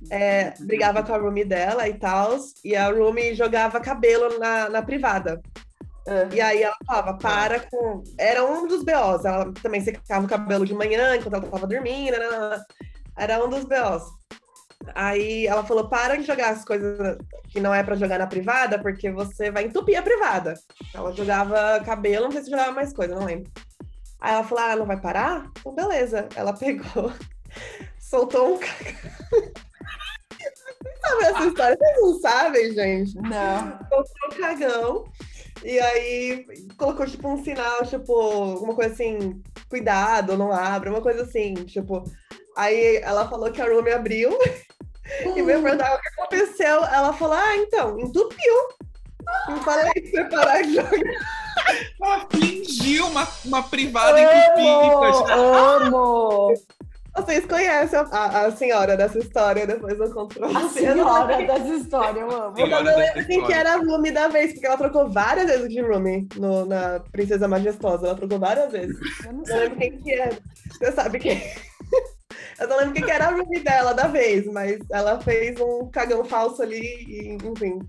É, 0.09 0.53
brigava 0.61 1.03
com 1.03 1.13
a 1.13 1.17
roomie 1.17 1.45
dela 1.45 1.88
e 1.88 1.93
tal, 1.93 2.36
e 2.65 2.75
a 2.75 2.91
roomie 2.91 3.36
jogava 3.36 3.80
cabelo 3.80 4.39
na, 4.39 4.69
na 4.69 4.82
privada. 4.82 5.39
E 6.34 6.41
aí 6.41 6.63
ela 6.63 6.75
falava, 6.88 7.17
para 7.19 7.59
com. 7.59 8.03
Era 8.17 8.43
um 8.43 8.67
dos 8.67 8.84
BOs. 8.84 9.25
Ela 9.25 9.53
também 9.61 9.82
secava 9.82 10.25
o 10.25 10.30
cabelo 10.30 10.65
de 10.65 10.73
manhã, 10.73 11.15
enquanto 11.15 11.36
ela 11.36 11.47
tava 11.47 11.67
dormindo. 11.67 12.17
nananã. 12.17 12.63
Era 13.20 13.43
um 13.43 13.49
dos 13.49 13.65
BOs. 13.65 14.03
Aí 14.95 15.45
ela 15.45 15.63
falou: 15.63 15.89
para 15.89 16.15
de 16.15 16.24
jogar 16.24 16.51
as 16.51 16.63
coisas 16.63 17.17
que 17.49 17.59
não 17.59 17.74
é 17.74 17.84
pra 17.84 17.95
jogar 17.95 18.17
na 18.17 18.28
privada, 18.28 18.80
porque 18.80 19.11
você 19.11 19.51
vai 19.51 19.65
entupir 19.65 19.99
a 19.99 20.01
privada. 20.01 20.53
Ela 20.93 21.11
jogava 21.11 21.82
cabelo, 21.82 22.26
não 22.26 22.32
sei 22.32 22.43
se 22.43 22.49
jogava 22.49 22.72
mais 22.72 22.93
coisa, 22.93 23.13
não 23.13 23.26
lembro. 23.26 23.51
Aí 24.22 24.34
ela 24.34 24.43
falou: 24.43 24.63
ah, 24.63 24.76
não 24.78 24.86
vai 24.86 24.99
parar? 24.99 25.51
Então, 25.59 25.76
beleza. 25.76 26.30
Ela 26.36 26.53
pegou, 26.53 27.11
soltou 27.99 28.55
um 28.55 28.57
cagão. 28.57 28.93
Sabe 31.01 31.24
essa 31.24 31.45
história? 31.45 31.78
Vocês 31.78 32.01
não 32.01 32.20
sabem, 32.20 32.74
gente? 32.74 33.15
Não. 33.15 33.78
colocou 33.89 34.28
um 34.28 34.38
cagão 34.39 35.05
e 35.63 35.78
aí 35.78 36.45
colocou 36.78 37.05
tipo 37.05 37.28
um 37.28 37.43
sinal, 37.43 37.86
tipo, 37.86 38.13
alguma 38.13 38.74
coisa 38.74 38.93
assim, 38.93 39.41
cuidado, 39.70 40.38
não 40.38 40.51
abra, 40.51 40.89
uma 40.89 41.01
coisa 41.01 41.24
assim, 41.24 41.53
tipo. 41.53 42.03
Aí 42.60 42.97
ela 42.97 43.28
falou 43.30 43.51
que 43.51 43.62
a 43.62 43.66
room 43.66 43.86
abriu 43.93 44.38
e 45.36 45.41
veio 45.41 45.62
perguntar 45.64 45.95
o 45.95 46.01
que 46.01 46.07
aconteceu. 46.10 46.84
Ela 46.86 47.14
falou: 47.14 47.36
Ah, 47.36 47.55
então, 47.55 47.99
entupiu. 47.99 48.53
Eu 49.49 49.57
falei 49.57 49.91
que 49.93 50.10
você 50.10 50.24
parar 50.26 50.62
de 50.64 50.76
jogar. 50.76 50.91
Ela 52.01 52.28
fingiu 52.32 53.05
uma, 53.07 53.28
uma 53.45 53.64
privada 53.64 54.20
entupida. 54.20 55.34
Amo! 55.36 56.53
Vocês 57.16 57.45
conhecem 57.45 57.99
a, 57.99 58.03
a- 58.03 58.45
a 58.45 58.51
senhora 58.51 58.95
dessa 58.95 59.20
história, 59.20 59.68
depois 59.68 59.99
eu 59.99 60.10
conto 60.14 60.36
pra 60.39 60.47
A 60.47 60.51
vocês. 60.51 60.95
Não 60.95 61.03
senhora 61.03 61.26
lembro 61.38 61.47
das 61.47 61.68
histórias, 61.82 62.16
eu 62.18 62.32
amo. 62.32 62.53
Eu 62.57 62.66
Senhora 62.66 62.84
não 62.84 62.97
lembro 62.97 63.14
dessa 63.14 63.14
quem 63.14 63.26
que 63.26 63.34
história. 63.34 63.55
era 63.55 63.74
a 63.74 63.78
roomie 63.78 64.12
da 64.12 64.28
vez, 64.30 64.53
porque 64.53 64.66
ela 64.68 64.78
trocou 64.78 65.10
várias 65.10 65.47
vezes 65.47 65.70
de 65.70 65.82
roomie 65.82 66.28
no, 66.38 66.66
na 66.66 66.99
Princesa 67.12 67.47
Majestosa. 67.47 68.05
Ela 68.07 68.16
trocou 68.16 68.39
várias 68.39 68.72
vezes. 68.72 68.95
Eu 69.26 69.34
não 69.34 69.39
Eu 69.41 69.45
sei. 69.45 69.57
lembro 69.60 69.78
quem 69.80 69.97
que 69.97 70.14
era. 70.14 70.38
Você 70.72 70.91
sabe 70.93 71.20
quem. 71.20 71.41
Eu 72.60 72.68
não 72.68 72.78
lembro 72.78 72.93
quem 72.93 73.03
que 73.03 73.12
era 73.12 73.28
a 73.28 73.32
roomie 73.32 73.60
dela 73.60 73.93
da 73.93 74.07
vez, 74.07 74.45
mas 74.47 74.80
ela 74.91 75.20
fez 75.22 75.60
um 75.60 75.89
cagão 75.89 76.24
falso 76.26 76.62
ali, 76.62 76.80
e, 76.80 77.38
enfim. 77.41 77.80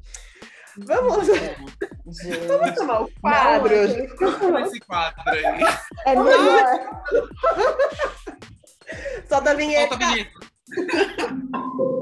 Vamos, 0.79 1.27
Gente. 1.27 2.47
vamos 2.47 2.75
tomar 2.75 3.03
o 3.03 3.11
quadro. 3.21 3.77
Não, 3.77 3.89
gente. 3.89 4.25
Olha 4.25 4.65
esse 4.65 4.81
quadro 4.81 5.21
aí. 5.27 5.45
É 6.07 6.15
melhor. 6.15 7.03
Solta 9.29 9.51
a 9.51 9.55
vinheta. 9.55 9.91
Solta 9.91 10.07
a 10.07 10.09
vinheta. 10.09 10.31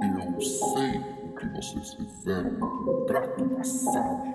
Eu 0.00 0.40
sei 0.40 0.96
o 0.96 0.97
vocês 1.62 1.94
fizeram 1.94 2.52
no 2.52 2.84
contrato 2.84 3.44
passado. 3.56 4.34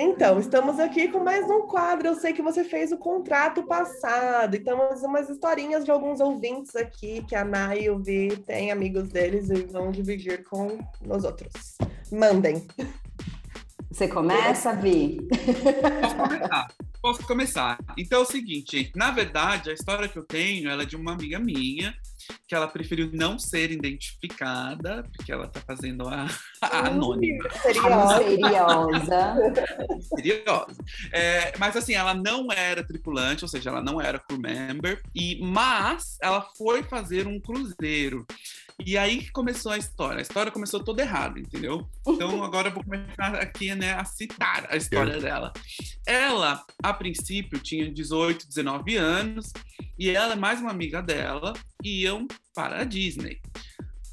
Então, 0.00 0.38
estamos 0.38 0.78
aqui 0.78 1.08
com 1.08 1.18
mais 1.20 1.48
um 1.50 1.62
quadro. 1.62 2.06
Eu 2.08 2.14
sei 2.14 2.32
que 2.32 2.40
você 2.42 2.62
fez 2.62 2.92
o 2.92 2.98
contrato 2.98 3.64
passado. 3.64 4.54
Então, 4.56 4.78
umas- 5.02 5.28
historinhas 5.28 5.84
de 5.84 5.90
alguns 5.90 6.20
ouvintes 6.20 6.76
aqui 6.76 7.24
que 7.24 7.34
a 7.34 7.44
Nay 7.44 7.84
e 7.84 7.90
o 7.90 7.98
Vi 7.98 8.36
têm 8.36 8.70
amigos 8.70 9.08
deles 9.08 9.50
e 9.50 9.62
vão 9.64 9.90
dividir 9.90 10.44
com 10.44 10.78
os 11.08 11.24
outros. 11.24 11.76
Mandem. 12.12 12.64
Você 13.90 14.06
começa, 14.06 14.74
Vi? 14.74 15.18
Posso 16.00 16.16
começar? 16.16 16.68
Posso 17.00 17.26
começar. 17.26 17.78
Então 17.96 18.20
é 18.20 18.22
o 18.22 18.26
seguinte. 18.26 18.92
Na 18.94 19.10
verdade, 19.10 19.70
a 19.70 19.72
história 19.72 20.08
que 20.08 20.18
eu 20.18 20.24
tenho 20.24 20.68
ela 20.68 20.82
é 20.82 20.86
de 20.86 20.94
uma 20.94 21.12
amiga 21.12 21.38
minha, 21.38 21.94
que 22.46 22.54
ela 22.54 22.68
preferiu 22.68 23.10
não 23.12 23.38
ser 23.38 23.70
identificada, 23.70 25.04
porque 25.14 25.32
ela 25.32 25.46
tá 25.46 25.60
fazendo 25.60 26.08
a, 26.08 26.26
a 26.62 26.88
anônima. 26.88 27.48
Seria 27.62 27.82
A 27.82 28.06
ótimo. 28.06 28.30
misteriosa. 28.30 29.34
misteriosa. 29.96 30.84
É, 31.12 31.52
mas 31.58 31.76
assim, 31.76 31.94
ela 31.94 32.14
não 32.14 32.50
era 32.50 32.86
tripulante, 32.86 33.44
ou 33.44 33.48
seja, 33.48 33.70
ela 33.70 33.82
não 33.82 34.00
era 34.00 34.18
crew 34.18 34.38
member, 34.38 35.02
e, 35.14 35.40
mas 35.42 36.16
ela 36.22 36.42
foi 36.56 36.82
fazer 36.82 37.26
um 37.26 37.40
cruzeiro. 37.40 38.26
E 38.86 38.96
aí 38.96 39.18
que 39.18 39.32
começou 39.32 39.72
a 39.72 39.78
história. 39.78 40.18
A 40.18 40.22
história 40.22 40.52
começou 40.52 40.82
toda 40.82 41.02
errada, 41.02 41.38
entendeu? 41.38 41.88
Então 42.06 42.42
agora 42.44 42.68
eu 42.68 42.72
vou 42.72 42.84
começar 42.84 43.34
aqui 43.34 43.74
né, 43.74 43.94
a 43.94 44.04
citar 44.04 44.66
a 44.70 44.76
história 44.76 45.18
dela. 45.20 45.52
Ela, 46.06 46.64
a 46.82 46.94
princípio, 46.94 47.58
tinha 47.58 47.92
18, 47.92 48.46
19 48.46 48.96
anos, 48.96 49.52
e 49.98 50.10
ela 50.10 50.34
e 50.34 50.38
mais 50.38 50.60
uma 50.60 50.70
amiga 50.70 51.02
dela 51.02 51.52
iam 51.82 52.17
para 52.54 52.80
a 52.80 52.84
Disney. 52.84 53.40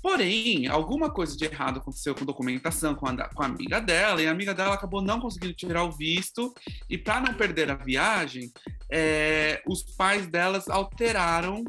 Porém, 0.01 0.67
alguma 0.67 1.09
coisa 1.09 1.35
de 1.35 1.45
errado 1.45 1.79
aconteceu 1.79 2.13
com 2.13 2.25
documentação 2.25 2.93
com 2.93 3.07
a, 3.07 3.27
com 3.29 3.41
a 3.41 3.47
amiga 3.47 3.81
dela, 3.81 4.21
e 4.21 4.27
a 4.27 4.31
amiga 4.31 4.53
dela 4.53 4.75
acabou 4.75 5.01
não 5.01 5.19
conseguindo 5.19 5.53
tirar 5.53 5.83
o 5.83 5.91
visto, 5.91 6.53
e 6.87 6.95
para 6.95 7.21
não 7.21 7.33
perder 7.33 7.71
a 7.71 7.75
viagem, 7.75 8.51
é, 8.91 9.63
os 9.67 9.81
pais 9.81 10.27
delas 10.27 10.69
alteraram 10.69 11.63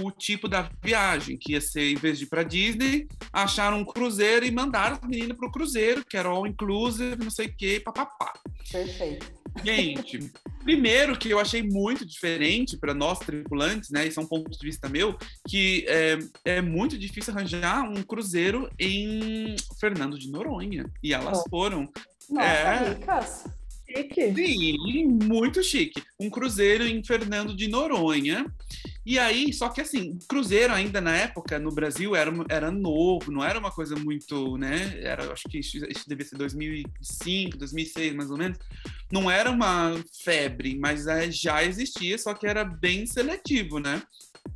o 0.00 0.10
tipo 0.10 0.48
da 0.48 0.68
viagem, 0.82 1.36
que 1.36 1.52
ia 1.52 1.60
ser, 1.60 1.92
em 1.92 1.94
vez 1.94 2.18
de 2.18 2.24
ir 2.24 2.28
para 2.28 2.42
Disney, 2.42 3.06
acharam 3.32 3.78
um 3.78 3.84
cruzeiro 3.84 4.46
e 4.46 4.50
mandaram 4.50 4.96
as 4.96 5.08
meninas 5.08 5.36
para 5.36 5.48
o 5.48 5.52
cruzeiro, 5.52 6.04
que 6.04 6.16
era 6.16 6.28
all 6.28 6.46
inclusive, 6.46 7.22
não 7.22 7.30
sei 7.30 7.48
o 7.48 7.54
que, 7.54 7.80
papapá. 7.80 8.32
Perfeito. 8.70 9.30
Gente, 9.62 10.32
primeiro 10.64 11.16
que 11.16 11.30
eu 11.30 11.38
achei 11.38 11.62
muito 11.62 12.04
diferente 12.04 12.76
para 12.76 12.92
nós 12.94 13.18
tripulantes, 13.20 13.90
né? 13.90 14.06
Isso 14.06 14.18
é 14.18 14.22
um 14.22 14.26
ponto 14.26 14.50
de 14.50 14.58
vista 14.66 14.88
meu, 14.88 15.16
que 15.48 15.84
é, 15.86 16.18
é 16.44 16.60
muito 16.62 16.98
difícil 16.98 17.32
arranjar 17.34 17.82
um 17.88 18.02
cruzeiro 18.02 18.68
em 18.78 19.54
Fernando 19.78 20.18
de 20.18 20.30
Noronha. 20.30 20.86
E 21.02 21.12
elas 21.14 21.38
Oh. 21.46 21.50
foram. 21.50 21.88
Nossa, 22.30 22.46
É. 22.48 22.88
ricas. 22.94 23.44
Chique. 23.94 24.34
Sim, 24.34 25.06
muito 25.22 25.62
chique. 25.62 26.02
Um 26.18 26.28
cruzeiro 26.28 26.84
em 26.84 27.02
Fernando 27.04 27.54
de 27.54 27.68
Noronha. 27.68 28.52
E 29.06 29.18
aí, 29.18 29.52
só 29.52 29.68
que 29.68 29.80
assim, 29.80 30.18
cruzeiro 30.26 30.72
ainda 30.72 31.00
na 31.00 31.14
época 31.14 31.58
no 31.58 31.70
Brasil 31.70 32.16
era, 32.16 32.32
era 32.48 32.70
novo, 32.70 33.30
não 33.30 33.44
era 33.44 33.58
uma 33.58 33.70
coisa 33.70 33.94
muito, 33.94 34.56
né? 34.56 34.98
Era, 35.02 35.30
acho 35.30 35.48
que 35.48 35.58
isso, 35.58 35.76
isso 35.88 36.08
devia 36.08 36.24
ser 36.24 36.36
2005, 36.36 37.58
2006, 37.58 38.14
mais 38.14 38.30
ou 38.30 38.38
menos. 38.38 38.58
Não 39.12 39.30
era 39.30 39.50
uma 39.50 39.94
febre, 40.24 40.76
mas 40.76 41.06
é, 41.06 41.30
já 41.30 41.62
existia, 41.62 42.16
só 42.16 42.32
que 42.32 42.46
era 42.46 42.64
bem 42.64 43.06
seletivo, 43.06 43.78
né? 43.78 44.02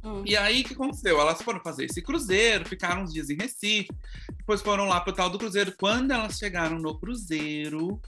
Hum. 0.02 0.22
E 0.24 0.36
aí, 0.36 0.62
o 0.62 0.64
que 0.64 0.74
aconteceu? 0.74 1.20
Elas 1.20 1.42
foram 1.42 1.60
fazer 1.60 1.84
esse 1.84 2.00
cruzeiro, 2.00 2.68
ficaram 2.68 3.02
uns 3.02 3.12
dias 3.12 3.30
em 3.30 3.36
Recife, 3.36 3.90
depois 4.38 4.62
foram 4.62 4.84
lá 4.84 5.00
pro 5.00 5.12
tal 5.12 5.28
do 5.28 5.38
cruzeiro. 5.38 5.74
Quando 5.78 6.10
elas 6.10 6.38
chegaram 6.38 6.78
no 6.78 6.98
cruzeiro, 6.98 8.00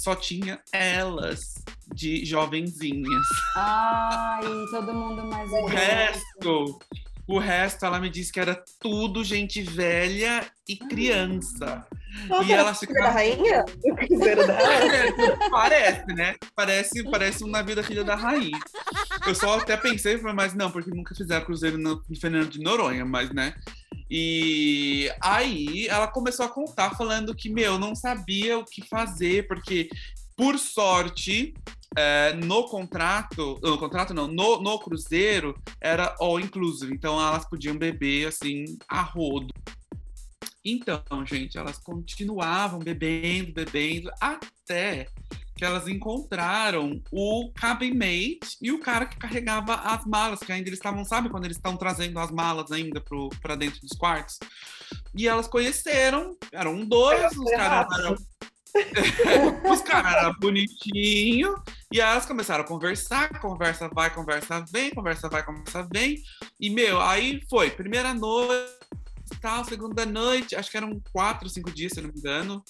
só 0.00 0.14
tinha 0.14 0.60
elas 0.72 1.54
de 1.94 2.24
jovenzinhas. 2.24 3.26
Ai, 3.56 4.40
todo 4.70 4.94
mundo 4.94 5.24
mais 5.26 5.50
O 5.50 5.66
resto, 5.66 6.78
o 7.26 7.38
resto, 7.38 7.84
ela 7.84 8.00
me 8.00 8.08
disse 8.08 8.32
que 8.32 8.40
era 8.40 8.62
tudo 8.80 9.22
gente 9.22 9.62
velha 9.62 10.50
e 10.66 10.76
criança. 10.76 11.86
Nossa, 12.28 12.48
E 12.48 12.52
era 12.52 12.62
elas 12.62 12.76
a 12.76 12.86
filha 12.86 12.94
da 12.94 13.10
rainha? 13.10 13.64
O 13.84 13.94
cruzeiro 13.94 14.46
dela? 14.46 15.38
parece, 15.50 16.06
né? 16.06 16.34
Parece, 16.56 17.04
parece 17.10 17.44
um 17.44 17.48
navio 17.48 17.76
da 17.76 17.82
filha 17.82 18.02
da 18.02 18.14
rainha. 18.16 18.58
Eu 19.26 19.34
só 19.34 19.58
até 19.58 19.76
pensei, 19.76 20.18
falei, 20.18 20.34
mas 20.34 20.54
não, 20.54 20.70
porque 20.70 20.90
nunca 20.90 21.14
fizeram 21.14 21.44
cruzeiro 21.44 21.76
no 21.76 22.02
no 22.08 22.20
Fernando 22.20 22.48
de 22.48 22.60
Noronha, 22.60 23.04
mas 23.04 23.30
né? 23.30 23.54
E 24.10 25.08
aí 25.22 25.86
ela 25.86 26.08
começou 26.08 26.44
a 26.44 26.48
contar, 26.48 26.96
falando 26.96 27.34
que, 27.34 27.48
meu, 27.48 27.78
não 27.78 27.94
sabia 27.94 28.58
o 28.58 28.64
que 28.64 28.82
fazer, 28.82 29.46
porque, 29.46 29.88
por 30.36 30.58
sorte, 30.58 31.54
é, 31.96 32.32
no 32.34 32.64
contrato, 32.68 33.58
no 33.62 33.78
contrato 33.78 34.12
não, 34.12 34.26
no, 34.26 34.60
no 34.60 34.78
cruzeiro 34.78 35.56
era 35.80 36.14
all 36.18 36.40
inclusive, 36.40 36.92
então 36.92 37.20
elas 37.20 37.48
podiam 37.48 37.76
beber 37.76 38.28
assim 38.28 38.64
a 38.88 39.02
rodo. 39.02 39.52
Então, 40.64 41.02
gente, 41.24 41.56
elas 41.56 41.78
continuavam 41.78 42.78
bebendo, 42.80 43.52
bebendo, 43.52 44.10
até 44.20 45.06
que 45.60 45.64
elas 45.66 45.86
encontraram 45.86 47.02
o 47.12 47.52
cabin 47.54 47.92
mate 47.92 48.56
e 48.62 48.72
o 48.72 48.80
cara 48.80 49.04
que 49.04 49.18
carregava 49.18 49.74
as 49.74 50.06
malas, 50.06 50.40
que 50.40 50.50
ainda 50.50 50.70
eles 50.70 50.78
estavam, 50.78 51.04
sabe, 51.04 51.28
quando 51.28 51.44
eles 51.44 51.58
estão 51.58 51.76
trazendo 51.76 52.18
as 52.18 52.30
malas 52.30 52.72
ainda 52.72 52.98
para 53.42 53.56
dentro 53.56 53.78
dos 53.82 53.92
quartos. 53.92 54.38
E 55.14 55.28
elas 55.28 55.46
conheceram, 55.46 56.34
eram 56.50 56.82
dois, 56.82 57.30
os 57.36 57.50
caras 57.50 57.86
eram 57.98 58.16
os 59.70 59.82
caras 59.82 60.14
eram 60.14 60.34
bonitinhos, 60.40 61.54
e 61.92 62.00
elas 62.00 62.24
começaram 62.24 62.64
a 62.64 62.66
conversar, 62.66 63.38
conversa 63.38 63.90
vai, 63.92 64.08
conversa 64.14 64.64
vem, 64.72 64.88
conversa 64.88 65.28
vai, 65.28 65.44
conversa 65.44 65.86
vem. 65.92 66.22
E, 66.58 66.70
meu, 66.70 66.98
aí 67.02 67.42
foi, 67.50 67.68
primeira 67.68 68.14
noite, 68.14 68.72
tal, 69.40 69.64
segunda 69.64 70.04
noite, 70.06 70.54
acho 70.54 70.70
que 70.70 70.76
eram 70.76 71.00
quatro, 71.12 71.48
cinco 71.48 71.70
dias, 71.70 71.92
se 71.92 72.00
eu 72.00 72.04
não 72.04 72.12
me 72.12 72.18
engano. 72.18 72.62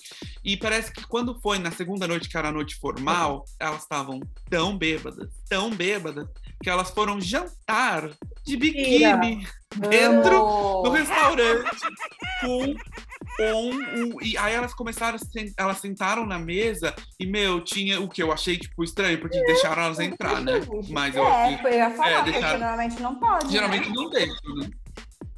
E 0.45 0.57
parece 0.57 0.93
que 0.93 1.05
quando 1.07 1.39
foi 1.41 1.59
na 1.59 1.71
segunda 1.71 2.07
noite, 2.07 2.29
que 2.29 2.37
era 2.37 2.49
a 2.49 2.53
noite 2.53 2.77
formal, 2.77 3.45
elas 3.59 3.83
estavam 3.83 4.21
tão 4.49 4.77
bêbadas, 4.79 5.29
tão 5.49 5.71
bêbadas, 5.71 6.27
que 6.63 6.69
elas 6.71 6.91
foram 6.91 7.21
jantar 7.21 8.11
de 8.45 8.57
biquíni 8.57 9.47
dentro 9.77 10.37
Amo. 10.37 10.83
do 10.85 10.91
restaurante 10.91 11.71
com 12.41 12.75
com 13.37 13.71
o, 13.71 14.23
e 14.23 14.37
aí 14.37 14.53
elas 14.55 14.75
começaram, 14.75 15.17
elas 15.57 15.79
sentaram 15.79 16.27
na 16.27 16.39
mesa 16.39 16.95
e, 17.19 17.25
meu, 17.25 17.63
tinha 17.63 17.99
o 18.01 18.09
que 18.09 18.23
eu 18.23 18.31
achei, 18.33 18.59
tipo, 18.59 18.83
estranho, 18.85 19.19
porque 19.21 19.41
deixaram 19.45 19.83
elas 19.85 19.99
entrar, 20.01 20.43
né? 20.43 20.61
Mas 20.91 21.15
eu 21.15 21.23
É, 21.25 21.55
achei- 21.55 21.67
eu 21.73 21.75
ia 21.79 21.91
falar, 21.93 22.11
É, 22.11 22.15
porque 22.17 22.31
deixaram- 22.33 22.59
normalmente 22.59 23.01
não 23.01 23.15
pode. 23.15 23.47
né? 23.47 23.53
geralmente 23.53 23.89
não 23.95 24.11
deixam, 24.11 24.55
né? 24.57 24.69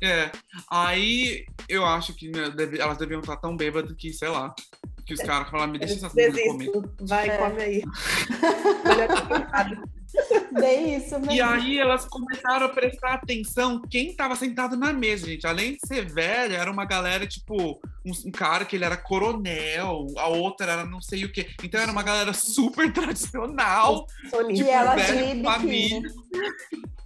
É, 0.02 0.30
aí 0.68 1.44
eu 1.68 1.84
acho 1.86 2.12
que 2.14 2.28
meu, 2.28 2.50
deve- 2.50 2.80
elas 2.80 2.98
deviam 2.98 3.20
estar 3.20 3.36
tão 3.36 3.56
bêbadas 3.56 3.94
que, 3.96 4.12
sei 4.12 4.28
lá, 4.28 4.52
que 5.06 5.14
os 5.14 5.20
caras 5.20 5.48
falaram, 5.48 5.72
me 5.72 5.78
deixa 5.78 5.94
essa 5.94 6.10
comida 6.10 6.42
comer. 6.42 6.70
Vai, 7.00 7.28
É. 7.28 7.36
come 7.38 7.62
aí. 7.62 7.82
Bem 10.52 10.96
isso 10.96 11.18
mesmo. 11.18 11.32
E 11.32 11.40
aí 11.40 11.78
elas 11.78 12.04
começaram 12.04 12.66
a 12.66 12.68
prestar 12.68 13.14
atenção 13.14 13.80
quem 13.80 14.10
estava 14.10 14.36
sentado 14.36 14.76
na 14.76 14.92
mesa, 14.92 15.26
gente. 15.26 15.46
Além 15.46 15.72
de 15.72 15.78
ser 15.86 16.04
velha, 16.04 16.56
era 16.56 16.70
uma 16.70 16.84
galera, 16.84 17.26
tipo, 17.26 17.80
um, 18.04 18.12
um 18.26 18.30
cara 18.30 18.64
que 18.66 18.76
ele 18.76 18.84
era 18.84 18.96
coronel, 18.96 20.06
a 20.18 20.26
outra 20.28 20.70
era 20.72 20.84
não 20.84 21.00
sei 21.00 21.24
o 21.24 21.32
quê. 21.32 21.48
Então 21.64 21.80
era 21.80 21.90
uma 21.90 22.02
galera 22.02 22.34
super 22.34 22.90
tradicional. 22.92 24.06
Soninho. 24.28 24.66
E 24.66 24.70
ela 24.70 24.94
biquíni. 24.96 25.42
família. 25.44 26.02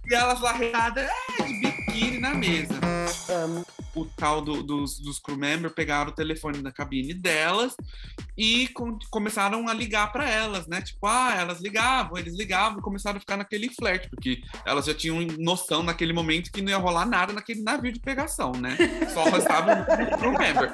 E 0.09 0.13
elas 0.13 0.39
largadas 0.39 1.09
é, 1.39 1.43
de 1.43 1.53
biquíni 1.59 2.19
na 2.19 2.33
mesa. 2.33 2.73
O 3.95 4.05
tal 4.05 4.41
do- 4.41 4.61
dos, 4.63 4.99
dos 4.99 5.17
crew 5.19 5.35
members 5.37 5.73
pegaram 5.73 6.11
o 6.11 6.13
telefone 6.15 6.61
da 6.61 6.71
cabine 6.71 7.13
delas 7.15 7.75
e 8.37 8.67
com- 8.69 8.97
começaram 9.09 9.67
a 9.67 9.73
ligar 9.73 10.11
para 10.11 10.29
elas, 10.29 10.67
né? 10.67 10.81
Tipo, 10.81 11.07
ah, 11.07 11.33
elas 11.35 11.59
ligavam, 11.59 12.15
eles 12.17 12.37
ligavam 12.37 12.79
começaram 12.81 13.17
a 13.17 13.19
ficar 13.19 13.37
naquele 13.37 13.69
flerte, 13.73 14.07
porque 14.09 14.41
elas 14.65 14.85
já 14.85 14.93
tinham 14.93 15.19
noção 15.39 15.81
naquele 15.81 16.13
momento 16.13 16.51
que 16.51 16.61
não 16.61 16.69
ia 16.69 16.77
rolar 16.77 17.05
nada 17.07 17.33
naquele 17.33 17.63
navio 17.63 17.91
de 17.91 17.99
pegação, 17.99 18.51
né? 18.51 18.77
Só 19.13 19.23
restava 19.25 19.81
o 20.13 20.17
crew 20.19 20.31
member. 20.37 20.73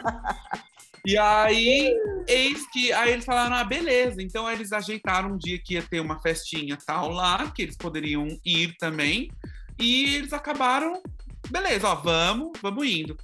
E 1.06 1.18
aí, 1.18 1.94
eis 2.28 2.66
que 2.72 2.94
aí 2.94 3.12
eles 3.12 3.26
falaram: 3.26 3.56
ah, 3.56 3.64
beleza. 3.64 4.22
Então 4.22 4.50
eles 4.50 4.72
ajeitaram 4.72 5.34
um 5.34 5.38
dia 5.38 5.60
que 5.60 5.74
ia 5.74 5.84
ter 5.84 6.00
uma 6.00 6.22
festinha 6.22 6.78
tal 6.86 7.10
lá, 7.10 7.52
que 7.52 7.62
eles 7.62 7.76
poderiam 7.76 8.28
ir 8.46 8.76
também. 8.78 9.30
E 9.80 10.16
eles 10.16 10.34
acabaram, 10.34 11.02
beleza, 11.50 11.88
ó, 11.88 11.96
vamos, 11.96 12.52
vamos 12.62 12.88
indo. 12.88 13.18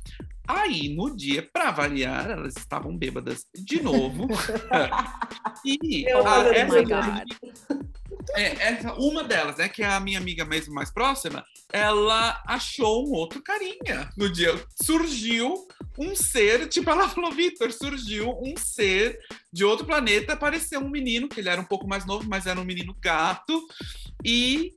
Aí, 0.47 0.89
no 0.89 1.15
dia, 1.15 1.47
pra 1.53 1.69
variar, 1.69 2.32
elas 2.32 2.57
estavam 2.57 2.97
bêbadas 2.97 3.45
de 3.55 3.84
novo. 3.84 4.27
e 5.63 6.05
Meu 6.05 6.27
a, 6.27 6.43
Deus, 6.43 6.55
essa, 6.55 7.23
é, 8.36 8.43
essa, 8.71 8.93
uma 8.95 9.23
delas, 9.23 9.57
né, 9.57 9.69
que 9.69 9.84
é 9.84 9.86
a 9.86 9.99
minha 9.99 10.17
amiga 10.17 10.43
mesmo 10.43 10.73
mais 10.73 10.91
próxima, 10.91 11.45
ela 11.71 12.41
achou 12.47 13.07
um 13.07 13.11
outro 13.11 13.43
carinha 13.43 14.09
no 14.17 14.27
dia. 14.27 14.59
Surgiu 14.82 15.67
um 15.99 16.15
ser, 16.15 16.67
tipo, 16.69 16.89
ela 16.89 17.07
falou, 17.09 17.31
Vitor, 17.31 17.71
surgiu 17.71 18.29
um 18.41 18.55
ser 18.55 19.19
de 19.51 19.65
outro 19.65 19.85
planeta, 19.85 20.33
apareceu 20.33 20.79
um 20.79 20.89
menino, 20.89 21.27
que 21.27 21.41
ele 21.41 21.49
era 21.49 21.59
um 21.59 21.65
pouco 21.65 21.87
mais 21.87 22.05
novo, 22.05 22.27
mas 22.29 22.45
era 22.45 22.59
um 22.59 22.65
menino 22.65 22.95
gato, 23.01 23.67
e 24.23 24.73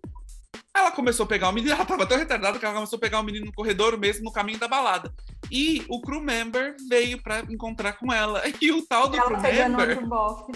ela 0.74 0.90
começou 0.90 1.24
a 1.24 1.28
pegar 1.28 1.48
o 1.48 1.52
menino, 1.52 1.72
ela 1.74 1.84
tava 1.84 2.06
tão 2.06 2.18
retardada 2.18 2.58
que 2.58 2.64
ela 2.64 2.74
começou 2.74 2.96
a 2.96 3.00
pegar 3.00 3.20
o 3.20 3.22
menino 3.22 3.46
no 3.46 3.52
corredor 3.52 3.96
mesmo, 3.96 4.24
no 4.24 4.32
caminho 4.32 4.58
da 4.58 4.66
balada. 4.66 5.14
E 5.50 5.84
o 5.88 6.00
crew 6.00 6.20
member 6.20 6.74
veio 6.88 7.22
pra 7.22 7.40
encontrar 7.40 7.92
com 7.94 8.12
ela. 8.12 8.42
E 8.60 8.70
o 8.70 8.82
tal 8.86 9.08
do 9.08 9.16
Ela 9.16 9.40
crew 9.40 9.40
member 9.40 9.88
outro 9.90 10.06
bofe. 10.06 10.52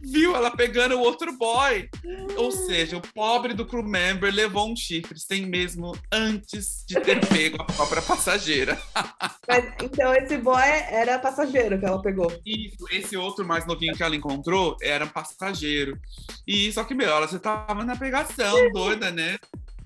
Viu 0.00 0.34
ela 0.34 0.50
pegando 0.50 0.96
o 0.96 1.00
outro 1.00 1.36
boy. 1.36 1.88
Ou 2.36 2.50
seja, 2.50 2.96
o 2.96 3.00
pobre 3.00 3.54
do 3.54 3.66
crew 3.66 3.82
member 3.82 4.32
levou 4.32 4.70
um 4.70 4.76
chifre 4.76 5.18
sem 5.18 5.46
mesmo 5.46 5.96
antes 6.10 6.84
de 6.86 7.00
ter 7.00 7.20
pego 7.28 7.60
a 7.60 7.64
própria 7.64 8.02
passageira. 8.02 8.80
Mas, 9.48 9.64
então, 9.82 10.14
esse 10.14 10.38
boy 10.38 10.62
era 10.62 11.18
passageiro 11.18 11.78
que 11.78 11.84
ela 11.84 12.00
pegou. 12.00 12.32
Isso, 12.44 12.86
esse 12.90 13.16
outro 13.16 13.46
mais 13.46 13.66
novinho 13.66 13.94
que 13.94 14.02
ela 14.02 14.16
encontrou 14.16 14.76
era 14.80 15.04
um 15.04 15.08
passageiro. 15.08 15.98
E 16.46 16.72
só 16.72 16.84
que, 16.84 16.94
meu, 16.94 17.08
ela 17.08 17.26
já 17.26 17.38
tava 17.38 17.84
na 17.84 17.96
pegação, 17.96 18.70
doida, 18.72 19.10
né? 19.10 19.38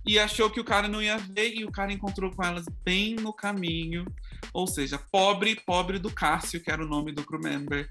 E 0.06 0.18
achou 0.20 0.48
que 0.48 0.60
o 0.60 0.64
cara 0.64 0.86
não 0.86 1.02
ia 1.02 1.18
ver 1.18 1.52
e 1.54 1.64
o 1.64 1.72
cara 1.72 1.92
encontrou 1.92 2.30
com 2.30 2.44
elas 2.44 2.64
bem 2.84 3.16
no 3.16 3.32
caminho. 3.32 4.06
Ou 4.52 4.66
seja, 4.66 4.98
pobre, 5.10 5.56
pobre 5.66 5.98
do 5.98 6.10
Cássio, 6.10 6.62
que 6.62 6.70
era 6.70 6.82
o 6.82 6.88
nome 6.88 7.12
do 7.12 7.24
crew 7.24 7.40
member, 7.40 7.88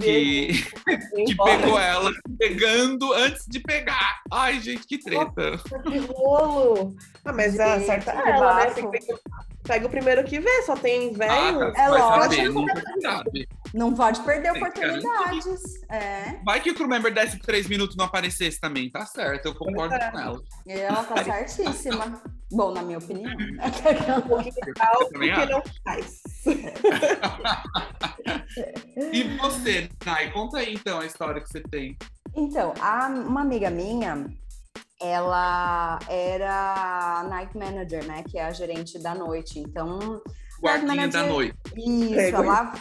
que, 0.00 0.48
que 1.26 1.36
pegou 1.36 1.78
ela 1.78 2.12
pegando 2.38 3.12
antes 3.12 3.46
de 3.46 3.60
pegar. 3.60 4.22
Ai, 4.30 4.60
gente, 4.60 4.86
que 4.86 4.98
treta. 4.98 5.58
Que 5.82 5.98
rolo! 5.98 6.94
Ah, 7.24 7.32
mas 7.32 7.58
a 7.58 7.80
certa 7.80 8.12
é 8.12 8.30
ela, 8.30 8.64
né? 8.64 8.74
Pega, 9.66 9.86
o 9.86 9.90
primeiro 9.90 10.22
que 10.24 10.38
vê, 10.38 10.62
só 10.62 10.76
tem 10.76 11.08
Ah, 11.14 11.18
velho. 11.18 11.72
cara, 11.72 11.72
É 11.76 11.88
vai 11.90 12.00
lógico. 12.00 12.64
Não 13.72 13.94
pode 13.94 14.20
perder 14.20 14.52
Tem 14.52 14.60
que 14.60 14.68
oportunidades. 14.68 15.62
É. 15.90 16.38
Vai 16.44 16.60
que 16.60 16.70
o 16.70 16.74
crew 16.74 16.86
member 16.86 17.12
desse 17.12 17.38
três 17.38 17.66
minutos 17.66 17.96
não 17.96 18.04
aparecesse 18.04 18.60
também, 18.60 18.90
tá 18.90 19.06
certo, 19.06 19.46
eu 19.46 19.54
concordo 19.54 19.94
com 19.98 20.18
ela. 20.20 20.40
Ela 20.66 21.02
tá 21.04 21.24
certíssima. 21.24 22.22
Bom, 22.52 22.72
na 22.72 22.82
minha 22.82 22.98
opinião. 22.98 23.32
um 23.32 24.42
de 24.42 24.52
álcool 24.80 25.10
também 25.12 25.34
que 25.34 25.46
não 25.46 25.62
faz. 25.82 26.22
E 29.12 29.22
você, 29.38 29.88
Nai, 30.04 30.30
conta 30.30 30.58
aí 30.58 30.74
então 30.74 31.00
a 31.00 31.06
história 31.06 31.40
que 31.40 31.48
você 31.48 31.60
tem. 31.62 31.96
Então, 32.36 32.72
a- 32.80 33.08
uma 33.08 33.40
amiga 33.40 33.70
minha, 33.70 34.26
ela 35.04 35.98
era 36.08 37.24
night 37.28 37.56
manager, 37.56 38.04
né? 38.06 38.22
Que 38.28 38.38
é 38.38 38.44
a 38.46 38.50
gerente 38.50 38.98
da 38.98 39.14
noite. 39.14 39.58
Então, 39.58 40.20
Guardinha 40.62 41.08
da 41.08 41.18
manager- 41.20 41.28
noite. 41.28 41.56
Isso, 41.76 42.36
ela 42.36 42.72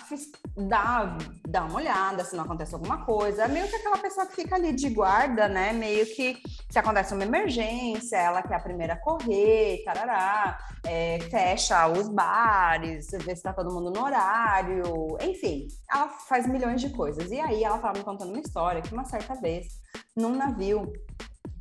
dá, 0.55 1.17
dá 1.47 1.65
uma 1.65 1.75
olhada 1.75 2.23
se 2.23 2.35
não 2.35 2.45
acontece 2.45 2.73
alguma 2.73 3.03
coisa. 3.03 3.43
É 3.43 3.47
meio 3.47 3.67
que 3.67 3.75
aquela 3.75 3.97
pessoa 3.97 4.25
que 4.25 4.35
fica 4.35 4.55
ali 4.55 4.71
de 4.71 4.89
guarda, 4.89 5.49
né? 5.49 5.73
Meio 5.73 6.05
que 6.05 6.41
se 6.71 6.79
acontece 6.79 7.13
uma 7.13 7.23
emergência, 7.23 8.15
ela 8.15 8.41
que 8.41 8.53
é 8.53 8.55
a 8.55 8.59
primeira 8.59 8.93
a 8.93 8.99
correr, 8.99 9.83
tarará, 9.83 10.57
é, 10.85 11.19
fecha 11.29 11.87
os 11.87 12.07
bares, 12.07 13.07
vê 13.11 13.35
se 13.35 13.43
tá 13.43 13.51
todo 13.51 13.73
mundo 13.73 13.91
no 13.91 14.03
horário, 14.05 15.17
enfim, 15.21 15.67
ela 15.91 16.07
faz 16.07 16.47
milhões 16.47 16.79
de 16.79 16.89
coisas. 16.89 17.31
E 17.31 17.39
aí 17.39 17.63
ela 17.63 17.79
tava 17.79 17.97
me 17.97 18.03
contando 18.05 18.29
uma 18.29 18.39
história 18.39 18.81
que 18.81 18.93
uma 18.93 19.03
certa 19.05 19.33
vez, 19.35 19.67
num 20.15 20.35
navio, 20.35 20.93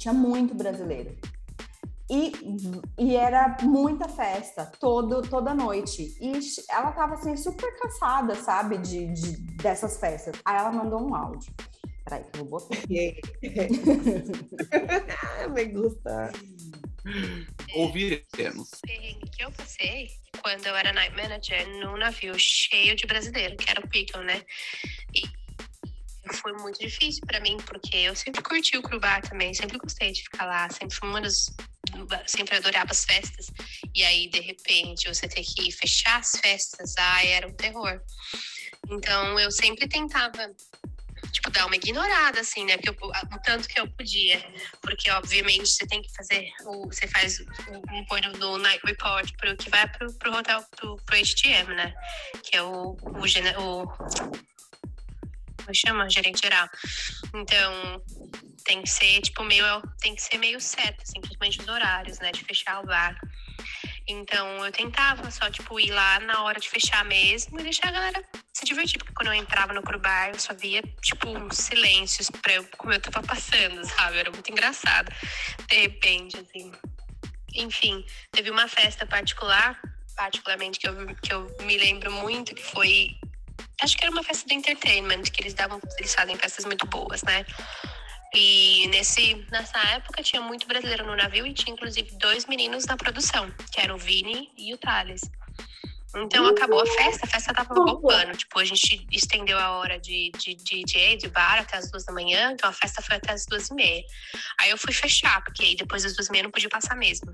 tinha 0.03 0.15
muito 0.15 0.55
brasileiro. 0.55 1.17
E, 2.11 2.33
e 2.99 3.17
era 3.17 3.57
muita 3.63 4.07
festa, 4.09 4.67
todo, 4.79 5.23
toda 5.23 5.55
noite. 5.55 6.15
E 6.21 6.33
ela 6.69 6.93
tava 6.93 7.15
assim, 7.15 7.37
super 7.37 7.75
cansada, 7.79 8.35
sabe, 8.35 8.77
de, 8.79 9.07
de- 9.13 9.37
dessas 9.57 9.99
festas. 9.99 10.35
Aí 10.45 10.57
ela 10.57 10.73
mandou 10.73 11.01
um 11.01 11.15
áudio. 11.15 11.51
Peraí, 12.05 12.25
que 12.25 12.41
eu 12.41 12.45
vou 12.45 12.61
botar. 12.61 12.77
Me 15.55 15.65
gusta. 15.67 16.33
Ouviremos. 17.75 18.71
perrengue 18.83 19.31
que 19.31 19.45
eu 19.45 19.51
passei 19.53 20.09
quando 20.43 20.67
eu 20.67 20.77
era 20.77 20.93
night 20.93 21.15
manager 21.17 21.67
num 21.79 21.97
navio 21.97 22.35
cheio 22.39 22.95
de 22.95 23.07
brasileiro, 23.07 23.57
que 23.57 23.71
era 23.71 23.81
o 23.81 23.89
Pickle, 23.89 24.23
né? 24.25 24.43
E 25.15 25.23
foi 26.31 26.53
muito 26.55 26.79
difícil 26.79 27.23
pra 27.27 27.41
mim, 27.41 27.57
porque 27.67 27.97
eu 27.97 28.15
sempre 28.15 28.43
curti 28.43 28.77
o 28.77 28.83
Crubar 28.83 29.23
também, 29.23 29.53
sempre 29.55 29.79
gostei 29.79 30.13
de 30.13 30.23
ficar 30.23 30.45
lá, 30.45 30.69
sempre 30.71 30.97
fui 30.97 31.09
uma 31.09 31.21
das. 31.21 31.47
Sempre 32.27 32.57
adorava 32.57 32.93
as 32.93 33.05
festas. 33.05 33.51
E 33.95 34.03
aí, 34.05 34.29
de 34.29 34.41
repente, 34.41 35.09
você 35.09 35.29
ter 35.29 35.43
que 35.43 35.71
fechar 35.73 36.21
as 36.21 36.33
festas, 36.41 36.95
ai, 36.97 37.29
era 37.33 37.47
um 37.47 37.53
terror. 37.53 38.01
Então, 38.89 39.39
eu 39.39 39.51
sempre 39.51 39.89
tentava 39.89 40.51
tipo, 41.31 41.51
dar 41.51 41.67
uma 41.67 41.77
ignorada, 41.77 42.41
assim, 42.41 42.65
né? 42.65 42.77
Eu, 42.85 42.95
o 43.03 43.39
tanto 43.43 43.69
que 43.69 43.81
eu 43.81 43.89
podia. 43.89 44.41
Porque, 44.81 45.11
obviamente, 45.11 45.69
você 45.69 45.87
tem 45.87 46.03
que 46.03 46.13
fazer. 46.15 46.49
O, 46.65 46.87
você 46.87 47.07
faz 47.09 47.41
um 47.69 48.05
põe 48.07 48.21
no 48.21 48.59
Night 48.59 48.81
Report 48.85 49.31
pro 49.37 49.57
que 49.57 49.71
vai 49.71 49.89
pro, 49.89 50.13
pro 50.15 50.37
hotel, 50.37 50.65
pro, 50.77 50.97
pro 50.97 51.17
HTM, 51.17 51.75
né? 51.75 51.95
Que 52.43 52.57
é 52.57 52.63
o. 52.63 52.97
o, 53.01 53.83
o 53.83 54.52
como 55.63 55.75
chama? 55.75 56.11
Gerente 56.11 56.41
geral. 56.43 56.69
Então, 57.35 58.03
tem 58.65 58.83
que 58.83 58.91
ser, 58.91 59.21
tipo, 59.23 59.43
meio. 59.45 59.65
Tem 60.01 60.15
que 60.15 60.23
ser 60.23 60.39
meio 60.39 60.61
certo, 60.61 61.03
assim, 61.03 61.21
principalmente 61.21 61.61
os 61.61 61.69
horários, 61.69 62.19
né? 62.19 62.33
De 62.33 62.45
fechar 62.45 62.83
o 62.83 62.87
bar. 62.87 63.17
Então 64.07 64.65
eu 64.65 64.73
tentava 64.73 65.31
só, 65.31 65.49
tipo, 65.51 65.79
ir 65.79 65.91
lá 65.91 66.19
na 66.21 66.43
hora 66.43 66.59
de 66.59 66.69
fechar 66.69 67.05
mesmo 67.05 67.59
e 67.61 67.63
deixar 67.63 67.89
a 67.89 67.93
galera 67.93 68.25
se 68.53 68.65
divertir. 68.65 68.99
Porque 68.99 69.15
quando 69.15 69.29
eu 69.29 69.35
entrava 69.35 69.73
no 69.73 69.83
Crubar, 69.83 70.31
eu 70.31 70.39
só 70.39 70.55
via, 70.55 70.83
tipo, 71.01 71.29
uns 71.29 71.57
silêncios 71.57 72.29
pra 72.31 72.55
eu, 72.55 72.67
como 72.77 72.93
eu 72.93 73.01
tava 73.01 73.25
passando, 73.27 73.85
sabe? 73.85 74.19
Era 74.19 74.31
muito 74.31 74.51
engraçado. 74.51 75.13
De 75.69 75.77
repente, 75.77 76.37
assim. 76.39 76.73
Enfim, 77.55 78.05
teve 78.31 78.51
uma 78.51 78.67
festa 78.67 79.05
particular, 79.07 79.79
particularmente, 80.17 80.81
que 80.81 80.89
eu, 80.89 81.15
que 81.17 81.33
eu 81.33 81.57
me 81.61 81.77
lembro 81.77 82.11
muito, 82.11 82.55
que 82.55 82.63
foi. 82.63 83.17
Acho 83.83 83.97
que 83.97 84.05
era 84.05 84.13
uma 84.13 84.23
festa 84.23 84.49
de 84.49 84.55
entertainment, 84.55 85.23
que 85.23 85.43
eles 85.43 85.55
davam. 85.55 85.81
Eles 85.99 86.15
fazem 86.15 86.37
festas 86.37 86.65
muito 86.65 86.87
boas, 86.87 87.23
né? 87.23 87.45
E 88.35 88.87
nesse, 88.89 89.47
nessa 89.51 89.79
época 89.89 90.23
tinha 90.23 90.41
muito 90.41 90.67
brasileiro 90.67 91.05
no 91.05 91.15
navio 91.15 91.47
e 91.47 91.53
tinha 91.53 91.75
inclusive 91.75 92.13
dois 92.13 92.47
meninos 92.47 92.87
na 92.87 92.97
produção, 92.97 93.51
que 93.71 93.81
eram 93.81 93.97
o 93.97 93.99
Vini 93.99 94.51
e 94.57 94.73
o 94.73 94.79
Thales. 94.79 95.21
Então 96.15 96.47
acabou 96.47 96.81
a 96.81 96.87
festa, 96.87 97.27
a 97.27 97.29
festa 97.29 97.55
tava 97.55 97.75
bombando. 97.75 98.37
Tipo, 98.37 98.59
a 98.59 98.65
gente 98.65 99.07
estendeu 99.11 99.59
a 99.59 99.73
hora 99.73 99.99
de, 99.99 100.31
de, 100.39 100.55
de 100.55 100.85
DJ, 100.85 101.17
de 101.17 101.29
bar 101.29 101.59
até 101.59 101.77
as 101.77 101.91
duas 101.91 102.05
da 102.05 102.13
manhã, 102.13 102.53
então 102.53 102.69
a 102.69 102.73
festa 102.73 103.03
foi 103.03 103.17
até 103.17 103.33
as 103.33 103.47
duas 103.47 103.69
e 103.69 103.75
meia. 103.75 104.05
Aí 104.61 104.71
eu 104.71 104.79
fui 104.79 104.93
fechar, 104.93 105.43
porque 105.43 105.75
depois 105.75 106.03
das 106.03 106.15
duas 106.15 106.29
e 106.29 106.33
meia 106.33 106.45
não 106.45 106.51
podia 106.51 106.69
passar 106.69 106.95
mesmo. 106.95 107.33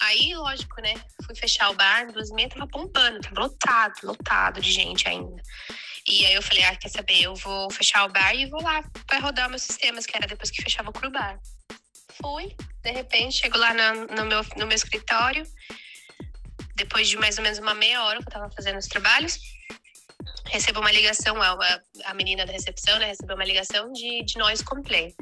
Aí, 0.00 0.34
lógico, 0.34 0.80
né? 0.80 0.94
Fui 1.24 1.34
fechar 1.34 1.70
o 1.70 1.74
bar, 1.74 2.12
duas 2.12 2.30
e 2.30 2.34
meia 2.34 2.48
tava 2.48 2.66
bombando, 2.66 3.20
tava 3.20 3.40
lotado, 3.40 3.94
lotado 4.04 4.60
de 4.60 4.70
gente 4.70 5.08
ainda. 5.08 5.42
E 6.06 6.24
aí 6.24 6.34
eu 6.34 6.42
falei, 6.42 6.64
ah, 6.64 6.76
quer 6.76 6.88
saber? 6.88 7.22
Eu 7.22 7.34
vou 7.34 7.70
fechar 7.70 8.04
o 8.04 8.08
bar 8.08 8.34
e 8.34 8.46
vou 8.46 8.62
lá 8.62 8.82
para 9.06 9.18
rodar 9.18 9.50
meus 9.50 9.62
sistemas, 9.62 10.06
que 10.06 10.16
era 10.16 10.26
depois 10.26 10.50
que 10.50 10.62
fechava 10.62 10.90
o 10.90 10.92
cru 10.92 11.10
bar. 11.10 11.38
Fui, 12.22 12.56
de 12.82 12.90
repente, 12.90 13.36
chego 13.36 13.58
lá 13.58 13.74
no, 13.74 14.06
no 14.06 14.24
meu, 14.24 14.42
no 14.56 14.66
meu 14.66 14.74
escritório, 14.74 15.44
depois 16.76 17.08
de 17.08 17.16
mais 17.16 17.36
ou 17.36 17.44
menos 17.44 17.58
uma 17.58 17.74
meia 17.74 18.02
hora 18.04 18.20
que 18.20 18.28
eu 18.28 18.32
tava 18.32 18.50
fazendo 18.50 18.78
os 18.78 18.86
trabalhos, 18.86 19.38
recebo 20.50 20.80
uma 20.80 20.90
ligação, 20.92 21.40
a, 21.40 21.52
a- 21.52 21.80
a 22.06 22.14
menina 22.14 22.44
da 22.46 22.52
recepção, 22.52 22.98
né, 22.98 23.06
recebeu 23.06 23.34
uma 23.36 23.44
ligação 23.44 23.92
de, 23.92 24.22
de 24.24 24.38
noise 24.38 24.64
complaint, 24.64 25.14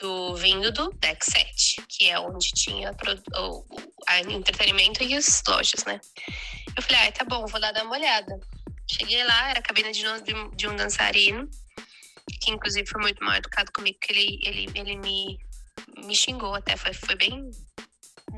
do, 0.00 0.34
vindo 0.36 0.72
do 0.72 0.90
Deck 0.94 1.24
7, 1.24 1.82
que 1.88 2.08
é 2.08 2.18
onde 2.18 2.48
tinha 2.52 2.90
o, 3.34 3.58
o 3.58 4.30
entretenimento 4.30 5.02
e 5.02 5.14
as 5.14 5.42
lojas, 5.46 5.84
né. 5.84 6.00
Eu 6.76 6.82
falei, 6.82 7.08
ah, 7.08 7.12
tá 7.12 7.24
bom, 7.24 7.46
vou 7.46 7.60
lá 7.60 7.72
dar 7.72 7.84
uma 7.84 7.96
olhada. 7.96 8.38
Cheguei 8.90 9.22
lá, 9.24 9.50
era 9.50 9.58
a 9.58 9.62
cabine 9.62 9.92
de 9.92 10.02
de 10.22 10.56
de 10.56 10.68
um 10.68 10.76
dançarino, 10.76 11.48
que 12.40 12.50
inclusive 12.50 12.88
foi 12.88 13.00
muito 13.00 13.22
mal 13.24 13.34
educado 13.36 13.72
comigo, 13.72 13.98
que 14.00 14.12
ele, 14.12 14.38
ele, 14.44 14.70
ele 14.74 14.96
me, 14.96 15.38
me 16.04 16.14
xingou 16.14 16.54
até, 16.54 16.76
foi, 16.76 16.92
foi 16.92 17.14
bem... 17.16 17.50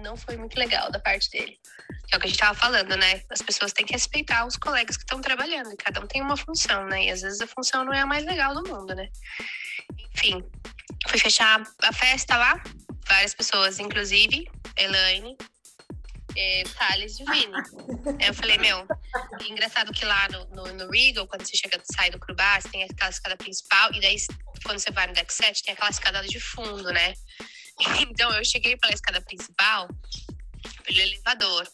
Não 0.03 0.17
foi 0.17 0.37
muito 0.37 0.59
legal 0.59 0.91
da 0.91 0.99
parte 0.99 1.31
dele. 1.31 1.59
Que 2.07 2.15
é 2.15 2.19
o 2.19 2.21
que 2.21 2.27
a 2.27 2.31
gente 2.31 2.39
tava 2.39 2.59
falando, 2.59 2.97
né? 2.97 3.23
As 3.31 3.43
pessoas 3.43 3.73
têm 3.73 3.85
que 3.85 3.93
respeitar 3.93 4.47
os 4.47 4.57
colegas 4.57 4.97
que 4.97 5.03
estão 5.03 5.21
trabalhando, 5.21 5.73
e 5.73 5.77
cada 5.77 6.01
um 6.01 6.07
tem 6.07 6.23
uma 6.23 6.37
função, 6.37 6.87
né? 6.87 7.07
E 7.07 7.11
às 7.11 7.23
vezes 7.23 7.41
a 7.41 7.47
função 7.47 7.85
não 7.85 7.93
é 7.93 8.01
a 8.01 8.07
mais 8.07 8.25
legal 8.25 8.55
do 8.55 8.69
mundo, 8.69 8.95
né? 8.95 9.09
Enfim, 10.15 10.43
fui 11.09 11.19
fechar 11.19 11.63
a 11.83 11.93
festa 11.93 12.37
lá, 12.37 12.63
várias 13.07 13.35
pessoas, 13.35 13.79
inclusive 13.79 14.51
Elaine, 14.77 15.37
eh, 16.37 16.63
Thales 16.79 17.19
e 17.19 17.25
Vini. 17.25 17.53
Aí 18.21 18.29
eu 18.29 18.35
falei, 18.35 18.59
meu, 18.59 18.87
e 19.41 19.51
engraçado 19.51 19.93
que 19.93 20.05
lá 20.05 20.29
no, 20.29 20.45
no, 20.51 20.73
no 20.75 20.91
Regal, 20.91 21.27
quando 21.27 21.47
você 21.47 21.57
chega, 21.57 21.81
sai 21.95 22.11
do 22.11 22.19
Crubá, 22.19 22.61
você 22.61 22.69
tem 22.69 22.85
aquela 22.85 23.11
escada 23.11 23.37
principal, 23.37 23.93
e 23.93 24.01
daí 24.01 24.17
quando 24.65 24.79
você 24.79 24.91
vai 24.91 25.07
no 25.07 25.13
deck 25.13 25.33
7, 25.33 25.63
tem 25.63 25.75
aquela 25.75 25.91
escada 25.91 26.23
de 26.23 26.41
fundo, 26.41 26.93
né? 26.93 27.15
Então 28.11 28.33
eu 28.33 28.45
cheguei 28.45 28.77
pela 28.77 28.93
escada 28.93 29.21
principal, 29.21 29.89
pelo 30.85 31.01
elevador. 31.01 31.67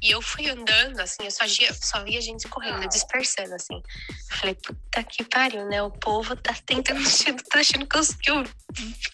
E 0.00 0.12
eu 0.12 0.22
fui 0.22 0.48
andando, 0.48 1.00
assim, 1.00 1.24
eu 1.24 1.30
só 1.30 1.44
via, 1.44 1.74
só 1.74 2.04
via 2.04 2.20
gente 2.20 2.46
correndo, 2.46 2.88
dispersando, 2.88 3.52
assim. 3.54 3.74
Eu 4.08 4.36
falei, 4.36 4.54
puta 4.54 5.02
que 5.02 5.24
pariu, 5.24 5.66
né? 5.66 5.82
O 5.82 5.90
povo 5.90 6.36
tá 6.36 6.54
tentando, 6.64 7.00
tá 7.50 7.58
achando 7.58 7.84
que 7.84 7.98
eu, 7.98 8.02
que 8.22 8.30
eu, 8.30 8.44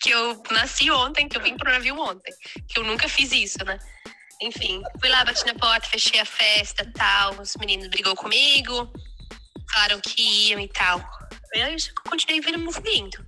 que 0.03 0.11
eu 0.11 0.43
nasci 0.51 0.91
ontem, 0.91 1.27
que 1.27 1.39
eu 1.39 1.43
vim 1.43 1.57
pro 1.57 1.71
navio 1.71 1.99
ontem. 1.99 2.35
Que 2.69 2.79
eu 2.79 2.85
nunca 2.85 3.09
fiz 3.09 3.33
isso, 3.33 3.65
né? 3.65 3.79
Enfim, 4.43 4.83
fui 5.01 5.09
lá, 5.09 5.25
bati 5.25 5.47
na 5.47 5.55
porta, 5.55 5.89
fechei 5.89 6.21
a 6.21 6.27
festa 6.27 6.87
tal. 6.95 7.41
Os 7.41 7.57
meninos 7.57 7.89
brigou 7.89 8.15
comigo, 8.15 8.93
falaram 9.73 10.01
que 10.01 10.21
iam 10.51 10.61
e 10.61 10.69
tal. 10.69 10.99
Eu 11.55 11.77
continuei 12.11 12.43
vendo 12.43 12.59
movimento. 12.59 13.25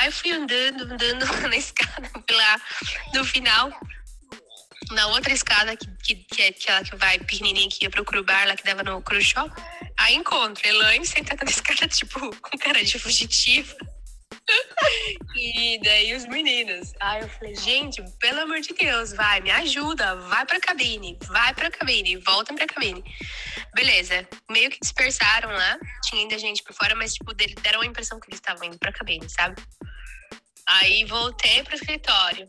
Aí 0.00 0.06
eu 0.06 0.12
fui 0.12 0.32
andando, 0.32 0.84
andando 0.84 1.26
na 1.46 1.56
escada, 1.56 2.10
lá 2.30 2.60
no 3.12 3.22
final, 3.22 3.70
na 4.92 5.06
outra 5.08 5.30
escada, 5.30 5.76
que, 5.76 5.86
que, 6.02 6.14
que 6.14 6.42
é 6.42 6.48
aquela 6.48 6.82
que 6.82 6.96
vai 6.96 7.18
pequenininha 7.18 7.68
que 7.68 7.84
ia 7.84 7.90
pro 7.90 8.02
Cru 8.02 8.24
Bar, 8.24 8.48
lá 8.48 8.56
que 8.56 8.64
dava 8.64 8.82
no 8.82 9.02
Cru 9.02 9.20
Shop. 9.20 9.50
Aí 9.98 10.14
encontro 10.14 10.66
Elaine 10.66 11.06
sentada 11.06 11.44
na 11.44 11.50
escada, 11.52 11.86
tipo, 11.86 12.18
com 12.18 12.58
cara 12.58 12.82
de 12.82 12.98
fugitiva. 12.98 13.76
E 15.36 15.80
daí 15.82 16.14
os 16.14 16.26
meninos. 16.26 16.92
Aí 17.00 17.22
eu 17.22 17.28
falei, 17.28 17.54
gente, 17.54 18.02
pelo 18.18 18.40
amor 18.40 18.60
de 18.60 18.72
Deus, 18.74 19.12
vai, 19.12 19.40
me 19.40 19.50
ajuda, 19.50 20.16
vai 20.16 20.44
pra 20.44 20.58
cabine, 20.60 21.16
vai 21.28 21.54
pra 21.54 21.70
cabine, 21.70 22.16
voltem 22.16 22.56
pra 22.56 22.66
cabine. 22.66 23.02
Beleza, 23.74 24.26
meio 24.50 24.70
que 24.70 24.80
dispersaram 24.80 25.50
lá, 25.50 25.78
tinha 26.04 26.22
ainda 26.22 26.38
gente 26.38 26.62
por 26.64 26.74
fora, 26.74 26.94
mas 26.96 27.14
tipo, 27.14 27.32
deram 27.34 27.82
a 27.82 27.86
impressão 27.86 28.18
que 28.18 28.28
eles 28.28 28.40
estavam 28.40 28.64
indo 28.64 28.78
pra 28.78 28.92
cabine, 28.92 29.28
sabe? 29.28 29.62
Aí 30.66 31.04
voltei 31.04 31.62
pro 31.62 31.74
escritório. 31.74 32.48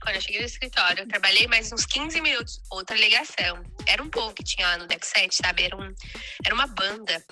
Quando 0.00 0.16
eu 0.16 0.20
cheguei 0.22 0.40
no 0.40 0.46
escritório, 0.46 1.02
eu 1.02 1.08
trabalhei 1.08 1.46
mais 1.48 1.70
uns 1.72 1.84
15 1.84 2.20
minutos, 2.20 2.60
outra 2.70 2.96
ligação. 2.96 3.62
Era 3.86 4.02
um 4.02 4.08
povo 4.08 4.32
que 4.32 4.44
tinha 4.44 4.66
lá 4.66 4.78
no 4.78 4.86
deck 4.86 5.06
7, 5.06 5.34
sabe? 5.34 5.64
Era, 5.64 5.76
um, 5.76 5.94
era 6.44 6.54
uma 6.54 6.66
banda. 6.66 7.24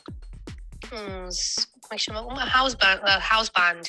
Uns. 0.93 1.69
Como 1.81 1.95
é 1.95 1.97
que 1.97 2.03
chama? 2.03 2.21
Uma 2.23 2.45
house 2.45 2.75
band, 2.75 2.99
uh, 2.99 3.21
house 3.31 3.49
band. 3.49 3.83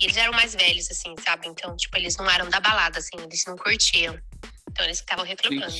E 0.00 0.04
eles 0.04 0.16
eram 0.16 0.32
mais 0.32 0.54
velhos, 0.54 0.90
assim, 0.90 1.14
sabe? 1.24 1.46
Então, 1.48 1.76
tipo, 1.76 1.96
eles 1.96 2.16
não 2.16 2.28
eram 2.28 2.50
da 2.50 2.60
balada, 2.60 2.98
assim, 2.98 3.16
eles 3.18 3.44
não 3.46 3.56
curtiam. 3.56 4.20
Então, 4.68 4.84
eles 4.84 4.98
estavam 4.98 5.24
reclamando. 5.24 5.72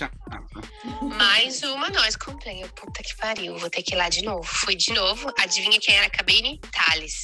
Mais 1.14 1.62
uma 1.62 1.90
nós 1.90 2.16
comprei. 2.16 2.62
Eu, 2.62 2.68
Puta 2.70 3.02
que 3.02 3.14
pariu, 3.16 3.58
vou 3.58 3.68
ter 3.68 3.82
que 3.82 3.94
ir 3.94 3.98
lá 3.98 4.08
de 4.08 4.22
novo. 4.22 4.44
Fui 4.44 4.74
de 4.74 4.94
novo. 4.94 5.30
Adivinha 5.38 5.78
quem 5.80 5.96
era 5.96 6.06
a 6.06 6.10
cabine? 6.10 6.58
Thales. 6.72 7.22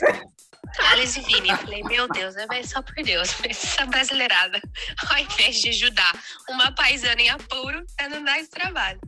Thales 0.76 1.16
e 1.16 1.20
Vini. 1.20 1.50
Eu 1.50 1.56
falei, 1.56 1.82
meu 1.84 2.08
Deus, 2.08 2.34
é 2.36 2.62
só 2.62 2.82
por 2.82 2.94
Deus. 2.94 3.34
Essa 3.48 3.86
brasileirada, 3.86 4.60
ao 5.08 5.18
invés 5.18 5.60
de 5.60 5.68
ajudar 5.70 6.12
uma 6.48 6.72
paisana 6.72 7.20
em 7.20 7.28
apuro, 7.28 7.84
é 7.98 8.08
não 8.08 8.22
dar 8.24 8.38
esse 8.38 8.50
trabalho. 8.50 9.00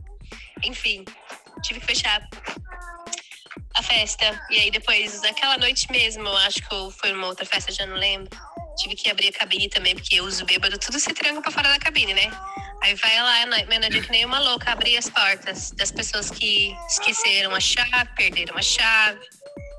Enfim, 0.63 1.03
tive 1.61 1.79
que 1.79 1.85
fechar 1.85 2.27
a 3.75 3.83
festa. 3.83 4.41
E 4.49 4.59
aí 4.59 4.71
depois, 4.71 5.21
naquela 5.21 5.57
noite 5.57 5.91
mesmo, 5.91 6.23
eu 6.23 6.37
acho 6.37 6.61
que 6.61 6.99
foi 6.99 7.13
uma 7.13 7.27
outra 7.27 7.45
festa, 7.45 7.71
já 7.71 7.85
não 7.85 7.97
lembro. 7.97 8.29
Tive 8.77 8.95
que 8.95 9.09
abrir 9.09 9.29
a 9.29 9.31
cabine 9.31 9.69
também, 9.69 9.95
porque 9.95 10.19
os 10.21 10.41
bêbados 10.41 10.79
tudo 10.79 10.99
se 10.99 11.13
tranca 11.13 11.41
pra 11.41 11.51
fora 11.51 11.69
da 11.69 11.79
cabine, 11.79 12.13
né? 12.13 12.29
Aí 12.83 12.93
vai 12.95 13.21
lá, 13.21 13.41
a 13.41 13.45
night 13.45 13.69
manager 13.69 14.03
que 14.03 14.11
nem 14.11 14.25
uma 14.25 14.39
louca, 14.39 14.71
abrir 14.71 14.97
as 14.97 15.09
portas 15.09 15.71
das 15.71 15.91
pessoas 15.91 16.29
que 16.29 16.75
esqueceram 16.87 17.55
a 17.55 17.59
chave, 17.59 18.09
perderam 18.15 18.57
a 18.57 18.61
chave. 18.61 19.19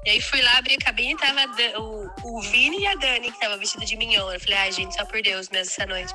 E 0.07 0.11
aí 0.11 0.21
fui 0.21 0.41
lá, 0.41 0.59
abri 0.59 0.75
a 0.75 0.79
cabine 0.79 1.15
e 1.15 1.17
tava 1.17 1.41
o, 1.81 2.09
o 2.23 2.41
Vini 2.43 2.79
e 2.79 2.87
a 2.87 2.95
Dani, 2.95 3.33
que 3.33 3.41
tava 3.41 3.57
vestida 3.57 3.85
de 3.85 3.97
mignon. 3.97 4.31
Eu 4.31 4.39
falei, 4.39 4.57
ai, 4.57 4.71
gente, 4.71 4.95
só 4.95 5.05
por 5.05 5.21
Deus 5.21 5.49
mesmo 5.49 5.73
essa 5.73 5.85
noite. 5.85 6.15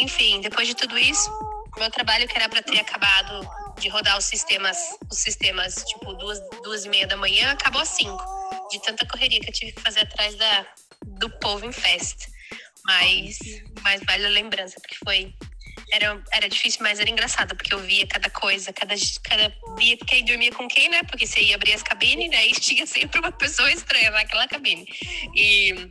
Enfim, 0.00 0.40
depois 0.40 0.66
de 0.66 0.74
tudo 0.74 0.98
isso, 0.98 1.30
meu 1.78 1.88
trabalho 1.92 2.26
que 2.26 2.36
era 2.36 2.48
pra 2.48 2.60
ter 2.60 2.80
acabado 2.80 3.48
de 3.78 3.88
rodar 3.88 4.18
os 4.18 4.24
sistemas, 4.24 4.76
os 5.08 5.18
sistemas, 5.18 5.84
tipo, 5.84 6.12
duas, 6.14 6.40
duas 6.64 6.84
e 6.84 6.88
meia 6.88 7.06
da 7.06 7.16
manhã, 7.16 7.52
acabou 7.52 7.80
às 7.80 7.90
cinco. 7.90 8.20
De 8.68 8.82
tanta 8.82 9.06
correria 9.06 9.38
que 9.38 9.48
eu 9.48 9.54
tive 9.54 9.72
que 9.72 9.80
fazer 9.80 10.00
atrás 10.00 10.34
da, 10.34 10.66
do 11.06 11.30
povo 11.38 11.64
em 11.64 11.72
festa. 11.72 12.26
Mas, 12.84 13.38
mas 13.82 14.02
vale 14.02 14.26
a 14.26 14.30
lembrança, 14.30 14.74
porque 14.80 14.96
foi. 15.04 15.32
Era, 15.92 16.22
era 16.32 16.48
difícil, 16.48 16.80
mas 16.82 17.00
era 17.00 17.10
engraçado, 17.10 17.56
porque 17.56 17.74
eu 17.74 17.80
via 17.80 18.06
cada 18.06 18.30
coisa, 18.30 18.72
cada, 18.72 18.94
cada 19.24 19.52
via 19.76 19.96
quem 19.96 20.24
dormia 20.24 20.52
com 20.52 20.68
quem, 20.68 20.88
né? 20.88 21.02
Porque 21.02 21.26
você 21.26 21.40
ia 21.40 21.56
abrir 21.56 21.72
as 21.72 21.82
cabines, 21.82 22.30
daí 22.30 22.52
tinha 22.60 22.86
sempre 22.86 23.18
uma 23.18 23.32
pessoa 23.32 23.70
estranha 23.72 24.10
naquela 24.10 24.46
cabine. 24.46 24.86
E 25.34 25.90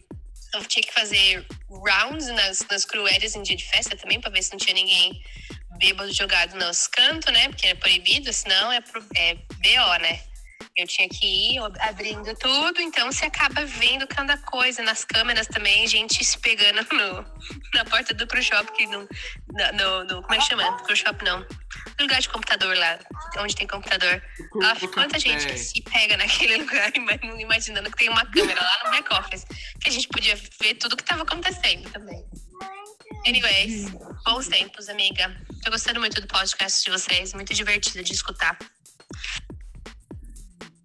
eu 0.54 0.66
tinha 0.66 0.84
que 0.84 0.94
fazer 0.94 1.46
rounds 1.70 2.28
nas, 2.28 2.66
nas 2.70 2.86
cruélias 2.86 3.36
em 3.36 3.44
dia 3.44 3.56
de 3.56 3.66
festa 3.66 3.96
também, 3.98 4.20
pra 4.20 4.30
ver 4.32 4.42
se 4.42 4.52
não 4.52 4.58
tinha 4.58 4.74
ninguém 4.74 5.22
bêbado 5.78 6.12
jogado 6.12 6.56
nos 6.58 6.88
cantos, 6.88 7.32
né? 7.34 7.50
Porque 7.50 7.68
é 7.68 7.76
proibido, 7.76 8.32
senão 8.34 8.72
é, 8.72 8.82
pro- 8.82 9.06
é 9.16 9.36
BO, 9.36 10.00
né? 10.02 10.20
Eu 10.76 10.88
tinha 10.88 11.10
que 11.10 11.26
ir 11.56 11.60
abrindo 11.82 12.34
tudo, 12.36 12.80
então 12.82 13.12
você 13.12 13.26
acaba 13.26 13.66
vendo 13.66 14.08
cada 14.08 14.38
coisa 14.38 14.82
nas 14.82 15.04
câmeras 15.04 15.48
também, 15.48 15.86
gente 15.88 16.24
se 16.24 16.38
pegando 16.40 16.82
no, 16.96 17.26
na 17.74 17.84
porta 17.86 18.14
do 18.14 18.26
Pro 18.28 18.42
Shop, 18.42 18.72
que 18.74 18.86
não, 18.88 19.08
na- 19.54 19.72
no, 19.74 20.04
no- 20.06 20.22
como 20.22 20.34
é 20.34 20.38
que 20.38 20.46
chama? 20.46 20.78
Pro 20.84 20.96
Shop 20.96 21.24
não. 21.24 21.40
No 21.40 22.06
lugar 22.06 22.22
de 22.22 22.30
computador 22.30 22.78
lá, 22.78 22.98
onde 23.40 23.56
tem 23.56 23.68
computador. 23.68 24.22
Ah, 24.64 24.76
quanta 24.94 25.20
gente 25.20 25.46
que 25.48 25.58
se 25.58 25.82
pega 25.82 26.16
naquele 26.18 26.58
lugar, 26.64 26.92
ima- 26.96 27.20
imaginando 27.42 27.90
que 27.92 27.98
tem 27.98 28.10
uma 28.10 28.26
câmera 28.26 28.62
lá 28.62 28.82
no 28.86 28.92
back 28.92 29.14
office, 29.14 29.46
que 29.82 29.90
a 29.90 29.92
gente 29.92 30.08
podia 30.08 30.36
ver 30.62 30.76
tudo 30.76 30.96
que 30.96 31.04
tava 31.04 31.24
acontecendo 31.24 31.90
também. 31.92 32.24
Anyways, 33.28 33.90
bons 34.26 34.48
tempos, 34.48 34.88
amiga. 34.88 35.36
Tô 35.64 35.72
gostando 35.72 36.00
muito 36.00 36.22
do 36.22 36.28
podcast 36.28 36.84
de 36.86 36.90
vocês, 36.92 37.34
muito 37.34 37.54
divertido 37.54 38.02
de 38.04 38.14
escutar. 38.14 38.58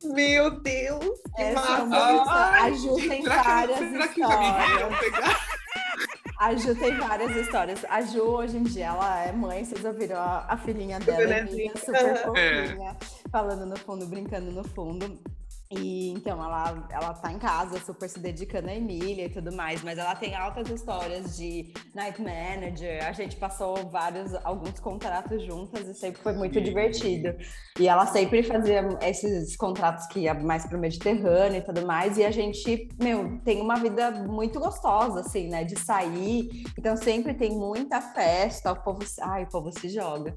Meu 0.05 0.61
Deus, 0.61 1.21
que 1.35 1.43
Essa 1.43 1.61
é 1.61 1.95
Ai, 2.31 2.61
a 2.61 2.71
Ju 2.73 2.97
gente, 2.99 3.09
tem 3.09 3.23
será 3.23 3.39
que- 3.43 3.49
várias 3.49 3.79
será 3.79 4.09
que 4.09 4.23
amigos 4.23 4.47
histórias. 4.47 4.81
vão 4.81 4.99
pegar? 4.99 5.47
A 6.41 6.55
Ju 6.55 6.75
tem 6.75 6.95
várias 6.99 7.37
histórias. 7.37 7.85
A 7.89 8.01
Ju, 8.03 8.23
hoje 8.23 8.57
em 8.59 8.63
dia, 8.65 8.87
ela 8.87 9.25
é 9.25 9.33
mãe, 9.33 9.65
vocês 9.65 9.85
ouviram 9.85 10.19
a, 10.19 10.45
a 10.49 10.57
filhinha 10.59 10.99
dela, 11.01 11.19
bebezinho. 11.19 11.49
Emília, 11.71 11.73
super 11.77 11.95
É. 12.05 12.15
fofinha, 12.69 12.97
falando 13.31 13.65
no 13.67 13.79
fundo, 13.79 14.07
brincando 14.07 14.51
no 14.51 14.65
fundo. 14.65 15.19
E 15.71 16.11
então 16.11 16.43
ela, 16.43 16.87
ela 16.91 17.15
tá 17.15 17.33
em 17.33 17.39
casa, 17.39 17.81
super 17.81 18.09
se 18.09 18.21
dedicando 18.21 18.69
a 18.69 18.75
Emília 18.75 19.27
e 19.27 19.29
tudo 19.29 19.53
mais, 19.53 19.83
mas 19.83 19.99
ela 19.99 20.15
tem 20.15 20.35
altas 20.35 20.69
histórias 20.69 21.37
de 21.37 21.73
night 21.95 22.21
manager. 22.21 23.05
A 23.07 23.13
gente 23.13 23.37
passou 23.37 23.89
vários, 23.89 24.35
alguns 24.45 24.79
contratos 24.79 25.43
juntas 25.43 25.89
e 25.89 25.95
sempre 25.95 26.23
foi 26.23 26.35
muito 26.35 26.61
divertido. 26.61 27.35
E 27.79 27.89
ela 27.89 28.07
sempre 28.07 28.43
fazia 28.43 28.87
esses 29.03 29.57
contratos 29.57 30.07
que 30.07 30.21
ia 30.21 30.35
mais 30.35 30.67
pro 30.67 30.79
Mediterrâneo 30.79 31.59
e 31.59 31.65
tudo 31.65 31.87
mais. 31.87 32.19
E 32.19 32.25
a 32.25 32.31
gente, 32.31 32.89
meu, 33.01 33.41
tem 33.45 33.61
uma 33.61 33.77
vida 33.77 34.11
muito 34.11 34.61
gostosa, 34.61 35.21
assim, 35.21 35.49
né? 35.49 35.65
De 35.65 35.79
sair. 35.79 36.65
Então 36.79 36.97
sempre 36.97 37.35
tem 37.35 37.51
muita 37.51 38.01
festa, 38.01 38.73
o 38.73 38.77
povo, 38.77 39.01
ai, 39.23 39.45
o 39.45 39.49
povo 39.49 39.73
se 39.73 39.89
joga. 39.89 40.37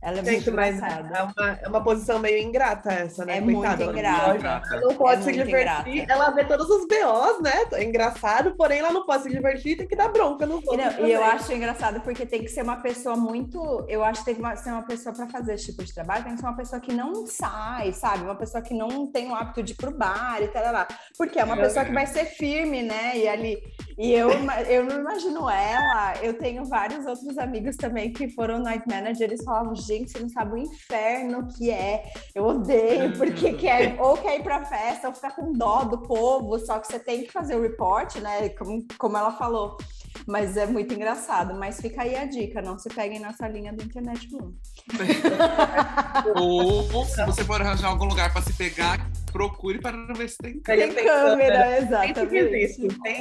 Ela 0.00 0.20
é 0.20 0.24
Gente, 0.24 0.34
muito 0.50 0.52
mas 0.52 0.76
engraçada. 0.76 1.18
é 1.18 1.22
uma, 1.22 1.58
é 1.64 1.68
uma 1.68 1.82
posição 1.82 2.18
meio 2.20 2.38
ingrata 2.38 2.92
essa, 2.92 3.24
né? 3.24 3.38
É 3.38 3.40
muito 3.40 3.58
Coitada, 3.58 3.82
ela 3.82 3.92
ingrata. 4.36 4.74
Ela 4.76 4.80
não 4.80 4.94
pode 4.94 5.12
É 5.20 5.24
se 5.24 5.32
muito 5.32 5.44
divertir. 5.46 5.92
ingrata. 5.94 6.12
Ela 6.12 6.30
vê 6.30 6.44
todos 6.44 6.68
os 6.70 6.86
BOs, 6.86 7.42
né? 7.42 7.52
É 7.72 7.82
engraçado, 7.84 8.54
porém 8.56 8.78
ela 8.78 8.92
não 8.92 9.04
pode 9.04 9.24
se 9.24 9.28
divertir 9.30 9.72
e 9.72 9.76
tem 9.78 9.88
que 9.88 9.96
dar 9.96 10.08
bronca 10.08 10.46
nos 10.46 10.62
E, 10.64 10.68
outros. 10.68 10.96
não, 10.98 11.06
e 11.06 11.12
eu 11.12 11.24
acho 11.24 11.52
engraçado 11.52 12.00
porque 12.02 12.24
tem 12.24 12.42
que 12.42 12.48
ser 12.48 12.62
uma 12.62 12.76
pessoa 12.76 13.16
muito. 13.16 13.84
Eu 13.88 14.04
acho 14.04 14.20
que 14.24 14.32
tem 14.32 14.34
que 14.36 14.56
ser 14.58 14.70
uma 14.70 14.82
pessoa 14.84 15.12
para 15.14 15.26
fazer 15.26 15.54
esse 15.54 15.66
tipo 15.66 15.82
de 15.82 15.92
trabalho, 15.92 16.22
tem 16.24 16.34
que 16.34 16.40
ser 16.40 16.46
uma 16.46 16.56
pessoa 16.56 16.80
que 16.80 16.92
não 16.92 17.26
sai, 17.26 17.92
sabe? 17.92 18.22
Uma 18.22 18.36
pessoa 18.36 18.62
que 18.62 18.74
não 18.74 19.10
tem 19.10 19.28
o 19.30 19.34
hábito 19.34 19.64
de 19.64 19.72
ir 19.72 19.76
pro 19.76 19.90
bar 19.90 20.40
e 20.40 20.46
tal. 20.48 20.72
lá. 20.72 20.86
Porque 21.16 21.40
é 21.40 21.44
uma 21.44 21.56
pessoa 21.56 21.84
que 21.84 21.92
vai 21.92 22.06
ser 22.06 22.24
firme, 22.26 22.84
né? 22.84 23.18
E 23.18 23.26
ali. 23.26 23.58
E 23.98 24.12
eu, 24.12 24.30
eu 24.68 24.84
não 24.84 25.00
imagino 25.00 25.50
ela. 25.50 26.14
Eu 26.22 26.34
tenho 26.34 26.64
vários 26.66 27.04
outros 27.04 27.36
amigos 27.36 27.74
também 27.76 28.12
que 28.12 28.28
foram 28.28 28.60
night 28.60 28.84
manager. 28.88 29.26
Eles 29.26 29.42
falavam, 29.42 29.74
gente, 29.88 30.10
você 30.10 30.20
não 30.20 30.28
sabe 30.28 30.54
o 30.54 30.58
inferno 30.58 31.48
que 31.48 31.70
é. 31.70 32.12
Eu 32.34 32.44
odeio, 32.44 33.12
porque 33.16 33.54
quer, 33.54 33.98
ou 34.00 34.16
quer 34.16 34.38
ir 34.38 34.42
pra 34.42 34.64
festa, 34.64 35.08
ou 35.08 35.14
ficar 35.14 35.34
com 35.34 35.52
dó 35.52 35.84
do 35.84 36.02
povo. 36.02 36.58
Só 36.58 36.78
que 36.78 36.86
você 36.86 36.98
tem 36.98 37.24
que 37.24 37.32
fazer 37.32 37.56
o 37.56 37.62
report, 37.62 38.16
né? 38.16 38.50
Como, 38.50 38.86
como 38.98 39.16
ela 39.16 39.32
falou. 39.32 39.78
Mas 40.26 40.56
é 40.56 40.66
muito 40.66 40.92
engraçado. 40.92 41.54
Mas 41.58 41.80
fica 41.80 42.02
aí 42.02 42.14
a 42.14 42.26
dica: 42.26 42.60
não 42.60 42.78
se 42.78 42.88
peguem 42.88 43.18
nessa 43.18 43.48
linha 43.48 43.72
da 43.72 43.82
internet 43.82 44.28
room. 44.32 44.52
Ou 46.36 47.04
se 47.04 47.24
você 47.24 47.44
for 47.44 47.60
arranjar 47.60 47.88
algum 47.88 48.04
lugar 48.04 48.32
pra 48.32 48.42
se 48.42 48.52
pegar, 48.52 48.98
procure 49.30 49.80
para 49.80 49.96
ver 50.14 50.28
se 50.28 50.38
tem 50.38 50.60
Tem 50.60 50.92
tem 50.92 51.04
câmera, 51.04 51.62
Tem 51.64 51.74
que 52.14 52.20
exatamente. 52.20 52.36
existe. 52.36 52.88
Tem 53.02 53.20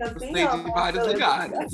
assim, 0.00 0.44
ó, 0.44 0.56
de 0.64 0.70
vários 0.72 1.06
lugares. 1.06 1.72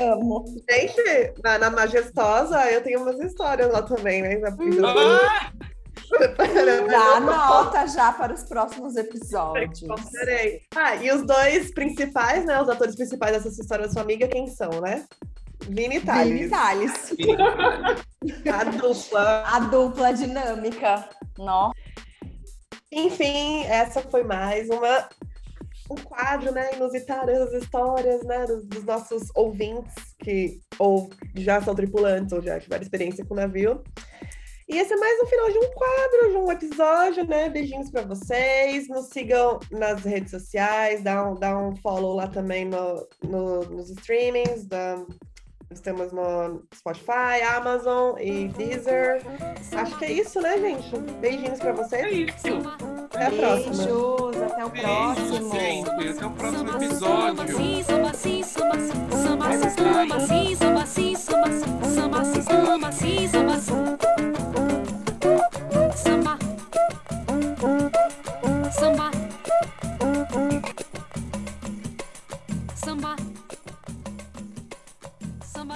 Amo. 0.00 0.44
Gente, 0.70 1.34
na, 1.42 1.58
na 1.58 1.70
Majestosa 1.70 2.70
eu 2.70 2.82
tenho 2.82 3.02
umas 3.02 3.18
histórias 3.20 3.70
lá 3.70 3.82
também, 3.82 4.22
né? 4.22 4.40
Ah, 4.84 5.50
Dá 6.90 7.20
nota 7.20 7.86
já 7.86 8.12
para 8.12 8.32
os 8.34 8.42
próximos 8.42 8.96
episódios. 8.96 9.82
Ah, 10.74 10.96
e 10.96 11.10
os 11.12 11.22
dois 11.26 11.72
principais, 11.72 12.44
né? 12.44 12.60
Os 12.60 12.68
atores 12.68 12.96
principais 12.96 13.32
dessa 13.42 13.60
história 13.60 13.86
da 13.86 13.92
sua 13.92 14.02
amiga, 14.02 14.26
quem 14.26 14.46
são, 14.46 14.80
né? 14.80 15.04
Vini 15.68 15.88
Vini 15.88 16.00
Thales. 16.00 16.50
Salles, 16.50 17.14
A 18.52 18.64
dupla. 18.64 19.42
a 19.46 19.58
dupla 19.60 20.12
dinâmica. 20.12 21.08
Nossa. 21.38 21.74
Enfim, 22.92 23.64
essa 23.64 24.00
foi 24.02 24.24
mais 24.24 24.68
uma 24.68 25.08
um 25.90 25.94
quadro, 25.96 26.52
né? 26.52 26.70
Inusitado 26.74 27.30
as 27.32 27.52
histórias, 27.52 28.22
né? 28.24 28.44
Dos, 28.46 28.64
dos 28.64 28.84
nossos 28.84 29.22
ouvintes 29.34 29.94
que 30.22 30.60
ou 30.78 31.10
já 31.36 31.60
são 31.62 31.74
tripulantes 31.74 32.32
ou 32.32 32.40
já 32.40 32.58
tiveram 32.60 32.82
experiência 32.82 33.24
com 33.24 33.34
o 33.34 33.36
navio. 33.36 33.82
E 34.68 34.78
esse 34.78 34.92
é 34.92 34.96
mais 34.96 35.20
um 35.20 35.26
final 35.26 35.50
de 35.50 35.58
um 35.58 35.70
quadro, 35.72 36.30
de 36.30 36.36
um 36.36 36.52
episódio, 36.52 37.24
né? 37.26 37.48
Beijinhos 37.48 37.90
pra 37.90 38.02
vocês. 38.02 38.88
Nos 38.88 39.08
sigam 39.08 39.58
nas 39.72 40.04
redes 40.04 40.30
sociais, 40.30 41.02
dá 41.02 41.28
um, 41.28 41.34
dá 41.34 41.58
um 41.58 41.74
follow 41.76 42.14
lá 42.14 42.28
também 42.28 42.64
no, 42.66 43.08
no- 43.24 43.62
nos 43.64 43.90
streamings. 43.90 44.66
Da, 44.68 44.96
estamos 45.70 46.12
no 46.12 46.62
Spotify, 46.74 47.42
Amazon 47.56 48.16
e 48.18 48.48
Deezer. 48.48 49.22
Acho 49.76 49.98
que 49.98 50.04
é 50.04 50.12
isso, 50.12 50.40
né, 50.40 50.58
gente? 50.58 50.96
Beijinhos 51.20 51.58
pra 51.58 51.70
É 51.70 51.72
vocês. 51.72 52.28
isso. 52.34 52.58
Até 53.14 53.26
a 53.26 53.30
próxima. 53.30 53.74
Beijos, 53.74 54.42
até 54.42 54.64
o 54.64 54.70
próximo. 54.70 55.52
gente. 55.52 55.90
Até 55.90 56.26
o 56.26 56.30
próximo 56.30 56.70
episódio. 56.70 57.36
Samba 57.36 57.44
sim, 57.46 57.82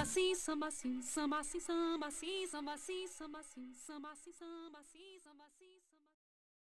assim, 0.05 0.35
samba 0.35 0.69
sim, 0.69 1.01
samba 1.01 1.43
sim, 1.43 1.59
samba 1.59 2.11
sim, 2.11 2.45
samba 2.47 2.77
sim, 2.77 3.07
samba 3.07 3.41
sim, 3.43 3.73
samba 3.73 4.15
sim, 4.15 4.31
samba 4.33 4.77
assim. 4.79 4.94